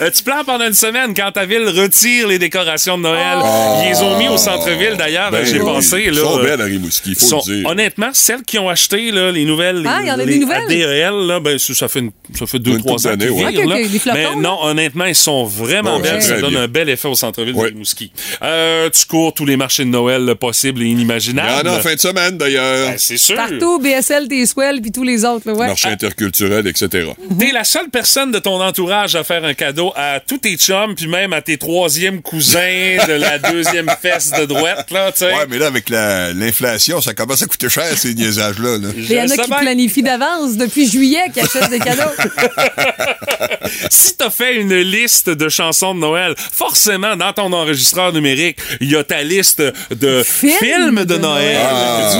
Euh, 0.00 0.10
tu 0.14 0.22
plans 0.22 0.44
pendant 0.44 0.66
une 0.66 0.74
semaine 0.74 1.14
quand 1.14 1.30
ta 1.32 1.44
ville 1.44 1.66
retire 1.68 2.28
les 2.28 2.38
décorations 2.38 2.96
de 2.98 3.02
Noël. 3.02 3.38
Ils 3.82 3.88
les 3.90 3.98
ont 4.00 4.18
mis 4.18 4.28
au 4.28 4.36
centre-ville 4.36 4.96
d'ailleurs. 4.96 5.30
Ben 5.30 5.44
J'ai 5.44 5.60
oui, 5.60 5.64
pensé. 5.66 6.04
Ils 6.06 6.14
Là, 6.14 6.22
sont 6.22 6.38
euh, 6.38 6.42
belles 6.42 6.60
Rimouski, 6.72 7.14
faut 7.14 7.26
sont- 7.26 7.42
le 7.46 7.56
dire. 7.56 7.66
honnêtement, 7.70 8.10
celles 8.12 8.42
qui 8.42 8.58
ont 8.58 8.68
acheté 8.68 9.10
là, 9.10 9.30
les 9.30 9.44
nouvelles, 9.44 9.82
Ah, 9.86 9.98
les, 10.00 10.04
il 10.06 10.08
y 10.08 10.10
en 10.10 10.14
a 10.18 10.24
les 10.24 10.34
des 10.34 10.38
nouvelles? 10.40 10.62
ADEL, 10.64 11.26
là, 11.26 11.40
ben, 11.40 11.58
ça, 11.58 11.88
fait, 11.88 12.00
une- 12.00 12.12
ça 12.38 12.46
fait 12.46 12.58
deux, 12.58 12.72
Une 12.72 12.78
trois 12.78 13.06
ans 13.06 13.16
qu'ils 13.16 13.30
ouais. 13.30 13.50
virent, 13.52 13.62
Ok, 13.64 13.68
là. 13.70 13.76
ok, 13.76 13.88
les 13.92 13.98
flocons, 13.98 14.16
Mais 14.18 14.24
là. 14.24 14.34
non, 14.36 14.58
honnêtement, 14.62 15.04
ils 15.06 15.14
sont 15.14 15.44
vraiment 15.44 15.96
Ouais, 15.96 16.02
belles. 16.02 16.22
Ça 16.22 16.40
donne 16.40 16.50
bien. 16.50 16.62
un 16.62 16.68
bel 16.68 16.88
effet 16.88 17.08
au 17.08 17.14
centre-ville 17.14 17.54
Ouais. 17.54 17.68
de 17.68 17.72
Rimouski. 17.74 18.12
Euh, 18.42 18.88
tu 18.90 19.06
cours 19.06 19.34
tous 19.34 19.44
les 19.46 19.56
marchés 19.56 19.84
de 19.84 19.90
Noël 19.90 20.34
possibles 20.40 20.80
et 20.82 20.84
Il 20.84 20.88
y 20.90 20.92
inimaginables. 20.92 21.68
en 21.68 21.72
a 21.72 21.78
en 21.78 21.80
fin 21.80 21.94
de 21.94 22.00
semaine, 22.00 22.36
d'ailleurs. 22.38 22.90
Ben, 22.90 22.94
c'est 22.98 23.16
sûr. 23.16 23.36
Partout, 23.36 23.78
BSL, 23.78 24.28
T-Swell, 24.28 24.80
puis 24.80 24.92
tous 24.92 25.02
les 25.04 25.24
autres. 25.24 25.46
là, 25.48 25.54
ouais. 25.54 25.66
Marché 25.66 25.88
interculturel, 25.88 26.66
etc. 26.66 27.08
T'es 27.38 27.52
la 27.52 27.64
seule 27.64 27.88
personne 27.90 28.30
de 28.32 28.38
ton 28.38 28.60
entourage 28.62 29.14
à 29.16 29.24
faire 29.24 29.44
un 29.44 29.54
cadeau 29.54 29.92
à 29.96 30.20
tous 30.20 30.38
tes 30.38 30.56
chums, 30.56 30.94
puis 30.94 31.06
même 31.06 31.32
à 31.32 31.42
tes 31.42 31.56
troisièmes 31.58 32.22
cousins 32.22 32.96
de 33.06 33.12
la 33.12 33.38
deuxième 33.38 33.90
fesse 34.00 34.30
de 34.30 34.44
droite, 34.44 34.90
là. 34.90 35.10
Ouais, 35.20 35.46
mais 35.48 35.58
là, 35.58 35.66
avec 35.66 35.88
la- 35.88 36.32
l'inflation, 36.62 37.00
ça 37.00 37.14
commence 37.14 37.42
à 37.42 37.46
coûter 37.46 37.68
cher, 37.68 37.96
ces 37.96 38.14
niaisages-là. 38.14 38.78
là. 38.78 38.88
Il 38.96 39.10
y 39.10 39.20
en 39.20 39.28
a 39.28 39.36
qui 39.36 39.50
planifient 39.50 40.02
d'avance 40.02 40.56
depuis 40.56 40.88
juillet, 40.90 41.24
qui 41.32 41.40
achètent 41.40 41.70
des 41.70 41.78
cadeaux. 41.78 42.02
Si 43.90 44.16
t'as 44.16 44.30
fait 44.30 44.56
une 44.56 44.74
liste 44.76 45.30
de 45.30 45.48
chansons 45.48 45.94
de 45.94 46.00
Noël, 46.00 46.34
forcément, 46.36 47.16
dans 47.16 47.32
ton 47.32 47.52
enregistreur 47.52 48.12
numérique, 48.12 48.58
il 48.80 48.90
y 48.90 48.96
a 48.96 49.04
ta 49.04 49.22
liste 49.22 49.62
de 49.90 50.22
Films 50.24 50.52
films, 50.58 50.94
de, 51.00 51.14
de 51.14 51.16
Noël 51.18 51.58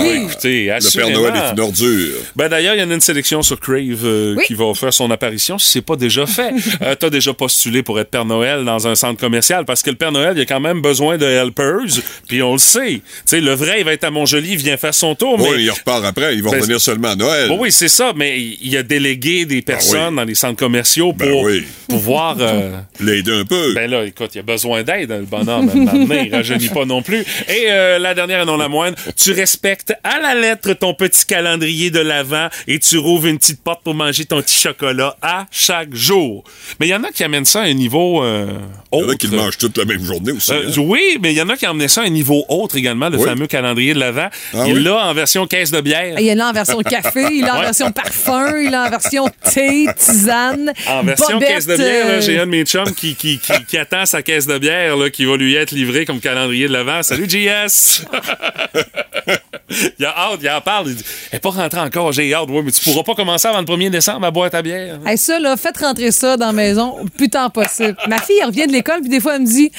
Oui. 0.01 0.25
écouter. 0.25 0.65
Le 0.65 0.95
Père. 0.95 1.09
Noël 1.09 1.33
est 1.35 1.51
une 1.53 1.59
ordure. 1.59 2.15
Ben 2.35 2.49
d'ailleurs, 2.49 2.75
il 2.75 2.79
y 2.81 2.83
en 2.83 2.89
a 2.89 2.93
une 2.93 3.01
sélection 3.01 3.41
sur 3.41 3.59
Crave 3.59 4.03
euh, 4.03 4.35
Oui. 4.37 4.43
qui 4.47 4.53
va 4.53 4.73
faire 4.73 4.93
son 4.93 5.09
apparition 5.11 5.57
si 5.57 5.69
c'est 5.71 5.81
pas 5.81 5.95
déjà 5.95 6.25
fait. 6.25 6.51
euh, 6.81 6.95
T'as 6.95 7.09
déjà 7.09 7.33
postulé 7.33 7.83
pour 7.83 7.99
être 7.99 8.09
Père 8.09 8.25
Noël 8.25 8.63
dans 8.65 8.87
un 8.87 8.95
centre 8.95 9.19
commercial 9.19 9.65
parce 9.65 9.81
que 9.81 9.89
le 9.89 9.95
Père 9.95 10.11
Noël, 10.11 10.33
il 10.37 10.41
a 10.41 10.45
quand 10.45 10.59
même 10.59 10.81
besoin 10.81 11.17
de 11.17 11.25
helpers, 11.25 12.01
puis 12.27 12.41
on 12.41 12.53
le 12.53 12.57
sait. 12.59 12.93
Tu 12.95 13.01
sais, 13.25 13.41
le 13.41 13.53
vrai, 13.53 13.79
il 13.79 13.85
va 13.85 13.93
être 13.93 14.03
à 14.03 14.11
Montjoli, 14.23 14.55
vient 14.55 14.77
faire 14.77 14.93
son 14.93 15.15
tour, 15.15 15.37
mais 15.37 15.49
Oui, 15.49 15.63
il 15.63 15.71
repart 15.71 16.03
après. 16.05 16.35
Ils 16.35 16.41
vont 16.43 16.51
Ben, 16.51 16.59
revenir 16.61 16.79
seulement 16.79 17.09
à 17.09 17.15
Noël. 17.15 17.51
Oui, 17.59 17.71
c'est 17.71 17.89
ça, 17.89 18.13
mais 18.15 18.39
il 18.61 18.77
a 18.77 18.83
délégué 18.83 19.45
des 19.45 19.61
personnes 19.61 20.09
oui. 20.11 20.15
dans 20.15 20.23
les 20.23 20.35
centres 20.35 20.57
commerciaux 20.57 21.11
Ben 21.13 21.29
pour 21.29 21.41
oui. 21.43 21.63
pouvoir. 21.89 22.37
euh, 22.39 22.77
L'aider 23.01 23.33
un 23.33 23.45
peu. 23.45 23.73
ben 23.73 23.89
là, 23.89 24.05
écoute, 24.05 24.31
il 24.35 24.39
a 24.39 24.43
besoin 24.43 24.83
d'aide, 24.83 25.09
le 25.09 25.25
bonhomme. 25.25 25.67
donné, 25.67 26.27
il 26.27 26.35
rajeunit 26.35 26.69
pas 26.69 26.85
non 26.85 27.01
plus. 27.01 27.19
Et 27.49 27.65
euh, 27.69 27.99
la 27.99 28.13
dernière 28.15 28.41
et 28.41 28.45
non 28.45 28.57
la 28.57 28.69
moindre, 28.69 28.97
tu 29.17 29.31
respectes 29.31 29.93
à 30.03 30.19
la 30.19 30.35
lettre 30.35 30.73
ton 30.73 30.93
petit 30.93 31.25
calendrier 31.25 31.91
de 31.91 31.99
l'Avent 31.99 32.47
et 32.67 32.79
tu 32.79 32.97
rouvres 32.97 33.27
une 33.27 33.37
petite 33.37 33.61
porte 33.61 33.83
pour 33.83 33.93
manger 33.93 34.25
ton 34.25 34.41
petit 34.41 34.55
chocolat 34.59 35.17
à 35.21 35.45
chaque 35.51 35.93
jour. 35.93 36.43
Mais 36.79 36.87
il 36.87 36.89
y 36.91 36.95
en 36.95 37.03
a 37.03 37.11
qui 37.11 37.23
amènent 37.23 37.45
ça 37.45 37.61
à 37.61 37.65
un 37.65 37.73
niveau 37.73 38.23
euh, 38.23 38.47
il 38.93 38.99
y 38.99 39.01
autre. 39.01 39.07
en 39.09 39.11
a 39.11 39.15
qui 39.15 39.27
le 39.27 39.37
mangent 39.37 39.57
toute 39.57 39.77
la 39.77 39.85
même 39.85 40.03
journée 40.03 40.31
aussi. 40.31 40.53
Hein. 40.53 40.61
oui, 40.77 41.17
mais 41.21 41.33
il 41.33 41.37
y 41.37 41.41
en 41.41 41.49
a 41.49 41.57
qui 41.57 41.67
emmenaient 41.67 41.87
ça 41.87 42.01
à 42.01 42.05
un 42.05 42.09
niveau 42.09 42.45
autre 42.47 42.77
également, 42.77 43.09
le 43.09 43.17
Oui. 43.17 43.25
fameux 43.25 43.47
calendrier 43.47 43.93
de 43.93 43.99
l'Avent. 43.99 44.12
Ah 44.53 44.63
il 44.67 44.73
oui? 44.75 44.83
l'a 44.83 45.07
en 45.07 45.13
version 45.13 45.45
caisse 45.47 45.71
de 45.71 45.81
bière. 45.81 46.19
Il 46.19 46.25
y 46.25 46.31
en 46.33 46.39
a 46.39 46.49
en 46.49 46.53
version 46.53 46.79
café, 46.79 47.25
il 47.31 47.41
l'a 47.45 47.55
en 47.55 47.57
Ouais. 47.63 47.65
version 47.65 47.91
parfum, 47.91 48.59
il 48.59 48.71
l'a 48.71 48.83
en 48.85 48.89
version 48.89 49.25
thé, 49.53 49.87
tisane. 49.97 50.73
En 50.87 51.03
version 51.03 51.33
bobette, 51.35 51.49
caisse 51.49 51.67
de 51.67 51.75
bière, 51.77 52.05
là, 52.07 52.11
euh, 52.13 52.21
j'ai 52.21 52.39
un 52.39 52.45
de 52.45 52.51
mes 52.51 52.63
chums 52.65 52.93
qui, 52.93 53.15
qui, 53.15 53.39
qui, 53.39 53.53
qui 53.65 53.77
attend 53.77 54.05
sa 54.05 54.21
caisse 54.21 54.45
de 54.47 54.57
bière 54.57 54.97
là, 54.97 55.09
qui 55.09 55.25
va 55.25 55.37
lui 55.37 55.55
être 55.55 55.71
livrée 55.71 56.05
comme 56.05 56.19
calendrier 56.19 56.67
de 56.67 56.73
l'avant. 56.73 57.01
Salut, 57.03 57.27
JS! 57.29 58.05
il 59.99 60.05
a 60.05 60.13
hâte, 60.17 60.39
il 60.41 60.49
en 60.49 60.61
parle. 60.61 60.87
Il 60.89 60.95
dit 60.95 61.03
Elle 61.31 61.37
n'est 61.37 61.39
pas 61.39 61.49
rentrée 61.49 61.79
encore, 61.79 62.11
j'ai 62.11 62.33
hâte. 62.33 62.49
Ouais, 62.49 62.61
mais 62.63 62.71
tu 62.71 62.81
pourras 62.83 63.03
pas 63.03 63.15
commencer 63.15 63.47
avant 63.47 63.59
le 63.59 63.65
1er 63.65 63.89
décembre 63.89 64.25
à 64.25 64.31
boire 64.31 64.49
ta 64.49 64.61
bière. 64.61 64.99
Hey, 65.05 65.17
ça, 65.17 65.39
là, 65.39 65.55
faites 65.57 65.77
rentrer 65.77 66.11
ça 66.11 66.37
dans 66.37 66.47
la 66.47 66.53
maison 66.53 66.97
le 67.03 67.09
plus 67.09 67.29
tard 67.29 67.51
possible. 67.51 67.95
Ma 68.07 68.19
fille, 68.19 68.37
elle 68.41 68.47
revient 68.47 68.67
de 68.67 68.71
l'école, 68.73 69.01
puis 69.01 69.09
des 69.09 69.19
fois, 69.19 69.35
elle 69.35 69.41
me 69.43 69.47
dit 69.47 69.71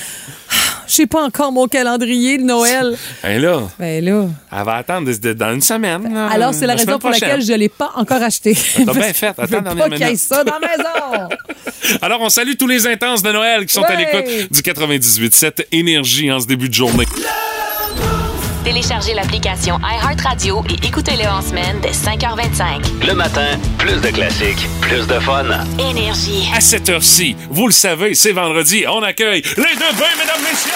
Ah, 0.51 0.55
Je 0.87 0.95
sais 0.95 1.07
pas 1.07 1.23
encore 1.23 1.53
mon 1.53 1.67
calendrier 1.69 2.39
de 2.39 2.43
Noël. 2.45 2.97
Ben 3.23 3.41
là, 3.41 3.61
Ben 3.79 4.05
là. 4.05 4.27
elle 4.57 4.65
va 4.65 4.75
attendre 4.77 5.07
de- 5.11 5.17
de- 5.17 5.33
dans 5.33 5.53
une 5.55 5.61
semaine. 5.63 6.17
Alors, 6.17 6.53
c'est 6.55 6.67
la, 6.67 6.75
raison 6.75 6.93
pour 6.99 7.11
prochaine. 7.11 7.29
laquelle 7.29 7.45
je 7.45 7.53
l'ai 7.53 7.69
pas 7.69 7.93
encore 7.97 8.23
acheté. 8.23 8.55
T'as 8.85 8.85
bien 8.93 9.13
fait. 9.13 9.27
Attends, 9.29 9.47
dernière 9.47 9.77
pas 9.89 9.91
qu'il 9.97 10.19
ça 10.19 10.45
dans 10.45 10.59
la 10.59 10.69
maison. 10.69 11.29
Alors, 12.03 12.21
on 12.21 12.29
salue 12.29 12.53
tous 12.59 12.67
les 12.67 12.87
intenses 12.87 13.23
de 13.23 13.31
Noël 13.33 13.67
qui 13.67 13.75
sont 13.75 13.83
à 13.83 13.95
l'écoute 13.95 14.51
du 14.51 14.61
98.7 14.61 15.67
Énergie 15.73 16.31
en 16.33 16.41
ce 16.41 16.47
début 16.47 16.69
de 16.69 16.75
journée. 16.75 17.07
Téléchargez 18.65 19.13
l'application 19.13 19.79
iHeartRadio 19.81 20.65
et 20.71 20.87
écoutez-le 20.87 21.29
en 21.29 21.43
semaine 21.43 21.81
dès 21.83 21.91
5h25. 21.91 23.07
Le 23.07 23.13
matin, 23.13 23.59
plus 23.77 24.01
de 24.01 24.09
classiques, 24.09 24.67
plus 24.81 25.07
de 25.07 25.21
fun. 25.21 25.45
Énergie. 25.79 26.49
À 26.57 26.63
cette 26.63 26.89
heure-ci, 26.89 27.37
vous 27.51 27.67
le 27.67 27.73
savez, 27.73 28.15
c'est 28.15 28.33
vendredi, 28.33 28.85
on 28.89 29.03
accueille 29.03 29.43
les 29.43 29.77
deux 29.77 29.99
bains, 29.99 30.17
mesdames, 30.19 30.43
messieurs! 30.43 30.73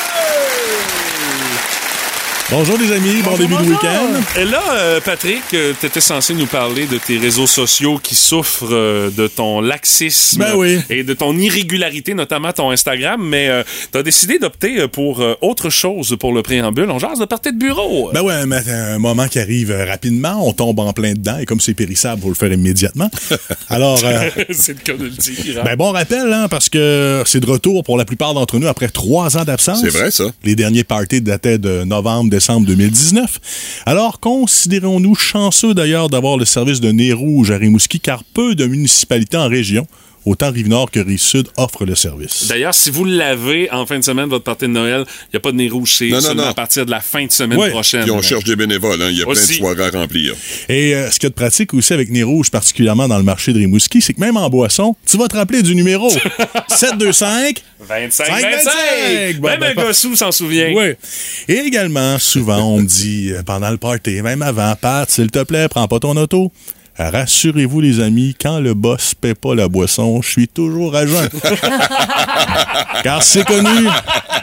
Bonjour 2.50 2.78
les 2.78 2.90
amis, 2.92 3.20
bon 3.22 3.36
début 3.36 3.56
de 3.56 3.68
week-end. 3.68 4.08
Et 4.40 4.44
là, 4.46 4.62
euh, 4.72 5.00
Patrick, 5.04 5.42
tu 5.50 5.86
étais 5.86 6.00
censé 6.00 6.32
nous 6.32 6.46
parler 6.46 6.86
de 6.86 6.96
tes 6.96 7.18
réseaux 7.18 7.46
sociaux 7.46 8.00
qui 8.02 8.14
souffrent 8.14 8.72
euh, 8.72 9.10
de 9.10 9.26
ton 9.26 9.60
laxisme 9.60 10.38
Ben 10.40 10.54
oui. 10.56 10.78
et 10.88 11.02
de 11.04 11.12
ton 11.12 11.36
irrégularité, 11.36 12.14
notamment 12.14 12.50
ton 12.54 12.70
Instagram, 12.70 13.20
mais 13.22 13.50
tu 13.92 13.98
as 13.98 14.02
décidé 14.02 14.38
d'opter 14.38 14.80
euh, 14.80 14.88
pour 14.88 15.20
euh, 15.20 15.34
autre 15.42 15.68
chose 15.68 16.16
pour 16.18 16.32
le 16.32 16.42
préambule. 16.42 16.90
On 16.90 16.98
jase 16.98 17.18
de 17.18 17.26
partir 17.26 17.52
de 17.52 17.58
bureau. 17.58 18.10
Ben 18.14 18.22
ouais, 18.22 18.46
mais 18.46 18.66
un 18.66 18.98
moment 18.98 19.28
qui 19.28 19.38
arrive 19.40 19.70
euh, 19.70 19.84
rapidement, 19.84 20.40
on 20.48 20.54
tombe 20.54 20.78
en 20.80 20.94
plein 20.94 21.12
dedans 21.12 21.36
et 21.38 21.44
comme 21.44 21.60
c'est 21.60 21.74
périssable, 21.74 22.22
faut 22.22 22.28
le 22.28 22.34
faire 22.34 22.50
immédiatement. 22.50 23.10
Alors, 23.68 24.00
euh, 24.04 24.30
c'est 24.52 24.72
le 24.72 24.78
cas 24.82 24.94
de 24.94 25.04
le 25.04 25.10
dire. 25.10 25.58
hein. 25.60 25.62
ben 25.66 25.76
bon 25.76 25.92
rappel, 25.92 26.32
hein, 26.32 26.48
parce 26.48 26.70
que 26.70 27.22
c'est 27.26 27.40
de 27.40 27.46
retour 27.46 27.84
pour 27.84 27.98
la 27.98 28.06
plupart 28.06 28.32
d'entre 28.32 28.58
nous 28.58 28.68
après 28.68 28.88
trois 28.88 29.36
ans 29.36 29.44
d'absence. 29.44 29.82
C'est 29.82 29.90
vrai, 29.90 30.10
ça. 30.10 30.24
Les 30.44 30.56
derniers 30.56 30.84
parties 30.84 31.20
dataient 31.20 31.58
de 31.58 31.84
novembre, 31.84 32.30
décembre 32.38 32.68
2019. 32.68 33.82
Alors, 33.84 34.20
considérons-nous 34.20 35.16
chanceux 35.16 35.74
d'ailleurs 35.74 36.08
d'avoir 36.08 36.36
le 36.36 36.44
service 36.44 36.80
de 36.80 36.92
nez 36.92 37.12
rouge 37.12 37.50
à 37.50 37.56
Rimouski, 37.56 37.98
car 37.98 38.22
peu 38.22 38.54
de 38.54 38.64
municipalités 38.64 39.36
en 39.36 39.48
région, 39.48 39.88
autant 40.28 40.50
Rive-Nord 40.52 40.90
que 40.90 41.00
Rive-Sud, 41.00 41.48
offrent 41.56 41.84
le 41.84 41.94
service. 41.94 42.46
D'ailleurs, 42.48 42.74
si 42.74 42.90
vous 42.90 43.04
l'avez 43.04 43.70
en 43.70 43.86
fin 43.86 43.98
de 43.98 44.04
semaine, 44.04 44.28
votre 44.28 44.44
partie 44.44 44.66
de 44.66 44.70
Noël, 44.72 45.04
il 45.08 45.28
n'y 45.34 45.36
a 45.36 45.40
pas 45.40 45.52
de 45.52 45.56
nez 45.56 45.68
rouge, 45.68 45.94
c'est 45.98 46.08
Non, 46.08 46.16
non, 46.16 46.20
seulement 46.22 46.42
non. 46.44 46.48
à 46.48 46.54
partir 46.54 46.84
de 46.86 46.90
la 46.90 47.00
fin 47.00 47.24
de 47.26 47.32
semaine 47.32 47.58
Ouais. 47.58 47.70
prochaine. 47.70 48.02
Puis 48.02 48.10
on 48.10 48.22
cherche 48.22 48.44
des 48.44 48.56
bénévoles, 48.56 49.00
hein. 49.02 49.08
Il 49.10 49.18
y 49.18 49.22
a 49.22 49.24
plein 49.24 49.34
de 49.34 49.38
soirées 49.38 49.84
à 49.84 49.90
remplir. 49.90 50.34
Et 50.68 50.94
euh, 50.94 51.10
ce 51.10 51.18
qu'il 51.18 51.24
y 51.24 51.26
a 51.26 51.30
de 51.30 51.34
pratique 51.34 51.74
aussi 51.74 51.92
avec 51.92 52.10
Nez 52.10 52.22
Rouge, 52.22 52.50
particulièrement 52.50 53.08
dans 53.08 53.18
le 53.18 53.24
marché 53.24 53.52
de 53.52 53.58
Rimouski, 53.58 54.00
c'est 54.00 54.14
que 54.14 54.20
même 54.20 54.36
en 54.36 54.48
boisson, 54.50 54.94
tu 55.06 55.16
vas 55.16 55.28
te 55.28 55.36
rappeler 55.36 55.62
du 55.62 55.74
numéro 55.74 56.10
725 56.68 57.62
25, 57.80 58.26
5, 58.26 58.26
25! 58.42 58.42
25. 59.32 59.40
Bon, 59.40 59.48
Même 59.48 59.60
ben, 59.60 59.70
un 59.70 59.74
pas- 59.74 59.84
gossou 59.86 60.16
s'en 60.16 60.32
souvient. 60.32 60.72
Oui. 60.74 60.92
Et 61.48 61.58
également, 61.60 62.18
souvent, 62.18 62.58
on 62.74 62.78
me 62.80 62.86
dit 62.86 63.30
euh, 63.32 63.42
pendant 63.44 63.70
le 63.70 63.76
party, 63.76 64.20
même 64.22 64.42
avant, 64.42 64.74
Pat, 64.80 65.08
s'il 65.10 65.30
te 65.30 65.42
plaît, 65.44 65.68
prends 65.68 65.86
pas 65.88 66.00
ton 66.00 66.16
auto. 66.16 66.50
Rassurez-vous, 66.98 67.80
les 67.80 68.00
amis, 68.00 68.34
quand 68.40 68.58
le 68.58 68.74
boss 68.74 69.14
paie 69.14 69.34
pas 69.34 69.54
la 69.54 69.68
boisson, 69.68 70.20
je 70.20 70.28
suis 70.30 70.48
toujours 70.48 70.96
à 70.96 71.06
jeun. 71.06 71.28
Car 73.04 73.22
c'est 73.22 73.44
connu, 73.44 73.68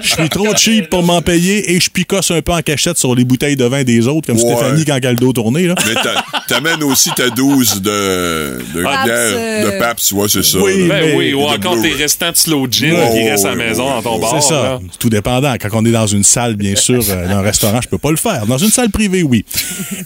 je 0.01 0.09
suis 0.13 0.29
trop 0.29 0.55
cheap 0.55 0.89
pour 0.89 1.03
m'en 1.03 1.21
payer 1.21 1.73
et 1.73 1.79
je 1.79 1.89
picosse 1.89 2.31
un 2.31 2.41
peu 2.41 2.53
en 2.53 2.61
cachette 2.61 2.97
sur 2.97 3.13
les 3.15 3.25
bouteilles 3.25 3.55
de 3.55 3.65
vin 3.65 3.83
des 3.83 4.07
autres, 4.07 4.27
comme 4.27 4.37
Ouais. 4.37 4.55
Stéphanie 4.55 4.85
quand 4.85 4.95
elle 4.95 5.05
a 5.07 5.09
le 5.11 5.17
dos 5.17 5.33
tourné. 5.33 5.67
Là. 5.67 5.75
Mais 5.87 5.93
t'a- 5.95 6.23
t'amènes 6.47 6.83
aussi 6.83 7.09
ta 7.15 7.29
dose 7.29 7.81
de, 7.81 8.59
de 8.73 8.83
Paps, 8.83 9.03
bière, 9.05 9.15
euh, 9.17 9.71
de 9.73 9.79
Paps, 9.79 10.11
ouais, 10.13 10.27
c'est 10.29 10.43
ça. 10.43 10.57
Oui. 10.59 10.87
Ben 10.87 11.05
Mais- 11.05 11.15
oui, 11.15 11.33
ou 11.33 11.41
encore 11.41 11.81
tes 11.81 11.91
restants 11.91 12.31
de 12.31 12.37
slow 12.37 12.67
gin 12.69 12.95
qui 13.11 13.27
restent 13.29 13.45
à 13.45 13.49
la 13.49 13.55
maison 13.55 13.89
dans 13.89 14.01
ton 14.01 14.19
bar. 14.19 14.41
C'est 14.41 14.47
ça. 14.49 14.61
là. 14.63 14.79
Tout 14.99 15.09
dépendant. 15.09 15.53
Quand 15.59 15.69
on 15.73 15.85
est 15.85 15.91
dans 15.91 16.07
une 16.07 16.23
salle, 16.23 16.55
bien 16.55 16.75
sûr, 16.75 17.01
euh, 17.09 17.27
dans 17.27 17.37
un 17.37 17.41
restaurant, 17.41 17.79
je 17.81 17.87
peux 17.89 17.97
pas 17.97 18.11
le 18.11 18.17
faire. 18.17 18.45
Dans 18.45 18.57
une 18.57 18.69
salle 18.71 18.89
privée, 18.89 19.23
oui. 19.23 19.43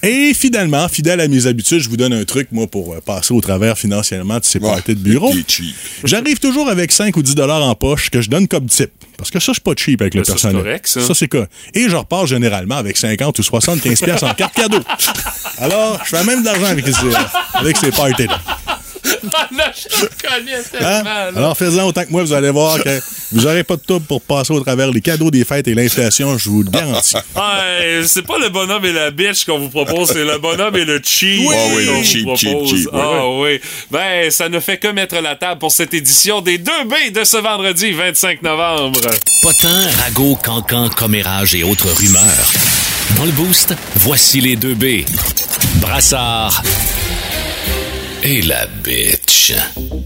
Et 0.03 0.33
finalement, 0.33 0.87
fidèle 0.87 1.19
à 1.21 1.27
mes 1.27 1.45
habitudes, 1.47 1.79
je 1.79 1.89
vous 1.89 1.97
donne 1.97 2.13
un 2.13 2.23
truc, 2.23 2.38
moi, 2.51 2.67
pour 2.67 2.93
euh, 2.93 3.01
passer 3.01 3.33
au 3.33 3.41
travers 3.41 3.77
financièrement 3.77 4.39
de 4.39 4.45
ces 4.45 4.59
Ouais, 4.59 4.69
parties 4.69 4.95
de 4.95 4.99
bureau. 5.01 5.33
J'arrive 6.03 6.39
toujours 6.39 6.69
avec 6.69 6.91
5 6.91 7.15
ou 7.17 7.21
10 7.23 7.35
dollars 7.35 7.63
en 7.63 7.75
poche 7.75 8.09
que 8.09 8.21
je 8.21 8.29
donne 8.29 8.47
comme 8.47 8.65
type. 8.67 8.91
Parce 9.17 9.31
que 9.31 9.39
ça, 9.39 9.47
je 9.47 9.53
suis 9.53 9.61
pas 9.61 9.73
cheap 9.75 10.01
avec 10.01 10.13
le 10.15 10.23
ça, 10.23 10.27
c'est 10.27 10.33
personnel. 10.43 10.63
correct, 10.63 10.87
ça. 10.87 11.13
c'est 11.13 11.27
quoi. 11.27 11.47
Et 11.73 11.89
je 11.89 11.95
repars 11.95 12.25
généralement 12.25 12.75
avec 12.77 12.95
50 12.97 13.37
ou 13.37 13.43
75 13.43 13.99
pièces 14.01 14.23
en 14.23 14.33
carte 14.33 14.53
cadeau. 14.53 14.79
Alors, 15.57 15.99
je 16.05 16.15
fais 16.15 16.23
même 16.23 16.39
de 16.41 16.45
l'argent 16.45 16.67
avec, 16.67 16.85
ces- 16.87 16.93
avec 17.55 17.75
ces 17.77 17.91
parties-là. 17.91 18.39
Là, 19.51 19.71
je 19.75 20.05
te 20.05 20.27
connais 20.27 20.55
Hein? 20.55 20.61
tellement. 21.03 21.37
Alors, 21.37 21.57
faites-en 21.57 21.85
autant 21.87 22.03
que 22.05 22.11
moi, 22.11 22.23
vous 22.23 22.33
allez 22.33 22.49
voir 22.49 22.81
que 22.83 22.99
vous 23.31 23.41
n'aurez 23.41 23.63
pas 23.63 23.75
de 23.75 23.81
trouble 23.81 24.05
pour 24.05 24.21
passer 24.21 24.51
au 24.53 24.59
travers 24.61 24.89
les 24.91 25.01
cadeaux 25.01 25.29
des 25.31 25.43
fêtes 25.45 25.67
et 25.67 25.73
l'inflation, 25.73 26.37
je 26.37 26.49
vous 26.49 26.63
le 26.63 26.69
garantis. 26.69 27.15
Ouais, 27.35 28.01
c'est 28.05 28.25
pas 28.25 28.37
le 28.39 28.49
bonhomme 28.49 28.83
et 28.85 28.91
la 28.93 29.11
bitch 29.11 29.45
qu'on 29.45 29.59
vous 29.59 29.69
propose, 29.69 30.09
c'est 30.09 30.25
le 30.25 30.37
bonhomme 30.37 30.75
et 30.75 30.85
le 30.85 30.99
cheap. 31.03 31.41
Oui, 31.47 31.55
oui, 31.75 31.85
qu'on 31.85 31.91
le 31.91 31.97
vous 31.97 32.03
cheap, 32.03 32.27
cheap, 32.37 32.51
propose. 32.51 32.69
cheap, 32.69 32.89
oui. 32.91 32.99
Ah 33.01 33.27
oui. 33.29 33.61
Ben, 33.91 34.31
ça 34.31 34.49
ne 34.49 34.59
fait 34.59 34.77
que 34.77 34.87
mettre 34.87 35.15
la 35.21 35.35
table 35.35 35.59
pour 35.59 35.71
cette 35.71 35.93
édition 35.93 36.41
des 36.41 36.57
2B 36.57 37.11
de 37.13 37.23
ce 37.23 37.37
vendredi 37.37 37.91
25 37.91 38.41
novembre. 38.43 38.99
Potin, 39.41 39.89
ragots, 40.03 40.37
cancans, 40.43 40.89
commérages 40.89 41.55
et 41.55 41.63
autres 41.63 41.87
rumeurs. 41.97 42.51
Dans 43.17 43.25
le 43.25 43.31
boost, 43.31 43.73
voici 43.95 44.39
les 44.41 44.55
deux 44.55 44.75
B. 44.75 45.03
Brassard 45.81 46.61
et 48.23 48.41
la 48.41 48.65
bitch. 48.83 49.53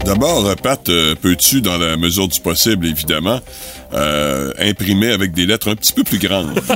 D'abord, 0.04 0.46
euh, 0.46 0.54
Pat, 0.54 0.88
euh, 0.88 1.14
peux-tu, 1.20 1.60
dans 1.60 1.78
la 1.78 1.96
mesure 1.96 2.28
du 2.28 2.40
possible, 2.40 2.86
évidemment, 2.86 3.40
euh, 3.92 4.52
imprimer 4.58 5.12
avec 5.12 5.32
des 5.32 5.46
lettres 5.46 5.70
un 5.70 5.76
petit 5.76 5.92
peu 5.92 6.04
plus 6.04 6.18
grandes? 6.18 6.58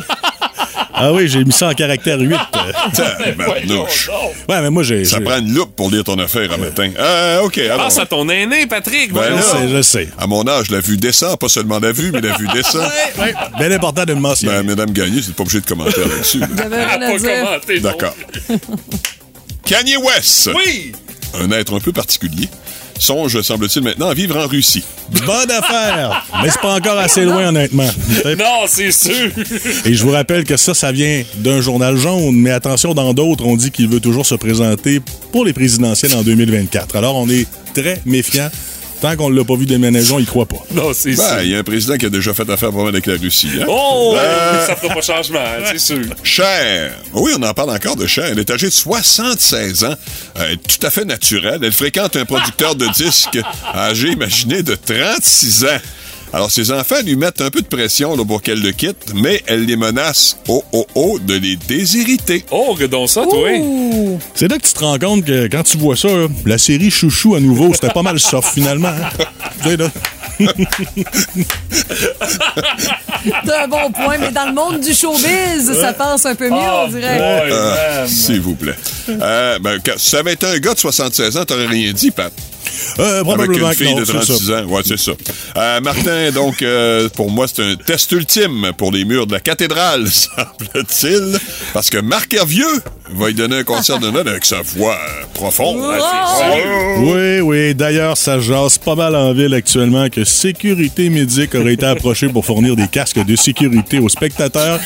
Ah 1.00 1.12
oui, 1.12 1.28
j'ai 1.28 1.44
mis 1.44 1.52
ça 1.52 1.68
en 1.68 1.74
caractère 1.74 2.18
8. 2.18 2.36
Tabarnouche. 2.92 4.10
Ouais, 4.48 4.60
mais 4.60 4.68
moi, 4.68 4.82
j'ai. 4.82 5.04
Ça 5.04 5.20
prend 5.20 5.38
une 5.38 5.54
loupe 5.54 5.76
pour 5.76 5.92
lire 5.92 6.02
ton 6.02 6.18
affaire 6.18 6.52
un 6.52 6.56
matin. 6.56 6.90
Euh, 6.98 7.42
OK, 7.42 7.56
alors. 7.58 7.84
Pense 7.84 8.00
à 8.00 8.06
ton 8.06 8.28
aîné, 8.28 8.66
Patrick. 8.66 9.12
Ben. 9.12 9.22
Je 9.28 9.34
là, 9.36 9.42
sais, 9.42 9.68
je 9.68 9.82
sais. 9.82 10.08
À 10.18 10.26
mon 10.26 10.44
âge, 10.48 10.72
la 10.72 10.80
vue 10.80 10.96
descend, 10.96 11.38
pas 11.38 11.48
seulement 11.48 11.78
la 11.78 11.92
vue, 11.92 12.10
mais 12.10 12.20
la 12.20 12.36
vue 12.36 12.48
descend. 12.52 12.90
Bien 13.58 13.70
important 13.70 14.04
de 14.04 14.12
le 14.12 14.18
mentionner. 14.18 14.54
Ben, 14.54 14.66
Madame 14.66 14.90
Gagné, 14.90 15.22
c'est 15.22 15.36
pas 15.36 15.44
obligé 15.44 15.60
de 15.60 15.66
commenter 15.66 16.00
là-dessus. 16.00 16.40
Ah, 16.42 16.62
rien 16.66 17.46
à 17.46 17.58
dire. 17.60 17.80
D'accord. 17.80 18.14
Kanye 19.64 19.98
West, 19.98 20.50
Oui! 20.52 20.92
Un 21.34 21.50
être 21.52 21.76
un 21.76 21.80
peu 21.80 21.92
particulier, 21.92 22.48
songe, 22.98 23.40
semble-t-il, 23.42 23.82
maintenant 23.82 24.08
à 24.08 24.14
vivre 24.14 24.36
en 24.36 24.46
Russie. 24.46 24.84
Bonne 25.26 25.50
affaire! 25.50 26.26
Mais 26.42 26.50
c'est 26.50 26.60
pas 26.60 26.74
encore 26.74 26.98
assez 26.98 27.24
loin, 27.24 27.48
honnêtement. 27.48 27.88
Non, 28.24 28.66
c'est 28.66 28.92
sûr. 28.92 29.30
Et 29.84 29.94
je 29.94 30.02
vous 30.02 30.10
rappelle 30.10 30.44
que 30.44 30.56
ça, 30.56 30.74
ça 30.74 30.92
vient 30.92 31.22
d'un 31.36 31.60
journal 31.60 31.96
jaune, 31.96 32.34
mais 32.34 32.50
attention, 32.50 32.94
dans 32.94 33.14
d'autres, 33.14 33.44
on 33.44 33.56
dit 33.56 33.70
qu'il 33.70 33.88
veut 33.88 34.00
toujours 34.00 34.26
se 34.26 34.34
présenter 34.34 35.00
pour 35.32 35.44
les 35.44 35.52
présidentielles 35.52 36.14
en 36.14 36.22
2024. 36.22 36.96
Alors, 36.96 37.16
on 37.16 37.28
est 37.28 37.46
très 37.74 38.00
méfiant. 38.04 38.50
Tant 39.00 39.14
qu'on 39.16 39.30
ne 39.30 39.36
l'a 39.38 39.44
pas 39.44 39.54
vu 39.54 39.64
déménager, 39.64 40.12
on 40.12 40.18
y 40.18 40.24
croit 40.24 40.46
pas. 40.46 40.56
Non, 40.72 40.90
c'est 40.92 41.10
Ben, 41.14 41.28
sûr. 41.28 41.42
il 41.42 41.50
y 41.50 41.54
a 41.54 41.58
un 41.58 41.62
président 41.62 41.96
qui 41.96 42.06
a 42.06 42.10
déjà 42.10 42.34
fait 42.34 42.48
affaire 42.50 42.70
pas 42.72 42.78
mal 42.78 42.88
avec 42.88 43.06
la 43.06 43.14
Russie. 43.14 43.48
Hein? 43.60 43.64
Oh, 43.68 44.16
Euh. 44.18 44.66
ça 44.66 44.74
fera 44.74 44.92
pas 44.94 45.00
changement, 45.00 45.38
hein, 45.38 45.62
c'est 45.70 45.78
sûr. 45.78 46.00
Cher. 46.24 46.94
Oui, 47.12 47.30
on 47.38 47.42
en 47.44 47.54
parle 47.54 47.70
encore 47.70 47.94
de 47.94 48.06
Cher. 48.08 48.24
Elle 48.32 48.40
est 48.40 48.50
âgée 48.50 48.66
de 48.66 48.72
76 48.72 49.84
ans. 49.84 49.88
Euh, 49.88 49.94
Elle 50.46 50.52
est 50.54 50.56
tout 50.56 50.84
à 50.86 50.90
fait 50.90 51.04
naturelle. 51.04 51.60
Elle 51.62 51.72
fréquente 51.72 52.16
un 52.16 52.24
producteur 52.24 52.74
de 52.74 52.86
disques 52.88 53.38
âgé, 53.72 54.08
imaginez, 54.08 54.62
de 54.64 54.74
36 54.74 55.64
ans. 55.64 55.78
Alors, 56.32 56.50
ses 56.50 56.70
enfants 56.72 56.96
lui 57.04 57.16
mettent 57.16 57.40
un 57.40 57.50
peu 57.50 57.62
de 57.62 57.66
pression 57.66 58.14
là, 58.16 58.24
pour 58.24 58.42
qu'elle 58.42 58.60
le 58.60 58.72
quitte, 58.72 59.12
mais 59.14 59.42
elle 59.46 59.64
les 59.64 59.76
menace, 59.76 60.36
oh, 60.48 60.62
oh, 60.72 60.86
oh, 60.94 61.18
de 61.18 61.34
les 61.34 61.56
déshériter. 61.56 62.44
Oh, 62.50 62.76
donc 62.90 63.08
ça, 63.08 63.22
toi. 63.22 63.48
Ouh. 63.58 64.18
C'est 64.34 64.48
là 64.48 64.58
que 64.58 64.66
tu 64.66 64.72
te 64.74 64.80
rends 64.80 64.98
compte 64.98 65.24
que 65.24 65.46
quand 65.48 65.62
tu 65.62 65.78
vois 65.78 65.96
ça, 65.96 66.08
là, 66.08 66.26
la 66.44 66.58
série 66.58 66.90
Chouchou 66.90 67.34
à 67.34 67.40
nouveau, 67.40 67.72
c'était 67.74 67.88
pas 67.92 68.02
mal 68.02 68.18
soft 68.20 68.52
finalement. 68.54 68.88
hein. 68.88 69.24
Tu 69.62 69.70
sais, 69.70 69.76
là. 69.76 69.90
C'est 73.44 73.54
un 73.54 73.66
bon 73.68 73.90
point, 73.90 74.18
mais 74.18 74.30
dans 74.30 74.46
le 74.46 74.52
monde 74.54 74.80
du 74.80 74.94
showbiz, 74.94 75.72
ça 75.80 75.92
passe 75.92 76.26
un 76.26 76.34
peu 76.36 76.48
mieux, 76.48 76.56
Oh, 76.60 76.84
on 76.84 76.88
dirait. 76.88 77.18
boy, 77.18 77.50
Euh, 77.52 78.00
man. 78.00 78.08
S'il 78.08 78.40
vous 78.40 78.54
plaît. 78.54 78.76
Euh, 79.08 79.58
ben, 79.58 79.78
si 79.96 80.10
ça 80.10 80.18
avait 80.18 80.34
été 80.34 80.46
un 80.46 80.58
gars 80.58 80.74
de 80.74 80.78
76 80.78 81.36
ans, 81.38 81.44
t'aurais 81.44 81.66
rien 81.66 81.92
dit, 81.92 82.10
Pat. 82.12 82.32
Euh, 82.98 83.22
Avec 83.24 83.56
une 83.56 83.72
fille 83.74 83.94
non, 83.94 84.00
de 84.00 84.04
c'est 84.04 84.12
36 84.12 84.46
ça. 84.46 84.60
ans. 84.60 84.64
Ouais, 84.64 84.82
c'est 84.84 84.98
ça. 84.98 85.12
Euh, 85.56 85.80
Martin, 85.80 86.30
donc, 86.34 86.62
euh, 86.62 87.08
pour 87.10 87.30
moi, 87.30 87.46
c'est 87.52 87.62
un 87.62 87.76
test 87.76 88.10
ultime 88.12 88.72
pour 88.76 88.90
les 88.92 89.04
murs 89.04 89.26
de 89.26 89.32
la 89.32 89.40
cathédrale, 89.40 90.06
semble-t-il. 90.10 91.38
Parce 91.72 91.90
que 91.90 91.98
Marc 91.98 92.34
Hervieux 92.34 92.82
va 93.14 93.30
y 93.30 93.34
donner 93.34 93.58
un 93.58 93.64
concert 93.64 93.98
de 93.98 94.10
notes 94.10 94.26
avec 94.26 94.44
sa 94.44 94.62
voix 94.62 94.98
profonde. 95.34 95.80
Oui, 96.98 97.40
oui. 97.40 97.74
D'ailleurs, 97.74 98.16
ça 98.16 98.40
jase 98.40 98.78
pas 98.78 98.94
mal 98.94 99.14
en 99.16 99.32
ville 99.32 99.54
actuellement 99.54 100.08
que 100.08 100.24
Sécurité 100.24 101.08
Médic 101.08 101.54
aurait 101.54 101.74
été 101.74 101.86
approché 101.86 102.28
pour 102.28 102.44
fournir 102.44 102.76
des 102.76 102.88
casques 102.88 103.24
de 103.24 103.36
sécurité 103.36 103.98
aux 103.98 104.08
spectateurs 104.08 104.80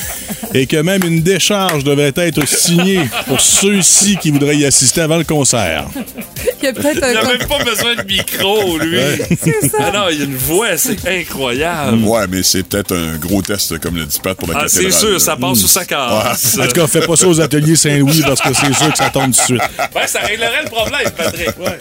et 0.54 0.66
que 0.66 0.76
même 0.76 1.02
une 1.04 1.20
décharge 1.20 1.84
devait 1.84 2.12
être 2.14 2.46
signée 2.46 3.00
pour 3.26 3.40
ceux-ci 3.40 4.16
qui 4.18 4.30
voudraient 4.30 4.56
y 4.56 4.64
assister 4.66 5.00
avant 5.00 5.16
le 5.18 5.24
concert. 5.24 5.86
Il 6.62 6.66
y 6.66 6.68
a 6.68 6.72
peut-être 6.72 6.98
Il 7.10 7.16
a 7.16 7.20
un. 7.24 7.28
même 7.38 7.46
pas 7.48 7.62
besoin 7.64 7.94
de 7.96 8.02
micro, 8.04 8.78
lui. 8.78 8.98
C'est 9.42 9.68
ça. 9.68 9.78
Ah 9.80 9.90
non, 9.92 10.04
il 10.10 10.22
a 10.22 10.24
une 10.24 10.36
voix, 10.36 10.76
c'est 10.76 10.98
incroyable. 11.08 12.04
Ouais, 12.04 12.26
mais 12.28 12.42
c'est 12.42 12.62
peut-être 12.62 12.94
un 12.94 13.16
gros 13.16 13.42
test, 13.42 13.78
comme 13.80 13.96
le 13.96 14.04
dit 14.06 14.18
Pat, 14.22 14.36
pour 14.36 14.48
la 14.48 14.54
Ah, 14.58 14.62
cathédrale. 14.64 14.92
c'est 14.92 14.98
sûr, 14.98 15.20
ça 15.20 15.36
passe 15.36 15.64
ou 15.64 15.68
ça 15.68 15.84
casse. 15.84 16.58
En 16.58 16.66
tout 16.66 16.72
cas, 16.72 16.86
fais 16.86 17.06
pas 17.06 17.16
ça 17.16 17.26
aux 17.28 17.40
ateliers 17.40 17.76
Saint-Louis 17.76 18.22
parce 18.26 18.40
que 18.40 18.52
c'est 18.54 18.72
sûr 18.74 18.90
que 18.92 18.98
ça 18.98 19.10
tombe 19.10 19.32
tout 19.32 19.40
de 19.40 19.44
suite. 19.44 19.62
Ben, 19.94 20.06
ça 20.06 20.20
réglerait 20.20 20.62
le 20.64 20.70
problème, 20.70 21.10
Patrick. 21.16 21.58
Ouais. 21.58 21.78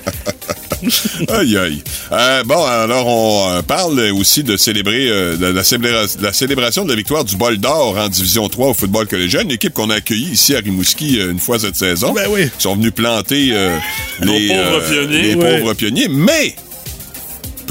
Aïe, 1.30 1.58
aïe. 1.58 1.84
Euh, 2.12 2.44
bon, 2.44 2.64
alors, 2.66 3.08
on 3.08 3.50
euh, 3.52 3.62
parle 3.62 4.00
aussi 4.12 4.44
de 4.44 4.58
célébrer 4.58 5.08
euh, 5.10 5.38
de 5.38 5.46
la, 5.48 5.62
célébra- 5.64 6.18
de 6.18 6.24
la 6.24 6.34
célébration 6.34 6.84
de 6.84 6.90
la 6.90 6.96
victoire 6.96 7.24
du 7.24 7.36
bol 7.36 7.58
d'or 7.58 7.98
en 7.98 8.10
Division 8.10 8.48
3 8.50 8.70
au 8.70 8.74
football 8.74 9.08
collégial, 9.08 9.44
une 9.44 9.52
équipe 9.52 9.74
qu'on 9.74 9.90
a 9.90 9.96
accueillie 9.96 10.32
ici 10.32 10.56
à 10.56 10.60
Rimouski 10.60 11.20
euh, 11.20 11.32
une 11.32 11.40
fois 11.40 11.60
cette 11.60 11.76
saison. 11.76 12.14
Ben 12.14 12.28
oui. 12.30 12.44
Ils 12.58 12.62
sont 12.62 12.76
venus 12.76 12.92
planter 12.94 13.50
euh, 13.52 13.78
Nos 14.22 14.34
les, 14.34 14.48
pauvres 14.48 14.82
pionniers. 14.90 15.22
les 15.22 15.36
Ouais. 15.36 15.60
pauvres 15.60 15.74
pionniers, 15.74 16.08
mais 16.10 16.56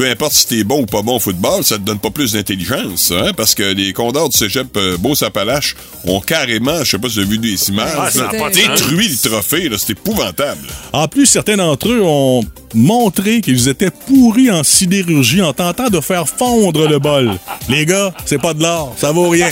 peu 0.01 0.09
importe 0.09 0.33
si 0.33 0.47
t'es 0.47 0.65
bon 0.65 0.81
ou 0.81 0.87
pas 0.87 1.03
bon 1.03 1.17
au 1.17 1.19
football, 1.19 1.63
ça 1.63 1.77
te 1.77 1.83
donne 1.83 1.99
pas 1.99 2.09
plus 2.09 2.33
d'intelligence, 2.33 3.13
hein, 3.15 3.33
parce 3.37 3.55
que 3.55 3.63
les 3.63 3.93
condors 3.93 4.31
du 4.31 4.39
cégep 4.39 4.75
euh, 4.79 4.97
Beauce-Appalaches 4.97 5.77
ont 6.07 6.21
carrément, 6.21 6.83
je 6.83 6.93
sais 6.93 6.99
pas 6.99 7.11
si 7.11 7.17
vous 7.17 7.21
avez 7.21 7.31
vu 7.33 7.39
des 7.39 7.69
images, 7.69 7.93
Ah, 7.99 8.09
là, 8.15 8.39
pas 8.39 8.49
détruit 8.49 9.09
le 9.09 9.29
trophée, 9.29 9.69
là, 9.69 9.77
c'est 9.79 9.91
épouvantable. 9.91 10.67
En 10.95 11.07
plus, 11.07 11.27
certains 11.27 11.59
d'entre 11.59 11.91
eux 11.91 12.01
ont 12.03 12.43
montré 12.73 13.43
qu'ils 13.43 13.69
étaient 13.69 13.91
pourris 13.91 14.51
en 14.51 14.65
sidérurgie 14.65 15.43
en 15.43 15.53
tentant 15.53 15.91
de 15.91 16.01
faire 16.01 16.27
fondre 16.27 16.89
le 16.89 16.99
bol. 16.99 17.33
Les 17.69 17.85
gars, 17.85 18.15
c'est 18.25 18.41
pas 18.41 18.55
de 18.55 18.63
l'or, 18.63 18.95
ça 18.97 19.13
vaut 19.13 19.29
rien. 19.29 19.51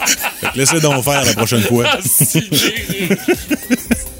Laissez 0.54 0.78
donc 0.80 1.04
faire 1.04 1.24
la 1.24 1.32
prochaine 1.32 1.62
fois. 1.62 1.86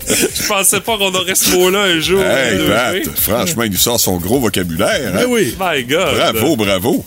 Je 0.08 0.46
pensais 0.46 0.80
pas 0.80 0.96
qu'on 0.98 1.12
aurait 1.14 1.34
ce 1.34 1.50
mot-là 1.56 1.82
un 1.82 1.98
jour. 2.00 2.20
Hey, 2.22 2.58
Pat, 2.68 3.16
franchement, 3.18 3.64
il 3.64 3.72
nous 3.72 3.76
sort 3.76 3.98
son 3.98 4.16
gros 4.18 4.38
vocabulaire. 4.38 5.12
hein? 5.16 5.24
Oui. 5.28 5.56
My 5.58 5.82
God. 5.84 6.14
Bravo, 6.16 6.56
bravo. 6.56 7.04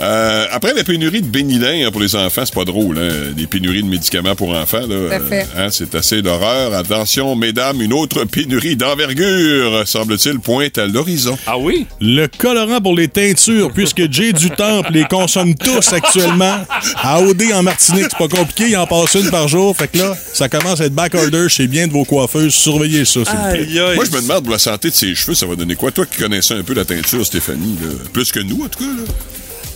Euh, 0.00 0.46
après 0.52 0.74
la 0.74 0.84
pénurie 0.84 1.22
de 1.22 1.26
bénilin 1.26 1.86
hein, 1.86 1.90
pour 1.90 2.00
les 2.00 2.14
enfants, 2.14 2.42
c'est 2.44 2.54
pas 2.54 2.64
drôle, 2.64 2.98
hein, 2.98 3.32
des 3.36 3.46
pénuries 3.46 3.82
de 3.82 3.88
médicaments 3.88 4.36
pour 4.36 4.50
enfants. 4.50 4.86
Là, 4.88 5.16
à 5.16 5.20
fait. 5.20 5.46
hein, 5.56 5.68
c'est 5.70 5.94
assez 5.94 6.22
d'horreur. 6.22 6.72
Attention, 6.74 7.34
mesdames, 7.34 7.80
une 7.82 7.92
autre 7.92 8.24
pénurie 8.24 8.76
d'envergure, 8.76 9.82
semble-t-il, 9.86 10.38
pointe 10.40 10.78
à 10.78 10.86
l'horizon. 10.86 11.36
Ah 11.46 11.58
oui? 11.58 11.86
Le 12.00 12.26
colorant 12.26 12.80
pour 12.80 12.94
les 12.96 13.08
teintures, 13.08 13.72
puisque 13.72 14.10
Jay 14.10 14.32
du 14.32 14.50
Temple 14.50 14.92
les 14.92 15.04
consomme 15.04 15.54
tous 15.54 15.92
actuellement. 15.92 16.58
À 16.96 17.20
OD 17.20 17.42
en 17.54 17.62
Martinique, 17.62 18.06
c'est 18.10 18.18
pas 18.18 18.28
compliqué, 18.28 18.68
il 18.70 18.76
en 18.76 18.86
passe 18.86 19.14
une 19.14 19.30
par 19.30 19.48
jour. 19.48 19.76
Fait 19.76 19.88
que 19.88 19.98
là, 19.98 20.16
ça 20.32 20.48
commence 20.48 20.80
à 20.80 20.84
être 20.84 20.94
backorder 20.94 21.48
chez 21.48 21.66
bien 21.66 21.86
de 21.86 21.92
vos 21.92 22.04
coiffeuses. 22.04 22.54
Surveillez 22.54 23.04
ça, 23.04 23.20
s'il 23.24 23.34
vous 23.36 23.50
plaît. 23.50 23.94
Moi, 23.96 24.04
je 24.04 24.16
me 24.16 24.22
demande 24.22 24.44
pour 24.44 24.52
la 24.52 24.58
santé 24.58 24.90
de 24.90 24.94
ses 24.94 25.14
cheveux, 25.14 25.34
ça 25.34 25.46
va 25.46 25.56
donner 25.56 25.74
quoi? 25.74 25.90
Toi 25.90 26.06
qui 26.06 26.18
connaissais 26.20 26.54
un 26.54 26.62
peu 26.62 26.74
la 26.74 26.84
teinture, 26.84 27.24
Stéphanie, 27.26 27.76
là, 27.82 27.88
plus 28.12 28.30
que 28.30 28.40
nous, 28.40 28.62
en 28.64 28.68
tout 28.68 28.78
cas. 28.78 28.84
Là. 28.84 29.02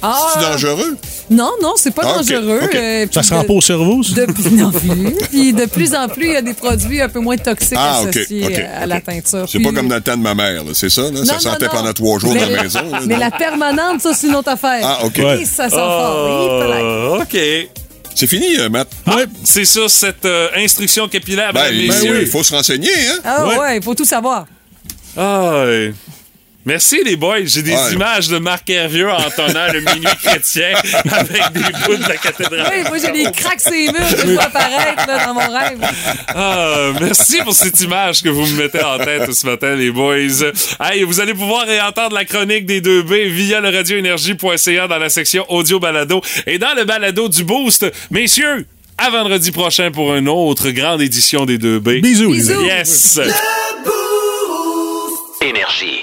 Ah, 0.03 0.18
C'est 0.34 0.40
dangereux? 0.40 0.96
non, 1.30 1.50
non, 1.62 1.74
c'est 1.76 1.92
pas 1.94 2.03
Ah, 2.05 2.16
dangereux. 2.18 2.61
euh, 2.74 3.07
Ça 3.12 3.22
se 3.22 3.32
rend 3.32 3.44
pas 3.44 3.53
au 3.53 3.61
cerveau, 3.61 4.03
ça? 4.03 4.14
De 4.14 4.32
plus 4.32 4.50
non 4.50 4.70
plus. 4.72 5.14
Puis 5.30 5.53
de 5.53 5.64
plus 5.66 5.94
en 5.94 6.09
plus, 6.09 6.26
il 6.26 6.32
y 6.32 6.36
a 6.36 6.42
des 6.42 6.55
produits 6.55 7.00
un 7.00 7.09
peu 7.09 7.20
moins 7.20 7.36
toxiques 7.36 7.78
Ah, 7.80 8.00
associés 8.00 8.64
à 8.64 8.86
la 8.86 9.00
teinture. 9.00 9.44
C'est 9.48 9.59
Puis- 9.59 9.66
pas 9.66 9.72
comme 9.72 9.88
dans 9.88 9.94
le 9.94 10.00
temps 10.00 10.16
de 10.16 10.22
ma 10.22 10.34
mère, 10.34 10.64
là, 10.64 10.70
c'est 10.74 10.90
ça? 10.90 11.03
Là? 11.03 11.24
ça 11.24 11.34
Non, 11.34 11.38
sentait 11.38 11.66
non, 11.66 11.72
non. 11.72 11.78
pendant 11.78 11.92
trois 11.92 12.18
jours 12.18 12.34
mais, 12.34 12.40
dans 12.40 12.50
la 12.57 12.62
maison. 12.64 12.80
là, 12.90 12.98
Mais 13.07 13.14
non? 13.14 13.20
la 13.20 13.30
permanente, 13.30 14.00
ça, 14.00 14.12
c'est 14.14 14.26
une 14.26 14.34
autre 14.34 14.50
affaire. 14.50 14.80
Ah, 14.84 15.05
ok. 15.05 15.14
Ouais. 15.18 15.42
Et 15.42 15.44
ça 15.44 15.68
sent 15.70 15.76
fort. 15.76 16.16
Oh, 16.18 17.18
OK. 17.22 17.38
C'est 18.14 18.26
fini, 18.26 18.59
euh, 18.59 18.68
Matt? 18.68 18.88
Ouais. 19.07 19.24
C'est 19.44 19.64
ça, 19.64 19.80
cette 19.88 20.24
euh, 20.26 20.48
instruction 20.57 21.09
capillaire, 21.09 21.53
Ben, 21.53 21.70
ben 21.70 21.90
oui, 22.03 22.18
il 22.22 22.26
faut 22.26 22.42
se 22.42 22.55
renseigner, 22.55 22.90
hein? 22.90 23.18
Ah 23.24 23.46
Ouais. 23.46 23.59
ouais, 23.59 23.76
il 23.78 23.82
faut 23.82 23.94
tout 23.94 24.05
savoir. 24.05 24.46
Ah, 25.16 25.64
ouais. 25.64 25.94
Merci 26.64 27.02
les 27.04 27.16
boys, 27.16 27.38
j'ai 27.44 27.62
des 27.62 27.72
Ouais. 27.72 27.92
images 27.94 28.28
de 28.28 28.38
Marc 28.38 28.70
Hervieux 28.70 29.10
entonnant 29.10 29.66
le 29.72 29.80
minuit 29.80 30.06
chrétien 30.22 30.72
avec 31.10 31.52
des 31.52 31.60
bouts 31.60 31.96
de 31.96 32.08
la 32.08 32.16
cathédrale. 32.16 32.72
Oui, 32.72 32.82
moi, 32.88 32.98
j'ai 32.98 33.10
les 33.24 33.32
cracks 33.32 33.60
ses 33.60 33.86
murs 33.90 33.94
que 34.10 34.16
je 34.28 34.32
vois 34.34 34.44
apparaître 34.44 35.06
là, 35.08 35.26
dans 35.26 35.34
mon 35.34 35.40
rêve. 35.52 35.78
Ah, 36.28 36.92
merci 37.00 37.38
pour 37.42 37.52
cette 37.52 37.80
image 37.80 38.22
que 38.22 38.28
vous 38.28 38.46
me 38.46 38.62
mettez 38.62 38.82
en 38.82 38.96
tête 38.98 39.32
ce 39.32 39.44
matin, 39.46 39.74
les 39.74 39.90
boys. 39.90 40.14
Hey, 40.80 41.02
vous 41.02 41.20
allez 41.20 41.34
pouvoir 41.34 41.66
réentendre 41.66 42.14
la 42.14 42.24
chronique 42.24 42.64
des 42.66 42.80
2B 42.80 43.26
via 43.28 43.60
le 43.60 43.68
radioénergie.ca 43.70 44.86
dans 44.86 44.98
la 44.98 45.08
section 45.08 45.44
audio 45.50 45.80
balado 45.80 46.20
et 46.46 46.58
dans 46.58 46.74
le 46.74 46.84
balado 46.84 47.28
du 47.28 47.42
Boost. 47.42 47.86
Messieurs, 48.12 48.66
à 48.98 49.10
vendredi 49.10 49.50
prochain 49.50 49.90
pour 49.90 50.14
une 50.14 50.28
autre 50.28 50.70
grande 50.70 51.02
édition 51.02 51.44
des 51.44 51.58
2B. 51.58 52.02
Bisous, 52.02 52.30
Bisous. 52.30 52.62
Yes! 52.64 53.18
Énergie. 55.44 56.01